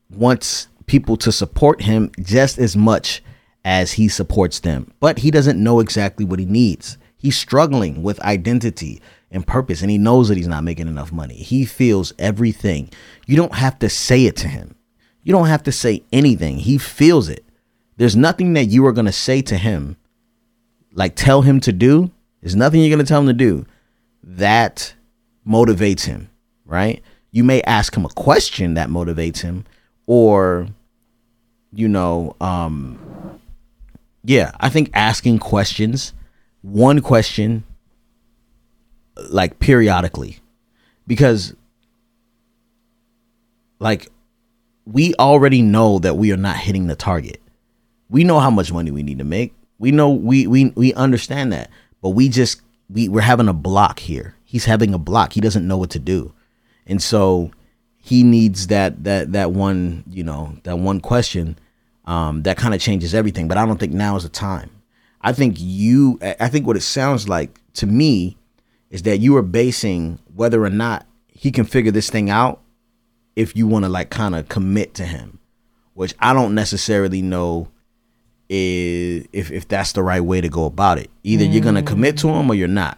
wants 0.10 0.68
people 0.86 1.16
to 1.18 1.32
support 1.32 1.82
him 1.82 2.12
just 2.20 2.60
as 2.60 2.76
much 2.76 3.24
as 3.66 3.94
he 3.94 4.08
supports 4.08 4.60
them. 4.60 4.92
But 5.00 5.20
he 5.20 5.32
doesn't 5.32 5.62
know 5.62 5.80
exactly 5.80 6.26
what 6.26 6.40
he 6.40 6.46
needs. 6.46 6.98
He's 7.18 7.38
struggling 7.38 8.04
with 8.04 8.20
identity 8.22 9.02
and 9.32 9.48
purpose, 9.48 9.82
and 9.82 9.90
he 9.90 9.98
knows 9.98 10.28
that 10.28 10.38
he's 10.38 10.48
not 10.48 10.64
making 10.64 10.88
enough 10.88 11.12
money. 11.12 11.36
He 11.36 11.66
feels 11.66 12.14
everything. 12.20 12.90
You 13.26 13.36
don't 13.36 13.56
have 13.56 13.80
to 13.80 13.90
say 13.90 14.26
it 14.26 14.36
to 14.38 14.48
him, 14.48 14.76
you 15.24 15.32
don't 15.32 15.48
have 15.48 15.64
to 15.64 15.72
say 15.72 16.04
anything. 16.12 16.58
He 16.58 16.78
feels 16.78 17.30
it. 17.30 17.46
There's 17.98 18.16
nothing 18.16 18.54
that 18.54 18.66
you 18.66 18.86
are 18.86 18.92
going 18.92 19.06
to 19.06 19.12
say 19.12 19.42
to 19.44 19.56
him 19.58 19.98
like 20.94 21.16
tell 21.16 21.42
him 21.42 21.60
to 21.62 21.72
do 21.72 22.12
there's 22.42 22.56
nothing 22.56 22.82
you're 22.82 22.90
going 22.90 23.04
to 23.04 23.10
tell 23.10 23.22
him 23.22 23.28
to 23.28 23.34
do 23.34 23.66
that 24.24 24.94
motivates 25.48 26.06
him 26.06 26.30
right 26.66 27.02
you 27.32 27.44
may 27.44 27.62
ask 27.64 27.96
him 27.96 28.06
a 28.06 28.10
question 28.10 28.76
that 28.76 28.90
motivates 28.90 29.42
him 29.42 29.66
or 30.06 30.68
you 31.74 31.88
know 31.88 32.36
um 32.40 33.33
yeah 34.24 34.52
i 34.60 34.70
think 34.70 34.90
asking 34.94 35.40
questions 35.40 36.14
one 36.62 37.02
question 37.02 37.64
like 39.30 39.60
periodically 39.60 40.40
because 41.06 41.54
like 43.80 44.08
we 44.86 45.14
already 45.16 45.62
know 45.62 46.00
that 46.00 46.18
we 46.18 46.32
are 46.32 46.38
not 46.38 46.58
hitting 46.58 46.88
the 46.88 46.96
target 46.96 47.40
we 48.14 48.24
know 48.24 48.40
how 48.40 48.52
much 48.52 48.72
money 48.72 48.92
we 48.92 49.02
need 49.02 49.18
to 49.18 49.24
make. 49.24 49.56
We 49.80 49.92
know 49.92 50.12
we 50.12 50.46
we 50.46 50.72
we 50.76 50.94
understand 50.94 51.52
that, 51.52 51.72
but 52.00 52.10
we 52.10 52.30
just 52.30 52.62
we 52.88 53.10
we're 53.10 53.22
having 53.22 53.48
a 53.48 53.54
block 53.54 54.00
here. 54.00 54.36
He's 54.44 54.66
having 54.66 54.94
a 54.94 55.00
block. 55.00 55.34
He 55.34 55.42
doesn't 55.42 55.68
know 55.68 55.78
what 55.78 55.90
to 55.90 56.00
do, 56.00 56.32
and 56.86 57.02
so 57.02 57.50
he 57.98 58.24
needs 58.24 58.68
that 58.68 59.04
that 59.04 59.32
that 59.32 59.52
one 59.52 60.04
you 60.08 60.24
know 60.24 60.56
that 60.62 60.78
one 60.78 61.02
question 61.02 61.58
um, 62.06 62.44
that 62.44 62.58
kind 62.58 62.74
of 62.74 62.82
changes 62.82 63.14
everything. 63.14 63.48
But 63.48 63.58
I 63.58 63.66
don't 63.66 63.80
think 63.80 63.94
now 63.94 64.16
is 64.16 64.24
the 64.24 64.30
time. 64.30 64.70
I 65.22 65.34
think 65.34 65.56
you. 65.60 66.20
I 66.22 66.50
think 66.50 66.68
what 66.68 66.76
it 66.78 66.82
sounds 66.82 67.30
like 67.30 67.60
to 67.76 67.88
me 67.88 68.38
is 68.90 69.04
that 69.04 69.20
you 69.20 69.36
are 69.38 69.42
basing 69.42 70.20
whether 70.36 70.64
or 70.64 70.70
not 70.70 71.06
he 71.28 71.52
can 71.52 71.66
figure 71.66 71.92
this 71.92 72.10
thing 72.10 72.30
out 72.30 72.62
if 73.36 73.56
you 73.56 73.66
want 73.66 73.86
to 73.86 73.90
like 73.90 74.10
kind 74.10 74.36
of 74.36 74.48
commit 74.50 74.94
to 74.96 75.06
him, 75.06 75.40
which 75.94 76.14
I 76.20 76.34
don't 76.34 76.54
necessarily 76.54 77.22
know 77.22 77.70
is 78.50 79.26
if 79.34 79.52
if 79.52 79.68
that's 79.68 79.94
the 79.94 80.04
right 80.04 80.22
way 80.22 80.42
to 80.42 80.50
go 80.50 80.66
about 80.66 80.98
it. 81.00 81.10
Either 81.24 81.46
you're 81.46 81.64
gonna 81.64 81.82
commit 81.84 82.18
to 82.20 82.28
him 82.30 82.50
or 82.52 82.56
you're 82.56 82.68
not. 82.68 82.98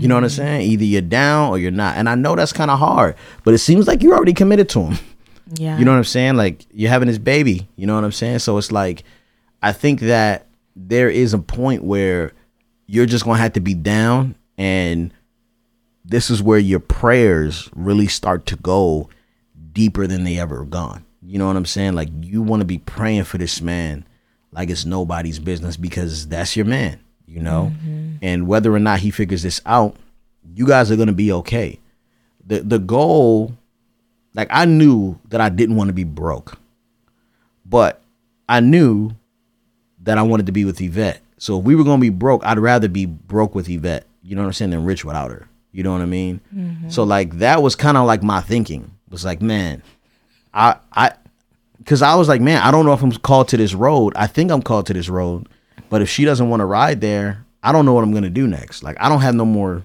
You 0.00 0.08
know 0.08 0.14
what 0.14 0.24
I'm 0.24 0.30
saying? 0.30 0.62
Either 0.62 0.84
you're 0.84 1.02
down 1.02 1.50
or 1.50 1.58
you're 1.58 1.70
not. 1.70 1.98
And 1.98 2.08
I 2.08 2.14
know 2.14 2.34
that's 2.34 2.52
kind 2.52 2.70
of 2.70 2.78
hard, 2.78 3.14
but 3.44 3.52
it 3.52 3.58
seems 3.58 3.86
like 3.86 4.02
you're 4.02 4.14
already 4.14 4.32
committed 4.32 4.70
to 4.70 4.80
him. 4.80 4.98
Yeah. 5.54 5.78
You 5.78 5.84
know 5.84 5.92
what 5.92 5.98
I'm 5.98 6.04
saying? 6.04 6.36
Like 6.36 6.66
you're 6.72 6.90
having 6.90 7.08
this 7.08 7.18
baby. 7.18 7.68
You 7.76 7.86
know 7.86 7.94
what 7.94 8.04
I'm 8.04 8.12
saying? 8.12 8.40
So 8.40 8.58
it's 8.58 8.72
like 8.72 9.04
I 9.62 9.72
think 9.72 10.00
that 10.00 10.46
there 10.74 11.08
is 11.08 11.34
a 11.34 11.38
point 11.38 11.84
where 11.84 12.32
you're 12.86 13.06
just 13.06 13.24
gonna 13.24 13.38
have 13.38 13.54
to 13.54 13.60
be 13.60 13.74
down 13.74 14.34
and 14.58 15.12
this 16.04 16.30
is 16.30 16.42
where 16.42 16.58
your 16.58 16.80
prayers 16.80 17.68
really 17.74 18.06
start 18.06 18.46
to 18.46 18.56
go 18.56 19.08
deeper 19.72 20.06
than 20.06 20.24
they 20.24 20.38
ever 20.38 20.64
gone. 20.64 21.04
You 21.22 21.38
know 21.38 21.48
what 21.48 21.56
I'm 21.56 21.66
saying? 21.66 21.94
Like 21.94 22.08
you 22.20 22.42
want 22.42 22.60
to 22.60 22.66
be 22.66 22.78
praying 22.78 23.24
for 23.24 23.38
this 23.38 23.60
man 23.60 24.06
like 24.52 24.70
it's 24.70 24.84
nobody's 24.84 25.38
business 25.38 25.76
because 25.76 26.28
that's 26.28 26.56
your 26.56 26.64
man, 26.64 27.00
you 27.26 27.42
know? 27.42 27.72
Mm-hmm. 27.74 28.16
And 28.22 28.46
whether 28.46 28.74
or 28.74 28.78
not 28.78 29.00
he 29.00 29.10
figures 29.10 29.42
this 29.42 29.60
out, 29.66 29.96
you 30.54 30.66
guys 30.66 30.90
are 30.90 30.96
going 30.96 31.08
to 31.08 31.14
be 31.14 31.30
okay. 31.30 31.78
The 32.44 32.60
the 32.60 32.78
goal 32.78 33.56
like 34.36 34.48
I 34.50 34.66
knew 34.66 35.18
that 35.30 35.40
I 35.40 35.48
didn't 35.48 35.76
want 35.76 35.88
to 35.88 35.94
be 35.94 36.04
broke. 36.04 36.58
But 37.64 38.00
I 38.48 38.60
knew 38.60 39.10
that 40.02 40.18
I 40.18 40.22
wanted 40.22 40.46
to 40.46 40.52
be 40.52 40.64
with 40.64 40.80
Yvette. 40.80 41.20
So 41.38 41.58
if 41.58 41.64
we 41.64 41.74
were 41.74 41.84
gonna 41.84 42.00
be 42.00 42.10
broke, 42.10 42.44
I'd 42.44 42.58
rather 42.58 42.88
be 42.88 43.06
broke 43.06 43.54
with 43.54 43.68
Yvette. 43.68 44.06
You 44.22 44.36
know 44.36 44.42
what 44.42 44.48
I'm 44.48 44.52
saying? 44.52 44.70
Than 44.70 44.84
rich 44.84 45.04
without 45.04 45.30
her. 45.30 45.48
You 45.72 45.82
know 45.82 45.92
what 45.92 46.00
I 46.00 46.06
mean? 46.06 46.40
Mm-hmm. 46.54 46.90
So 46.90 47.02
like 47.02 47.38
that 47.38 47.62
was 47.62 47.74
kind 47.74 47.96
of 47.96 48.06
like 48.06 48.22
my 48.22 48.40
thinking. 48.40 48.92
Was 49.10 49.24
like, 49.24 49.42
man, 49.42 49.82
I 50.54 50.76
I 50.92 51.12
because 51.78 52.02
I 52.02 52.14
was 52.14 52.28
like, 52.28 52.40
man, 52.40 52.62
I 52.62 52.70
don't 52.70 52.86
know 52.86 52.92
if 52.92 53.02
I'm 53.02 53.12
called 53.12 53.48
to 53.48 53.56
this 53.56 53.74
road. 53.74 54.12
I 54.16 54.26
think 54.26 54.50
I'm 54.50 54.62
called 54.62 54.86
to 54.86 54.92
this 54.92 55.08
road, 55.08 55.48
but 55.88 56.02
if 56.02 56.08
she 56.08 56.24
doesn't 56.24 56.48
want 56.48 56.60
to 56.60 56.66
ride 56.66 57.00
there, 57.00 57.44
I 57.62 57.72
don't 57.72 57.84
know 57.84 57.92
what 57.92 58.04
I'm 58.04 58.12
gonna 58.12 58.30
do 58.30 58.46
next. 58.46 58.82
Like 58.82 58.96
I 59.00 59.08
don't 59.08 59.20
have 59.20 59.34
no 59.34 59.44
more 59.44 59.82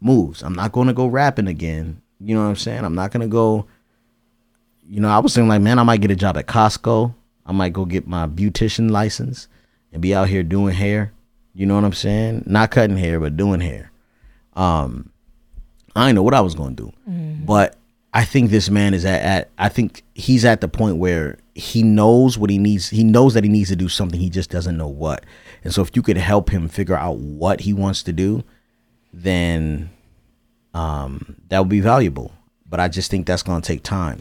moves. 0.00 0.42
I'm 0.42 0.54
not 0.54 0.72
gonna 0.72 0.92
go 0.92 1.06
rapping 1.06 1.48
again. 1.48 2.00
You 2.20 2.34
know 2.34 2.42
what 2.42 2.48
I'm 2.48 2.56
saying? 2.56 2.84
I'm 2.84 2.94
not 2.94 3.10
gonna 3.10 3.28
go. 3.28 3.66
You 4.92 5.00
know, 5.00 5.08
I 5.08 5.20
was 5.20 5.34
thinking 5.34 5.48
like, 5.48 5.62
man, 5.62 5.78
I 5.78 5.84
might 5.84 6.02
get 6.02 6.10
a 6.10 6.16
job 6.16 6.36
at 6.36 6.46
Costco. 6.46 7.14
I 7.46 7.52
might 7.52 7.72
go 7.72 7.86
get 7.86 8.06
my 8.06 8.26
beautician 8.26 8.90
license 8.90 9.48
and 9.90 10.02
be 10.02 10.14
out 10.14 10.28
here 10.28 10.42
doing 10.42 10.74
hair. 10.74 11.14
You 11.54 11.64
know 11.64 11.76
what 11.76 11.84
I'm 11.84 11.94
saying? 11.94 12.42
Not 12.44 12.72
cutting 12.72 12.98
hair, 12.98 13.18
but 13.18 13.34
doing 13.34 13.60
hair. 13.60 13.90
Um, 14.52 15.08
I 15.96 16.04
didn't 16.04 16.16
know 16.16 16.22
what 16.22 16.34
I 16.34 16.42
was 16.42 16.54
gonna 16.54 16.74
do, 16.74 16.92
but 17.46 17.76
I 18.12 18.26
think 18.26 18.50
this 18.50 18.68
man 18.68 18.92
is 18.92 19.06
at, 19.06 19.22
at 19.22 19.50
I 19.56 19.70
think 19.70 20.02
he's 20.14 20.44
at 20.44 20.60
the 20.60 20.68
point 20.68 20.98
where 20.98 21.38
he 21.54 21.82
knows 21.82 22.36
what 22.36 22.50
he 22.50 22.58
needs. 22.58 22.90
He 22.90 23.02
knows 23.02 23.32
that 23.32 23.44
he 23.44 23.50
needs 23.50 23.70
to 23.70 23.76
do 23.76 23.88
something. 23.88 24.20
He 24.20 24.28
just 24.28 24.50
doesn't 24.50 24.76
know 24.76 24.88
what. 24.88 25.24
And 25.64 25.72
so 25.72 25.80
if 25.80 25.96
you 25.96 26.02
could 26.02 26.18
help 26.18 26.50
him 26.50 26.68
figure 26.68 26.96
out 26.96 27.16
what 27.16 27.60
he 27.60 27.72
wants 27.72 28.02
to 28.02 28.12
do, 28.12 28.44
then 29.10 29.88
um, 30.74 31.36
that 31.48 31.60
would 31.60 31.70
be 31.70 31.80
valuable. 31.80 32.32
But 32.68 32.78
I 32.78 32.88
just 32.88 33.10
think 33.10 33.26
that's 33.26 33.42
going 33.42 33.62
to 33.62 33.66
take 33.66 33.82
time. 33.82 34.20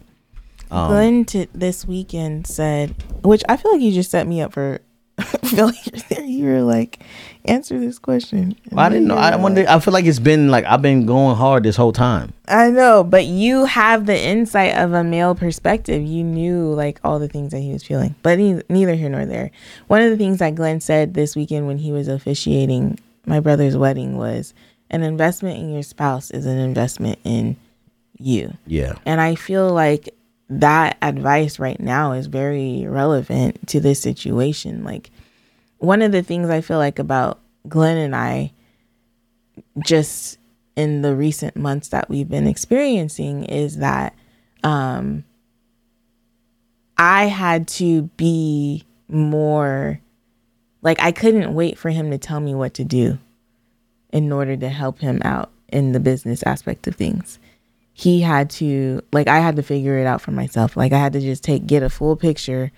Um, 0.72 0.88
Glen 0.90 1.26
t- 1.26 1.48
this 1.54 1.86
weekend 1.86 2.48
said, 2.48 2.96
which 3.24 3.44
I 3.50 3.58
feel 3.58 3.74
like 3.74 3.82
you 3.82 3.92
just 3.92 4.10
set 4.10 4.26
me 4.26 4.42
up 4.42 4.54
for 4.54 4.80
failure 5.44 5.76
there. 6.10 6.24
You 6.24 6.46
were 6.46 6.62
like, 6.62 7.04
answer 7.46 7.80
this 7.80 8.00
question. 8.00 8.56
And 8.70 8.80
I 8.80 8.90
didn't 8.90 9.08
know. 9.08 9.16
I 9.18 9.36
wonder. 9.36 9.66
I 9.68 9.80
feel 9.80 9.94
like 9.94 10.06
it's 10.06 10.20
been 10.20 10.50
like 10.50 10.66
I've 10.66 10.82
been 10.82 11.06
going 11.06 11.36
hard 11.36 11.64
this 11.64 11.76
whole 11.76 11.92
time. 11.92 12.34
I 12.48 12.70
know, 12.70 13.04
but 13.04 13.26
you 13.26 13.66
have 13.66 14.06
the 14.06 14.20
insight 14.20 14.76
of 14.78 14.94
a 14.94 15.04
male 15.04 15.36
perspective. 15.36 16.02
You 16.02 16.24
knew 16.24 16.74
like 16.74 17.00
all 17.04 17.20
the 17.20 17.28
things 17.28 17.52
that 17.52 17.60
he 17.60 17.72
was 17.74 17.84
feeling, 17.84 18.16
but 18.24 18.40
ne- 18.40 18.64
neither 18.70 18.96
here 18.96 19.10
nor 19.10 19.26
there. 19.26 19.52
One 19.88 20.02
of 20.02 20.10
the 20.10 20.18
things 20.18 20.40
that 20.40 20.56
Glen 20.56 20.80
said 20.80 21.14
this 21.14 21.36
weekend 21.36 21.68
when 21.68 21.78
he 21.80 21.92
was 21.92 22.08
officiating 22.08 22.98
my 23.26 23.40
brother's 23.40 23.78
wedding 23.78 24.18
was 24.18 24.54
an 24.90 25.04
investment 25.04 25.58
in 25.60 25.72
your 25.72 25.84
spouse 25.84 26.32
is 26.32 26.46
an 26.46 26.58
investment 26.58 27.20
in 27.24 27.56
you. 28.18 28.54
Yeah. 28.68 28.94
And 29.06 29.22
I 29.22 29.36
feel 29.36 29.70
like 29.70 30.10
that 30.52 30.98
advice 31.02 31.60
right 31.60 31.80
now 31.80 32.12
is 32.12 32.28
very 32.28 32.86
relevant 32.86 33.70
to 33.70 33.80
this 33.80 34.02
situation. 34.02 34.84
Like, 34.84 35.10
one 35.78 36.02
of 36.02 36.12
the 36.12 36.22
things 36.22 36.50
I 36.50 36.60
feel 36.60 36.78
like 36.78 37.00
about 37.00 37.40
Glen 37.70 37.98
and 37.98 38.14
I, 38.14 38.52
just 39.80 40.38
in 40.76 41.04
the 41.04 41.16
recent 41.16 41.56
months 41.56 41.88
that 41.90 42.10
we've 42.10 42.28
been 42.28 42.48
experiencing, 42.48 43.46
is 43.46 43.78
that 43.78 44.14
um, 44.62 45.24
I 46.98 47.26
had 47.26 47.68
to 47.70 48.04
be 48.18 48.84
more 49.08 50.02
like, 50.82 51.02
I 51.02 51.14
couldn't 51.14 51.54
wait 51.54 51.78
for 51.78 51.92
him 51.92 52.12
to 52.12 52.18
tell 52.18 52.42
me 52.42 52.54
what 52.54 52.74
to 52.74 52.84
do 52.84 53.20
in 54.12 54.34
order 54.34 54.58
to 54.58 54.68
help 54.68 55.00
him 55.00 55.22
out 55.24 55.50
in 55.70 55.94
the 55.94 56.00
business 56.02 56.44
aspect 56.44 56.88
of 56.88 56.96
things 56.96 57.40
he 58.02 58.20
had 58.20 58.50
to 58.50 59.00
like 59.14 59.28
I 59.28 59.38
had 59.40 59.58
to 59.58 59.62
figure 59.64 60.00
it 60.00 60.08
out 60.08 60.22
for 60.22 60.32
myself. 60.32 60.76
Like 60.76 60.92
I 60.92 60.98
had 60.98 61.14
to 61.14 61.20
just 61.20 61.44
take 61.44 61.68
get 61.68 61.84
a 61.84 61.90
full 61.90 62.16
picture 62.16 62.72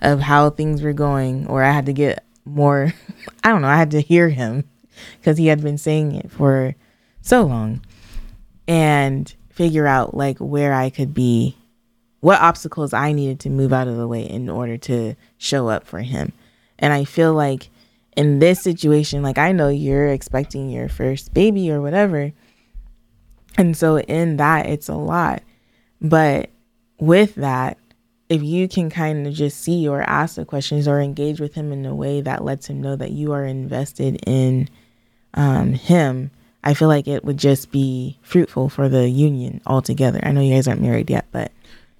of 0.00 0.20
how 0.20 0.50
things 0.50 0.80
were 0.80 0.92
going 0.92 1.48
or 1.48 1.64
I 1.64 1.72
had 1.72 1.86
to 1.86 1.92
get 1.92 2.24
more 2.44 2.94
I 3.44 3.48
don't 3.48 3.62
know, 3.62 3.68
I 3.68 3.76
had 3.76 3.90
to 3.90 4.00
hear 4.00 4.28
him 4.28 4.62
cuz 5.24 5.38
he 5.38 5.48
had 5.48 5.60
been 5.60 5.76
saying 5.76 6.14
it 6.14 6.30
for 6.30 6.76
so 7.20 7.42
long 7.42 7.80
and 8.68 9.34
figure 9.48 9.88
out 9.88 10.16
like 10.16 10.38
where 10.38 10.72
I 10.72 10.88
could 10.88 11.12
be 11.12 11.56
what 12.20 12.40
obstacles 12.40 12.92
I 12.92 13.10
needed 13.10 13.40
to 13.40 13.50
move 13.50 13.72
out 13.72 13.88
of 13.88 13.96
the 13.96 14.06
way 14.06 14.22
in 14.22 14.48
order 14.48 14.76
to 14.76 15.16
show 15.36 15.68
up 15.68 15.84
for 15.84 16.00
him. 16.00 16.32
And 16.78 16.92
I 16.92 17.04
feel 17.04 17.34
like 17.34 17.70
in 18.16 18.38
this 18.38 18.62
situation 18.62 19.20
like 19.24 19.36
I 19.36 19.50
know 19.50 19.68
you're 19.68 20.10
expecting 20.10 20.70
your 20.70 20.88
first 20.88 21.34
baby 21.34 21.72
or 21.72 21.80
whatever 21.80 22.32
and 23.56 23.76
so 23.76 23.98
in 23.98 24.36
that, 24.36 24.66
it's 24.66 24.88
a 24.88 24.94
lot. 24.94 25.42
But 26.00 26.50
with 26.98 27.34
that, 27.36 27.78
if 28.30 28.42
you 28.42 28.68
can 28.68 28.90
kind 28.90 29.26
of 29.26 29.34
just 29.34 29.60
see 29.60 29.88
or 29.88 30.02
ask 30.02 30.36
the 30.36 30.44
questions 30.44 30.86
or 30.86 31.00
engage 31.00 31.40
with 31.40 31.54
him 31.54 31.72
in 31.72 31.84
a 31.84 31.94
way 31.94 32.20
that 32.20 32.44
lets 32.44 32.68
him 32.68 32.80
know 32.80 32.94
that 32.96 33.10
you 33.10 33.32
are 33.32 33.44
invested 33.44 34.20
in 34.24 34.68
um, 35.34 35.72
him, 35.72 36.30
I 36.62 36.74
feel 36.74 36.86
like 36.86 37.08
it 37.08 37.24
would 37.24 37.38
just 37.38 37.72
be 37.72 38.18
fruitful 38.22 38.68
for 38.68 38.88
the 38.88 39.08
union 39.08 39.60
altogether. 39.66 40.20
I 40.22 40.30
know 40.30 40.40
you 40.40 40.54
guys 40.54 40.68
aren't 40.68 40.80
married 40.80 41.10
yet, 41.10 41.26
but 41.32 41.50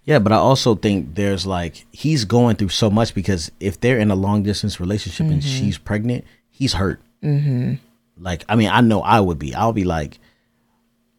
Yeah, 0.05 0.20
but 0.20 0.32
I 0.32 0.36
also 0.36 0.76
think 0.76 1.16
there's 1.16 1.46
like 1.46 1.84
he's 1.90 2.24
going 2.24 2.57
through 2.57 2.68
so 2.68 2.90
much 2.90 3.12
because 3.12 3.51
if 3.59 3.80
they're 3.80 3.98
in 3.98 4.12
a 4.12 4.16
long 4.16 4.44
distance 4.44 4.78
relationship 4.78 5.26
and 5.26 5.42
she's 5.42 5.78
pregnant, 5.78 6.24
he's 6.48 6.74
hurt. 6.74 7.01
Mm-hmm. 7.24 7.74
Like, 8.18 8.44
I 8.48 8.55
mean, 8.55 8.68
I 8.68 8.82
know 8.82 9.01
I 9.01 9.18
would 9.18 9.38
be. 9.38 9.53
I'll 9.53 9.72
be 9.72 9.84
like, 9.84 10.19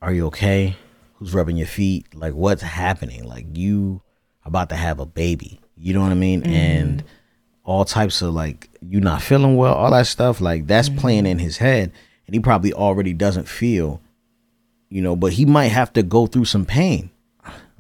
"Are 0.02 0.14
you 0.14 0.28
okay? 0.28 0.76
Who's 1.16 1.34
rubbing 1.34 1.58
your 1.58 1.68
feet? 1.68 2.16
Like, 2.16 2.34
what's 2.34 2.62
happening? 2.62 3.24
Like, 3.24 3.46
you 3.54 4.02
about 4.44 4.70
to 4.70 4.76
have 4.76 5.00
a 5.00 5.06
baby? 5.06 5.62
You 5.76 5.94
know 5.94 6.02
what 6.02 6.12
I 6.12 6.16
mean? 6.16 6.42
Mm-hmm. 6.42 6.54
And 6.54 7.04
all 7.64 7.86
types 7.86 8.22
of 8.22 8.34
like, 8.34 8.70
you 8.82 9.00
not 9.00 9.22
feeling 9.22 9.56
well, 9.56 9.74
all 9.74 9.92
that 9.92 10.08
stuff. 10.08 10.42
Like, 10.42 10.68
that's 10.68 10.90
mm-hmm. 10.90 11.00
playing 11.00 11.26
in 11.26 11.40
his 11.40 11.58
head, 11.58 11.92
and 12.26 12.34
he 12.34 12.40
probably 12.40 12.74
already 12.74 13.14
doesn't 13.14 13.48
feel, 13.48 14.02
you 14.90 15.02
know. 15.02 15.16
But 15.16 15.34
he 15.34 15.46
might 15.46 15.70
have 15.70 15.94
to 15.94 16.04
go 16.04 16.28
through 16.28 16.46
some 16.46 16.66
pain 16.66 17.12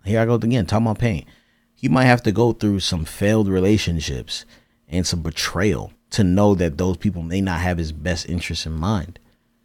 here 0.04 0.20
I 0.20 0.26
go 0.26 0.36
again, 0.36 0.66
talking 0.66 0.88
about 0.88 1.00
pain. 1.00 1.26
He 1.74 1.88
might 1.88 2.06
have 2.06 2.24
to 2.24 2.32
go 2.32 2.54
through 2.54 2.80
some 2.80 3.06
failed 3.06 3.48
relationships 3.48 4.46
and 4.88 5.06
some 5.06 5.22
betrayal 5.22 5.94
to 6.12 6.24
know 6.24 6.56
that 6.56 6.78
those 6.78 6.98
people 6.98 7.24
may 7.24 7.42
not 7.42 7.62
have 7.62 7.78
his 7.78 7.92
best 7.92 8.28
interests 8.28 8.66
in 8.66 8.74
mind. 8.74 9.20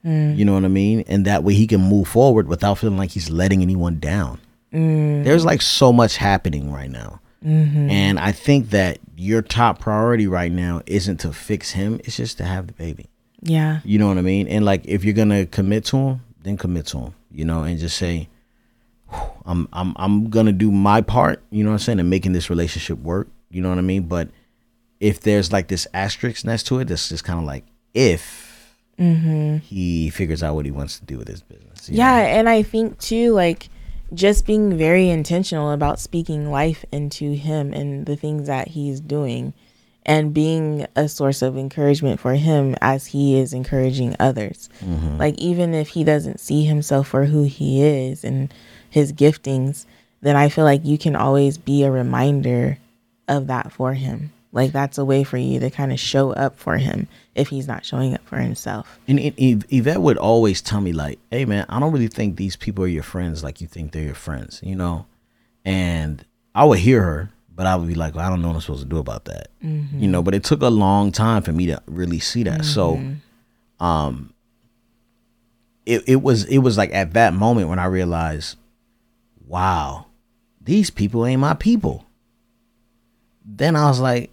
You 0.07 0.45
know 0.45 0.55
what 0.55 0.65
I 0.65 0.69
mean? 0.69 1.05
And 1.09 1.25
that 1.25 1.43
way 1.43 1.55
he 1.55 1.67
can 1.67 1.81
move 1.81 2.07
forward 2.09 2.47
without 2.49 2.79
feeling 2.79 2.97
like 2.97 3.11
he's 3.11 3.29
letting 3.31 3.61
anyone 3.63 3.99
down. 3.99 4.39
Mm. 4.73 5.25
There's 5.25 5.45
like 5.45 5.63
so 5.63 5.93
much 5.93 6.17
happening 6.17 6.73
right 6.73 6.91
now. 6.91 7.21
Mm-hmm. 7.45 7.91
And 7.91 8.19
I 8.19 8.33
think 8.33 8.71
that 8.71 8.99
your 9.17 9.43
top 9.43 9.79
priority 9.81 10.27
right 10.27 10.51
now 10.53 10.83
isn't 10.87 11.19
to 11.19 11.33
fix 11.33 11.73
him, 11.73 12.01
it's 12.05 12.17
just 12.17 12.39
to 12.39 12.45
have 12.45 12.67
the 12.67 12.73
baby. 12.73 13.07
yeah. 13.43 13.81
You 13.85 13.99
know 13.99 14.09
what 14.09 14.19
I 14.19 14.23
mean? 14.23 14.49
And 14.49 14.65
like 14.65 14.85
if 14.87 15.05
you're 15.05 15.15
gonna 15.15 15.47
commit 15.47 15.85
to 15.87 15.97
him, 15.97 16.21
then 16.43 16.57
commit 16.57 16.87
to 16.87 16.99
him. 16.99 17.15
You 17.31 17.45
know, 17.45 17.65
and 17.65 17.79
just 17.79 17.97
say, 17.97 18.29
I'm 19.45 19.69
I'm 19.73 19.93
I'm 19.97 20.31
gonna 20.31 20.53
do 20.53 20.71
my 20.73 21.01
part, 21.03 21.43
you 21.51 21.63
know 21.65 21.71
what 21.71 21.75
I'm 21.75 21.81
saying, 21.81 21.99
in 21.99 22.09
making 22.09 22.33
this 22.33 22.49
relationship 22.51 22.99
work. 22.99 23.29
You 23.51 23.61
know 23.61 23.69
what 23.69 23.79
I 23.79 23.83
mean? 23.83 24.05
But 24.09 24.29
if 25.01 25.21
there's 25.21 25.53
like 25.53 25.69
this 25.69 25.87
asterisk 25.93 26.45
next 26.45 26.65
to 26.69 26.79
it, 26.81 26.89
that's 26.89 27.09
just 27.09 27.25
kind 27.25 27.39
of 27.39 27.45
like 27.45 27.65
if 27.93 28.46
Mm-hmm. 28.99 29.59
he 29.59 30.09
figures 30.09 30.43
out 30.43 30.55
what 30.55 30.65
he 30.65 30.71
wants 30.71 30.99
to 30.99 31.05
do 31.05 31.19
with 31.19 31.29
his 31.29 31.43
business. 31.43 31.89
Yeah, 31.89 32.17
know? 32.17 32.29
and 32.29 32.49
I 32.49 32.63
think 32.63 32.99
too, 32.99 33.33
like 33.33 33.69
just 34.15 34.47
being 34.47 34.77
very 34.77 35.11
intentional 35.11 35.71
about 35.71 36.01
speaking 36.01 36.51
life 36.51 36.85
into 36.93 37.33
him 37.33 37.73
and 37.73 38.07
the 38.07 38.17
things 38.17 38.47
that 38.47 38.69
he's 38.69 39.01
doing 39.01 39.53
and 40.07 40.33
being 40.33 40.87
a 40.95 41.09
source 41.09 41.43
of 41.43 41.59
encouragement 41.59 42.21
for 42.21 42.35
him 42.35 42.77
as 42.81 43.07
he 43.07 43.39
is 43.39 43.53
encouraging 43.53 44.15
others. 44.21 44.71
Mm-hmm. 44.81 45.19
Like 45.19 45.35
even 45.37 45.75
if 45.75 45.89
he 45.89 46.05
doesn't 46.05 46.39
see 46.39 46.65
himself 46.65 47.09
for 47.09 47.25
who 47.25 47.43
he 47.43 47.83
is 47.83 48.23
and 48.23 48.55
his 48.89 49.13
giftings, 49.13 49.85
then 50.21 50.37
I 50.37 50.49
feel 50.49 50.65
like 50.65 50.85
you 50.85 50.97
can 50.97 51.17
always 51.17 51.59
be 51.59 51.83
a 51.83 51.91
reminder 51.91 52.79
of 53.27 53.49
that 53.49 53.73
for 53.73 53.95
him. 53.95 54.33
Like 54.57 54.73
that's 54.73 54.97
a 54.97 55.05
way 55.05 55.23
for 55.23 55.37
you 55.37 55.61
to 55.61 55.69
kind 55.69 55.93
of 55.93 56.01
show 56.01 56.33
up 56.33 56.59
for 56.59 56.79
him 56.79 57.09
if 57.35 57.49
he's 57.49 57.69
not 57.69 57.85
showing 57.85 58.15
up 58.15 58.27
for 58.27 58.39
himself. 58.39 58.99
And, 59.07 59.21
and 59.21 59.67
Yvette 59.69 60.01
would 60.01 60.17
always 60.17 60.63
tell 60.63 60.81
me 60.81 60.95
like, 60.95 61.19
"Hey 61.31 61.45
man, 61.45 61.67
I 61.69 61.79
don't 61.79 61.93
really 61.93 62.09
think 62.09 62.37
these 62.37 62.57
people 62.57 62.83
are 62.85 62.89
your 62.89 63.03
friends 63.03 63.45
like 63.45 63.61
you 63.61 63.67
think 63.67 63.93
they're 63.93 64.03
your 64.03 64.15
friends," 64.15 64.61
you 64.65 64.75
know. 64.75 65.05
And 65.67 66.25
I 66.55 66.65
would 66.65 66.79
hear 66.79 67.03
her, 67.03 67.31
but 67.55 67.67
I 67.67 67.77
would 67.77 67.87
be 67.87 67.95
like, 67.95 68.15
well, 68.15 68.27
"I 68.27 68.31
don't 68.31 68.41
know 68.41 68.49
what 68.49 68.55
I'm 68.55 68.61
supposed 68.63 68.83
to 68.83 68.89
do 68.89 68.97
about 68.97 69.27
that," 69.27 69.49
you 69.61 70.09
know. 70.09 70.23
But 70.23 70.35
it 70.35 70.43
took 70.43 70.63
a 70.63 70.71
long 70.71 71.13
time 71.13 71.43
for 71.43 71.53
me 71.53 71.67
to 71.67 71.83
really 71.85 72.19
see 72.19 72.43
that. 72.45 72.65
So, 72.65 72.99
um, 73.79 74.33
it 75.85 76.03
it 76.09 76.23
was 76.23 76.45
it 76.45 76.59
was 76.59 76.79
like 76.79 76.95
at 76.95 77.13
that 77.13 77.35
moment 77.35 77.69
when 77.69 77.79
I 77.79 77.85
realized, 77.85 78.57
wow, 79.47 80.07
these 80.63 80.89
people 80.89 81.27
ain't 81.27 81.43
my 81.43 81.53
people. 81.53 82.07
Then 83.45 83.77
I 83.77 83.87
was 83.89 84.01
like, 84.01 84.31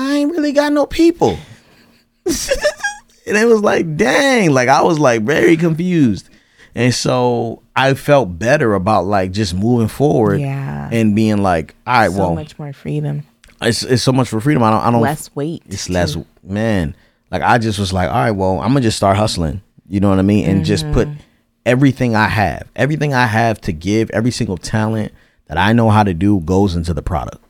I 0.00 0.14
ain't 0.14 0.32
really 0.32 0.52
got 0.52 0.72
no 0.72 0.86
people. 0.86 1.38
and 2.24 3.36
it 3.36 3.46
was 3.46 3.60
like, 3.60 3.96
dang, 3.96 4.50
like 4.50 4.70
I 4.70 4.82
was 4.82 4.98
like 4.98 5.22
very 5.22 5.58
confused. 5.58 6.30
And 6.74 6.94
so 6.94 7.62
I 7.76 7.92
felt 7.94 8.38
better 8.38 8.74
about 8.74 9.04
like 9.04 9.32
just 9.32 9.54
moving 9.54 9.88
forward 9.88 10.40
Yeah. 10.40 10.88
and 10.90 11.14
being 11.14 11.42
like, 11.42 11.74
all 11.86 11.94
right, 11.94 12.08
well 12.08 12.16
so 12.16 12.22
well, 12.22 12.34
much 12.34 12.58
more 12.58 12.72
freedom, 12.72 13.24
it's 13.60 13.82
it's 13.82 14.02
so 14.02 14.12
much 14.12 14.28
for 14.28 14.40
freedom. 14.40 14.62
I 14.62 14.70
don't 14.70 14.80
I 14.80 14.90
don't 14.90 15.02
less 15.02 15.34
weight. 15.36 15.64
it's 15.66 15.90
less 15.90 16.16
man. 16.42 16.96
Like 17.30 17.42
I 17.42 17.58
just 17.58 17.78
was 17.78 17.92
like, 17.92 18.08
all 18.08 18.14
right, 18.14 18.30
well, 18.30 18.60
I'm 18.60 18.68
gonna 18.68 18.80
just 18.80 18.96
start 18.96 19.18
hustling. 19.18 19.60
You 19.86 20.00
know 20.00 20.08
what 20.08 20.18
I 20.18 20.22
mean? 20.22 20.48
And 20.48 20.64
just 20.64 20.90
put 20.92 21.08
mm-hmm. 21.08 21.20
everything 21.66 22.16
I 22.16 22.28
have, 22.28 22.70
everything 22.74 23.12
I 23.12 23.26
have 23.26 23.60
to 23.62 23.72
give, 23.72 24.08
every 24.10 24.30
single 24.30 24.56
talent 24.56 25.12
that 25.48 25.58
I 25.58 25.74
know 25.74 25.90
how 25.90 26.04
to 26.04 26.14
do 26.14 26.40
goes 26.40 26.74
into 26.74 26.94
the 26.94 27.02
product. 27.02 27.44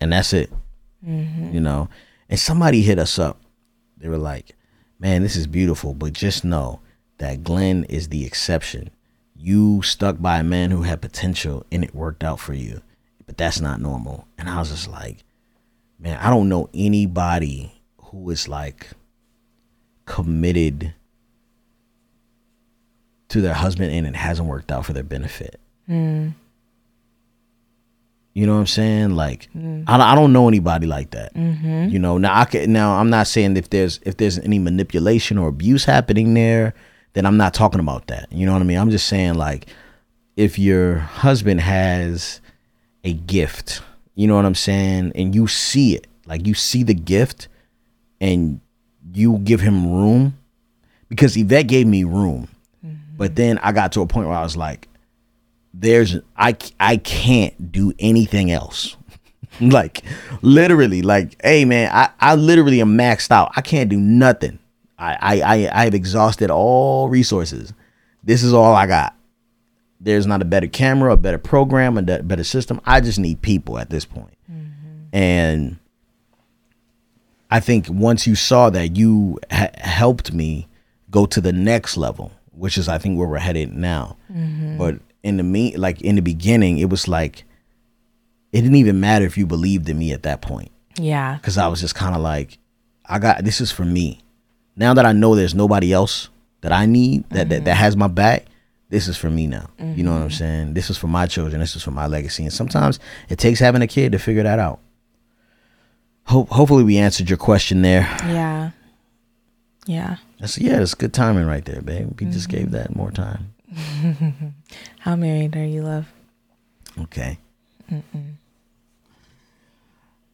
And 0.00 0.12
that's 0.12 0.32
it. 0.32 0.50
Mm-hmm. 1.06 1.54
You 1.54 1.60
know? 1.60 1.88
And 2.28 2.38
somebody 2.38 2.82
hit 2.82 2.98
us 2.98 3.18
up. 3.18 3.40
They 3.96 4.08
were 4.08 4.18
like, 4.18 4.54
Man, 4.98 5.22
this 5.22 5.36
is 5.36 5.46
beautiful, 5.46 5.92
but 5.92 6.14
just 6.14 6.44
know 6.44 6.80
that 7.18 7.44
Glen 7.44 7.84
is 7.84 8.08
the 8.08 8.24
exception. 8.24 8.90
You 9.34 9.82
stuck 9.82 10.20
by 10.20 10.38
a 10.38 10.44
man 10.44 10.70
who 10.70 10.82
had 10.82 11.02
potential 11.02 11.66
and 11.70 11.84
it 11.84 11.94
worked 11.94 12.24
out 12.24 12.40
for 12.40 12.54
you. 12.54 12.80
But 13.26 13.36
that's 13.36 13.60
not 13.60 13.80
normal. 13.80 14.26
And 14.38 14.48
I 14.48 14.58
was 14.58 14.70
just 14.70 14.88
like, 14.88 15.18
man, 15.98 16.18
I 16.18 16.30
don't 16.30 16.48
know 16.48 16.70
anybody 16.72 17.72
who 17.98 18.30
is 18.30 18.48
like 18.48 18.88
committed 20.06 20.94
to 23.28 23.40
their 23.40 23.54
husband 23.54 23.92
and 23.92 24.06
it 24.06 24.16
hasn't 24.16 24.48
worked 24.48 24.72
out 24.72 24.86
for 24.86 24.92
their 24.92 25.02
benefit. 25.02 25.60
Mm. 25.88 26.34
You 28.36 28.46
know 28.46 28.52
what 28.52 28.60
I'm 28.60 28.66
saying? 28.66 29.10
Like, 29.12 29.48
mm. 29.56 29.84
I, 29.86 30.12
I 30.12 30.14
don't 30.14 30.34
know 30.34 30.46
anybody 30.46 30.86
like 30.86 31.12
that. 31.12 31.34
Mm-hmm. 31.34 31.88
You 31.88 31.98
know, 31.98 32.18
now 32.18 32.38
I 32.38 32.44
can, 32.44 32.70
now 32.70 32.98
I'm 32.98 33.08
not 33.08 33.28
saying 33.28 33.56
if 33.56 33.70
there's 33.70 33.98
if 34.02 34.18
there's 34.18 34.38
any 34.38 34.58
manipulation 34.58 35.38
or 35.38 35.48
abuse 35.48 35.86
happening 35.86 36.34
there, 36.34 36.74
then 37.14 37.24
I'm 37.24 37.38
not 37.38 37.54
talking 37.54 37.80
about 37.80 38.08
that. 38.08 38.30
You 38.30 38.44
know 38.44 38.52
what 38.52 38.60
I 38.60 38.66
mean? 38.66 38.76
I'm 38.76 38.90
just 38.90 39.06
saying 39.06 39.36
like, 39.36 39.68
if 40.36 40.58
your 40.58 40.98
husband 40.98 41.62
has 41.62 42.42
a 43.04 43.14
gift, 43.14 43.80
you 44.16 44.26
know 44.26 44.36
what 44.36 44.44
I'm 44.44 44.54
saying, 44.54 45.12
and 45.14 45.34
you 45.34 45.46
see 45.46 45.94
it, 45.94 46.06
like 46.26 46.46
you 46.46 46.52
see 46.52 46.82
the 46.82 46.92
gift, 46.92 47.48
and 48.20 48.60
you 49.14 49.38
give 49.38 49.62
him 49.62 49.90
room, 49.90 50.36
because 51.08 51.38
Yvette 51.38 51.68
gave 51.68 51.86
me 51.86 52.04
room, 52.04 52.48
mm-hmm. 52.84 53.16
but 53.16 53.34
then 53.34 53.56
I 53.62 53.72
got 53.72 53.92
to 53.92 54.02
a 54.02 54.06
point 54.06 54.28
where 54.28 54.36
I 54.36 54.42
was 54.42 54.58
like, 54.58 54.88
there's 55.78 56.16
I 56.36 56.56
I 56.80 56.96
can't 56.96 57.72
do 57.72 57.92
anything 57.98 58.50
else. 58.50 58.96
like 59.60 60.02
literally, 60.42 61.02
like, 61.02 61.40
hey 61.42 61.64
man, 61.64 61.90
I, 61.92 62.10
I 62.20 62.34
literally 62.34 62.80
am 62.80 62.96
maxed 62.96 63.30
out. 63.30 63.52
I 63.56 63.60
can't 63.60 63.88
do 63.88 63.98
nothing. 63.98 64.58
I, 64.98 65.16
I 65.20 65.40
I 65.40 65.84
I've 65.84 65.94
exhausted 65.94 66.50
all 66.50 67.08
resources. 67.08 67.72
This 68.22 68.42
is 68.42 68.52
all 68.52 68.74
I 68.74 68.86
got. 68.86 69.14
There's 70.00 70.26
not 70.26 70.42
a 70.42 70.44
better 70.44 70.66
camera, 70.66 71.12
a 71.12 71.16
better 71.16 71.38
program, 71.38 71.96
a 71.96 72.02
better 72.02 72.44
system. 72.44 72.80
I 72.84 73.00
just 73.00 73.18
need 73.18 73.40
people 73.40 73.78
at 73.78 73.88
this 73.88 74.04
point. 74.04 74.36
Mm-hmm. 74.50 75.16
And 75.16 75.78
I 77.50 77.60
think 77.60 77.88
once 77.88 78.26
you 78.26 78.34
saw 78.34 78.68
that, 78.70 78.96
you 78.96 79.38
ha- 79.50 79.70
helped 79.78 80.32
me 80.32 80.68
go 81.10 81.24
to 81.26 81.40
the 81.40 81.52
next 81.52 81.96
level, 81.96 82.30
which 82.52 82.76
is 82.76 82.88
I 82.88 82.98
think 82.98 83.18
where 83.18 83.28
we're 83.28 83.38
headed 83.38 83.72
now. 83.72 84.16
Mm-hmm. 84.30 84.76
But 84.76 84.96
in 85.26 85.36
the 85.38 85.42
me, 85.42 85.76
like 85.76 86.00
in 86.00 86.14
the 86.14 86.22
beginning, 86.22 86.78
it 86.78 86.88
was 86.88 87.08
like 87.08 87.44
it 88.52 88.62
didn't 88.62 88.76
even 88.76 89.00
matter 89.00 89.24
if 89.24 89.36
you 89.36 89.44
believed 89.44 89.88
in 89.88 89.98
me 89.98 90.12
at 90.12 90.22
that 90.22 90.40
point 90.40 90.70
Yeah. 90.96 91.34
because 91.34 91.58
I 91.58 91.66
was 91.66 91.80
just 91.80 91.96
kind 91.96 92.14
of 92.14 92.22
like, 92.22 92.58
I 93.04 93.18
got 93.18 93.44
this 93.44 93.60
is 93.60 93.72
for 93.72 93.84
me. 93.84 94.20
Now 94.76 94.94
that 94.94 95.04
I 95.04 95.12
know 95.12 95.34
there's 95.34 95.54
nobody 95.54 95.92
else 95.92 96.28
that 96.60 96.72
I 96.72 96.86
need 96.86 97.28
that 97.30 97.48
that, 97.48 97.64
that 97.64 97.72
mm-hmm. 97.72 97.82
has 97.82 97.96
my 97.96 98.06
back, 98.06 98.46
this 98.88 99.08
is 99.08 99.16
for 99.16 99.28
me 99.28 99.48
now. 99.48 99.68
You 99.80 100.04
know 100.04 100.12
what 100.12 100.22
I'm 100.22 100.28
mm-hmm. 100.28 100.36
saying? 100.36 100.74
This 100.74 100.90
is 100.90 100.96
for 100.96 101.08
my 101.08 101.26
children. 101.26 101.60
This 101.60 101.74
is 101.74 101.82
for 101.82 101.90
my 101.90 102.06
legacy. 102.06 102.44
And 102.44 102.52
sometimes 102.52 103.00
it 103.28 103.38
takes 103.38 103.58
having 103.58 103.82
a 103.82 103.88
kid 103.88 104.12
to 104.12 104.18
figure 104.20 104.44
that 104.44 104.60
out. 104.60 104.78
Hope 106.26 106.48
hopefully 106.50 106.84
we 106.84 106.98
answered 106.98 107.28
your 107.28 107.36
question 107.36 107.82
there. 107.82 108.02
Yeah. 108.26 108.70
Yeah. 109.86 110.16
That's 110.38 110.56
yeah, 110.58 110.78
that's 110.78 110.94
good 110.94 111.12
timing 111.12 111.46
right 111.46 111.64
there, 111.64 111.82
babe. 111.82 112.20
We 112.20 112.26
just 112.26 112.48
gave 112.48 112.66
mm-hmm. 112.66 112.76
that 112.76 112.94
more 112.94 113.10
time. 113.10 113.54
How 115.00 115.16
married 115.16 115.56
are 115.56 115.64
you, 115.64 115.82
love? 115.82 116.06
Okay. 117.02 117.38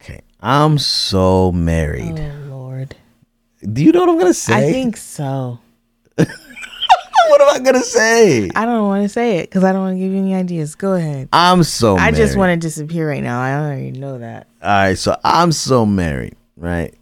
Okay. 0.01 0.21
I'm 0.41 0.79
so 0.79 1.53
married. 1.53 2.19
Oh 2.19 2.49
Lord. 2.49 2.97
Do 3.73 3.83
you 3.83 3.93
know 3.93 4.01
what 4.01 4.11
I'm 4.11 4.19
gonna 4.19 4.35
say? 4.35 4.69
I 4.69 4.73
think 4.73 4.97
so. 4.97 5.59
what 6.17 6.29
am 7.41 7.49
I 7.49 7.59
gonna 7.59 7.81
say? 7.83 8.51
I 8.55 8.65
don't 8.65 8.87
want 8.87 9.03
to 9.03 9.09
say 9.09 9.39
it 9.39 9.51
because 9.51 9.65
I 9.65 9.73
don't 9.73 9.83
want 9.83 9.97
to 9.97 9.99
give 9.99 10.13
you 10.13 10.19
any 10.19 10.35
ideas. 10.35 10.75
Go 10.77 10.95
ahead. 10.95 11.29
I'm 11.33 11.65
so 11.65 11.97
I 11.97 12.13
just 12.13 12.37
want 12.37 12.51
to 12.51 12.57
disappear 12.57 13.09
right 13.09 13.23
now. 13.23 13.41
I 13.41 13.55
already 13.55 13.91
know 13.93 14.19
that. 14.19 14.47
All 14.63 14.69
right, 14.69 14.99
so 14.99 15.17
I'm 15.25 15.51
so 15.53 15.85
married, 15.85 16.37
right? 16.57 16.95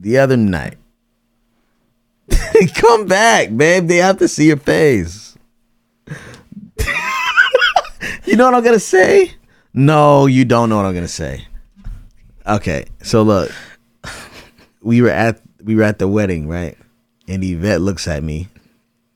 The 0.00 0.18
other 0.18 0.36
night. 0.36 0.76
Come 2.74 3.06
back, 3.06 3.56
babe. 3.56 3.86
They 3.86 3.96
have 3.96 4.18
to 4.18 4.28
see 4.28 4.48
your 4.48 4.56
face. 4.56 5.27
You 8.28 8.36
know 8.36 8.44
what 8.44 8.54
I'm 8.54 8.62
gonna 8.62 8.78
say? 8.78 9.32
No, 9.72 10.26
you 10.26 10.44
don't 10.44 10.68
know 10.68 10.76
what 10.76 10.84
I'm 10.84 10.92
gonna 10.92 11.08
say. 11.08 11.46
Okay, 12.46 12.84
so 13.02 13.22
look, 13.22 13.50
we 14.82 15.00
were 15.00 15.08
at 15.08 15.40
we 15.62 15.74
were 15.74 15.82
at 15.82 15.98
the 15.98 16.06
wedding, 16.06 16.46
right? 16.46 16.76
And 17.26 17.42
Yvette 17.42 17.80
looks 17.80 18.06
at 18.06 18.22
me, 18.22 18.48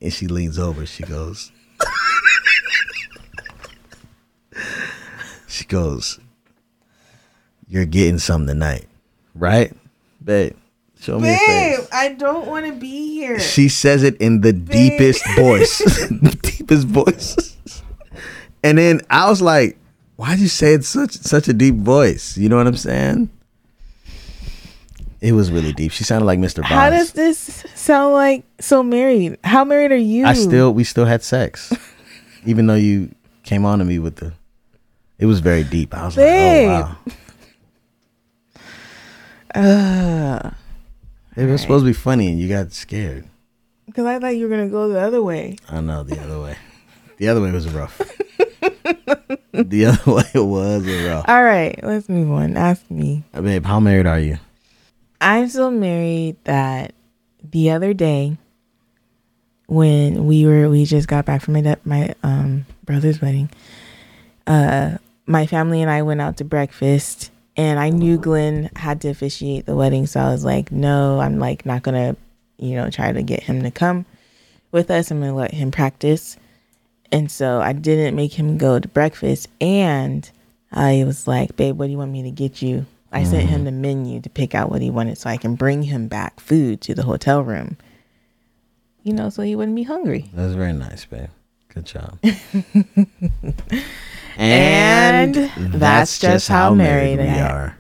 and 0.01 0.11
she 0.13 0.29
leans 0.29 0.59
over. 0.59 0.87
She 0.87 1.03
goes, 1.03 1.53
she 5.47 5.67
goes, 5.67 6.19
"You're 7.69 7.85
getting 7.85 8.19
some 8.19 8.47
tonight, 8.47 8.87
right, 9.35 9.75
babe? 10.25 10.57
Show 11.01 11.21
me 11.21 11.29
your 11.29 11.39
face." 11.39 11.89
I 11.93 12.15
don't 12.15 12.47
want 12.47 12.65
to 12.65 12.73
be 12.73 13.13
here. 13.13 13.39
She 13.41 13.69
says 13.69 14.05
it 14.05 14.17
in 14.17 14.41
the 14.41 14.55
deepest 14.55 15.23
voice, 15.37 16.09
deepest 16.43 16.87
voice. 16.87 17.52
And 18.63 18.79
then 18.79 19.01
I 19.11 19.29
was 19.29 19.43
like, 19.43 19.77
"Why'd 20.17 20.39
you 20.39 20.49
say 20.49 20.75
it 20.75 20.85
such 20.85 21.13
such 21.13 21.49
a 21.49 21.53
deep 21.53 21.75
voice?" 21.77 22.37
You 22.37 22.49
know 22.49 22.57
what 22.57 22.67
I'm 22.67 22.77
saying? 22.77 23.29
It 25.21 25.33
was 25.33 25.53
really 25.53 25.73
deep. 25.73 25.93
She 25.93 26.03
sounded 26.05 26.27
like 26.27 26.39
Mr. 26.41 26.63
How 26.65 26.91
does 26.91 27.13
this 27.13 27.65
sound 27.77 28.13
like 28.15 28.45
so 28.59 28.83
married? 28.83 29.39
How 29.45 29.65
married 29.65 29.93
are 29.93 29.97
you? 29.97 30.27
I 30.27 30.33
still 30.35 30.73
we 30.75 30.83
still 30.85 31.05
had 31.07 31.23
sex, 31.23 31.73
even 32.45 32.67
though 32.67 32.75
you 32.75 33.15
came 33.45 33.65
on 33.65 33.79
to 33.79 33.85
me 33.85 33.99
with 33.99 34.17
the. 34.17 34.33
It 35.19 35.27
was 35.27 35.39
very 35.41 35.63
deep. 35.63 35.95
I 35.95 36.07
was 36.07 36.17
Babe. 36.17 36.69
like, 36.69 36.85
"Oh 36.85 36.99
wow." 39.55 40.43
Uh, 40.45 40.51
It 41.37 41.47
was 41.47 41.61
supposed 41.63 41.83
to 41.85 41.87
be 41.91 41.93
funny, 41.93 42.29
and 42.29 42.39
you 42.41 42.49
got 42.49 42.73
scared. 42.73 43.25
because 43.87 44.05
I 44.07 44.19
thought 44.19 44.37
you 44.37 44.49
were 44.49 44.51
gonna 44.57 44.69
go 44.69 44.89
the 44.89 45.01
other 45.01 45.23
way. 45.23 45.57
I 45.69 45.81
know 45.81 46.03
the 46.03 46.21
other 46.21 46.41
way. 46.41 46.57
The 47.19 47.29
other 47.29 47.41
way 47.41 47.51
was 47.53 47.69
rough. 47.69 48.01
the 49.53 49.87
other 49.87 50.13
way 50.13 50.25
it 50.35 50.39
was 50.39 50.87
rough. 50.87 51.25
All 51.29 51.43
right, 51.43 51.79
let's 51.83 52.09
move 52.09 52.31
on. 52.31 52.57
Ask 52.57 52.91
me. 52.91 53.25
Uh, 53.35 53.43
Babe, 53.43 53.65
how 53.65 53.81
married 53.81 54.07
are 54.07 54.21
you? 54.21 54.39
I'm 55.21 55.49
so 55.49 55.71
married 55.71 56.37
that 56.45 56.95
the 57.51 57.71
other 57.71 57.95
day 57.95 58.37
when 59.67 60.27
we 60.27 60.45
were 60.47 60.69
we 60.69 60.85
just 60.85 61.09
got 61.09 61.25
back 61.25 61.43
from 61.43 61.55
my 61.55 61.61
de- 61.61 61.79
my 61.85 62.15
um 62.23 62.67
brother's 62.85 63.21
wedding, 63.21 63.49
uh 64.47 64.99
my 65.27 65.47
family 65.47 65.81
and 65.81 65.91
I 65.91 66.03
went 66.03 66.21
out 66.21 66.37
to 66.39 66.45
breakfast 66.45 67.31
and 67.57 67.79
I 67.79 67.91
knew 67.91 68.19
Glenn 68.19 68.71
had 68.77 69.01
to 69.03 69.09
officiate 69.09 69.67
the 69.67 69.77
wedding, 69.77 70.07
so 70.07 70.21
I 70.21 70.31
was 70.31 70.45
like, 70.45 70.73
no, 70.73 71.21
I'm 71.21 71.39
like 71.39 71.67
not 71.67 71.83
gonna, 71.83 72.17
you 72.59 72.75
know, 72.77 72.91
try 72.91 73.13
to 73.13 73.23
get 73.23 73.43
him 73.43 73.63
to 73.63 73.71
come 73.71 74.07
with 74.73 74.91
us. 74.91 75.11
I'm 75.11 75.21
gonna 75.21 75.35
let 75.35 75.53
him 75.53 75.71
practice. 75.71 76.37
And 77.13 77.31
so 77.31 77.61
I 77.61 77.73
didn't 77.73 78.17
make 78.17 78.33
him 78.33 78.59
go 78.59 78.79
to 78.79 78.89
breakfast 78.89 79.49
and 79.61 80.29
I 80.73 81.05
was 81.05 81.29
like, 81.29 81.55
babe, 81.57 81.79
what 81.79 81.87
do 81.87 81.93
you 81.93 81.99
want 81.99 82.11
me 82.11 82.23
to 82.23 82.31
get 82.31 82.63
you? 82.63 82.87
I 83.15 83.25
sent 83.25 83.51
him 83.51 83.61
mm. 83.61 83.65
the 83.67 83.73
menu 83.73 84.23
to 84.23 84.31
pick 84.31 84.55
out 84.55 84.71
what 84.71 84.81
he 84.81 84.89
wanted 84.89 85.19
so 85.19 85.29
I 85.29 85.37
can 85.37 85.55
bring 85.55 85.83
him 85.83 86.09
back 86.09 86.41
food 86.41 86.81
to 86.81 86.95
the 86.95 87.03
hotel 87.03 87.43
room. 87.43 87.77
You 89.03 89.13
know, 89.13 89.29
so 89.29 89.43
he 89.43 89.55
wouldn't 89.55 89.77
be 89.77 89.83
hungry. 89.83 90.31
That's 90.33 90.55
very 90.55 90.73
nice, 90.73 91.05
babe. 91.05 91.29
Good 91.69 91.85
job. 91.85 92.19
And 94.37 95.35
that's 95.59 96.19
just 96.19 96.49
how 96.49 96.75
married 96.75 97.19
we 97.19 97.25
I 97.25 97.27
am. 97.27 97.51
are. 97.51 97.79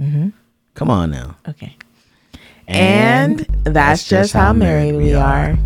Mm-hmm. 0.00 0.28
Come 0.74 0.90
on 0.90 1.10
now. 1.10 1.36
Okay. 1.48 1.76
And 2.66 3.40
that's, 3.64 4.06
just 4.06 4.32
how 4.32 4.52
married 4.52 4.94
we 4.94 5.14
are. 5.14 5.56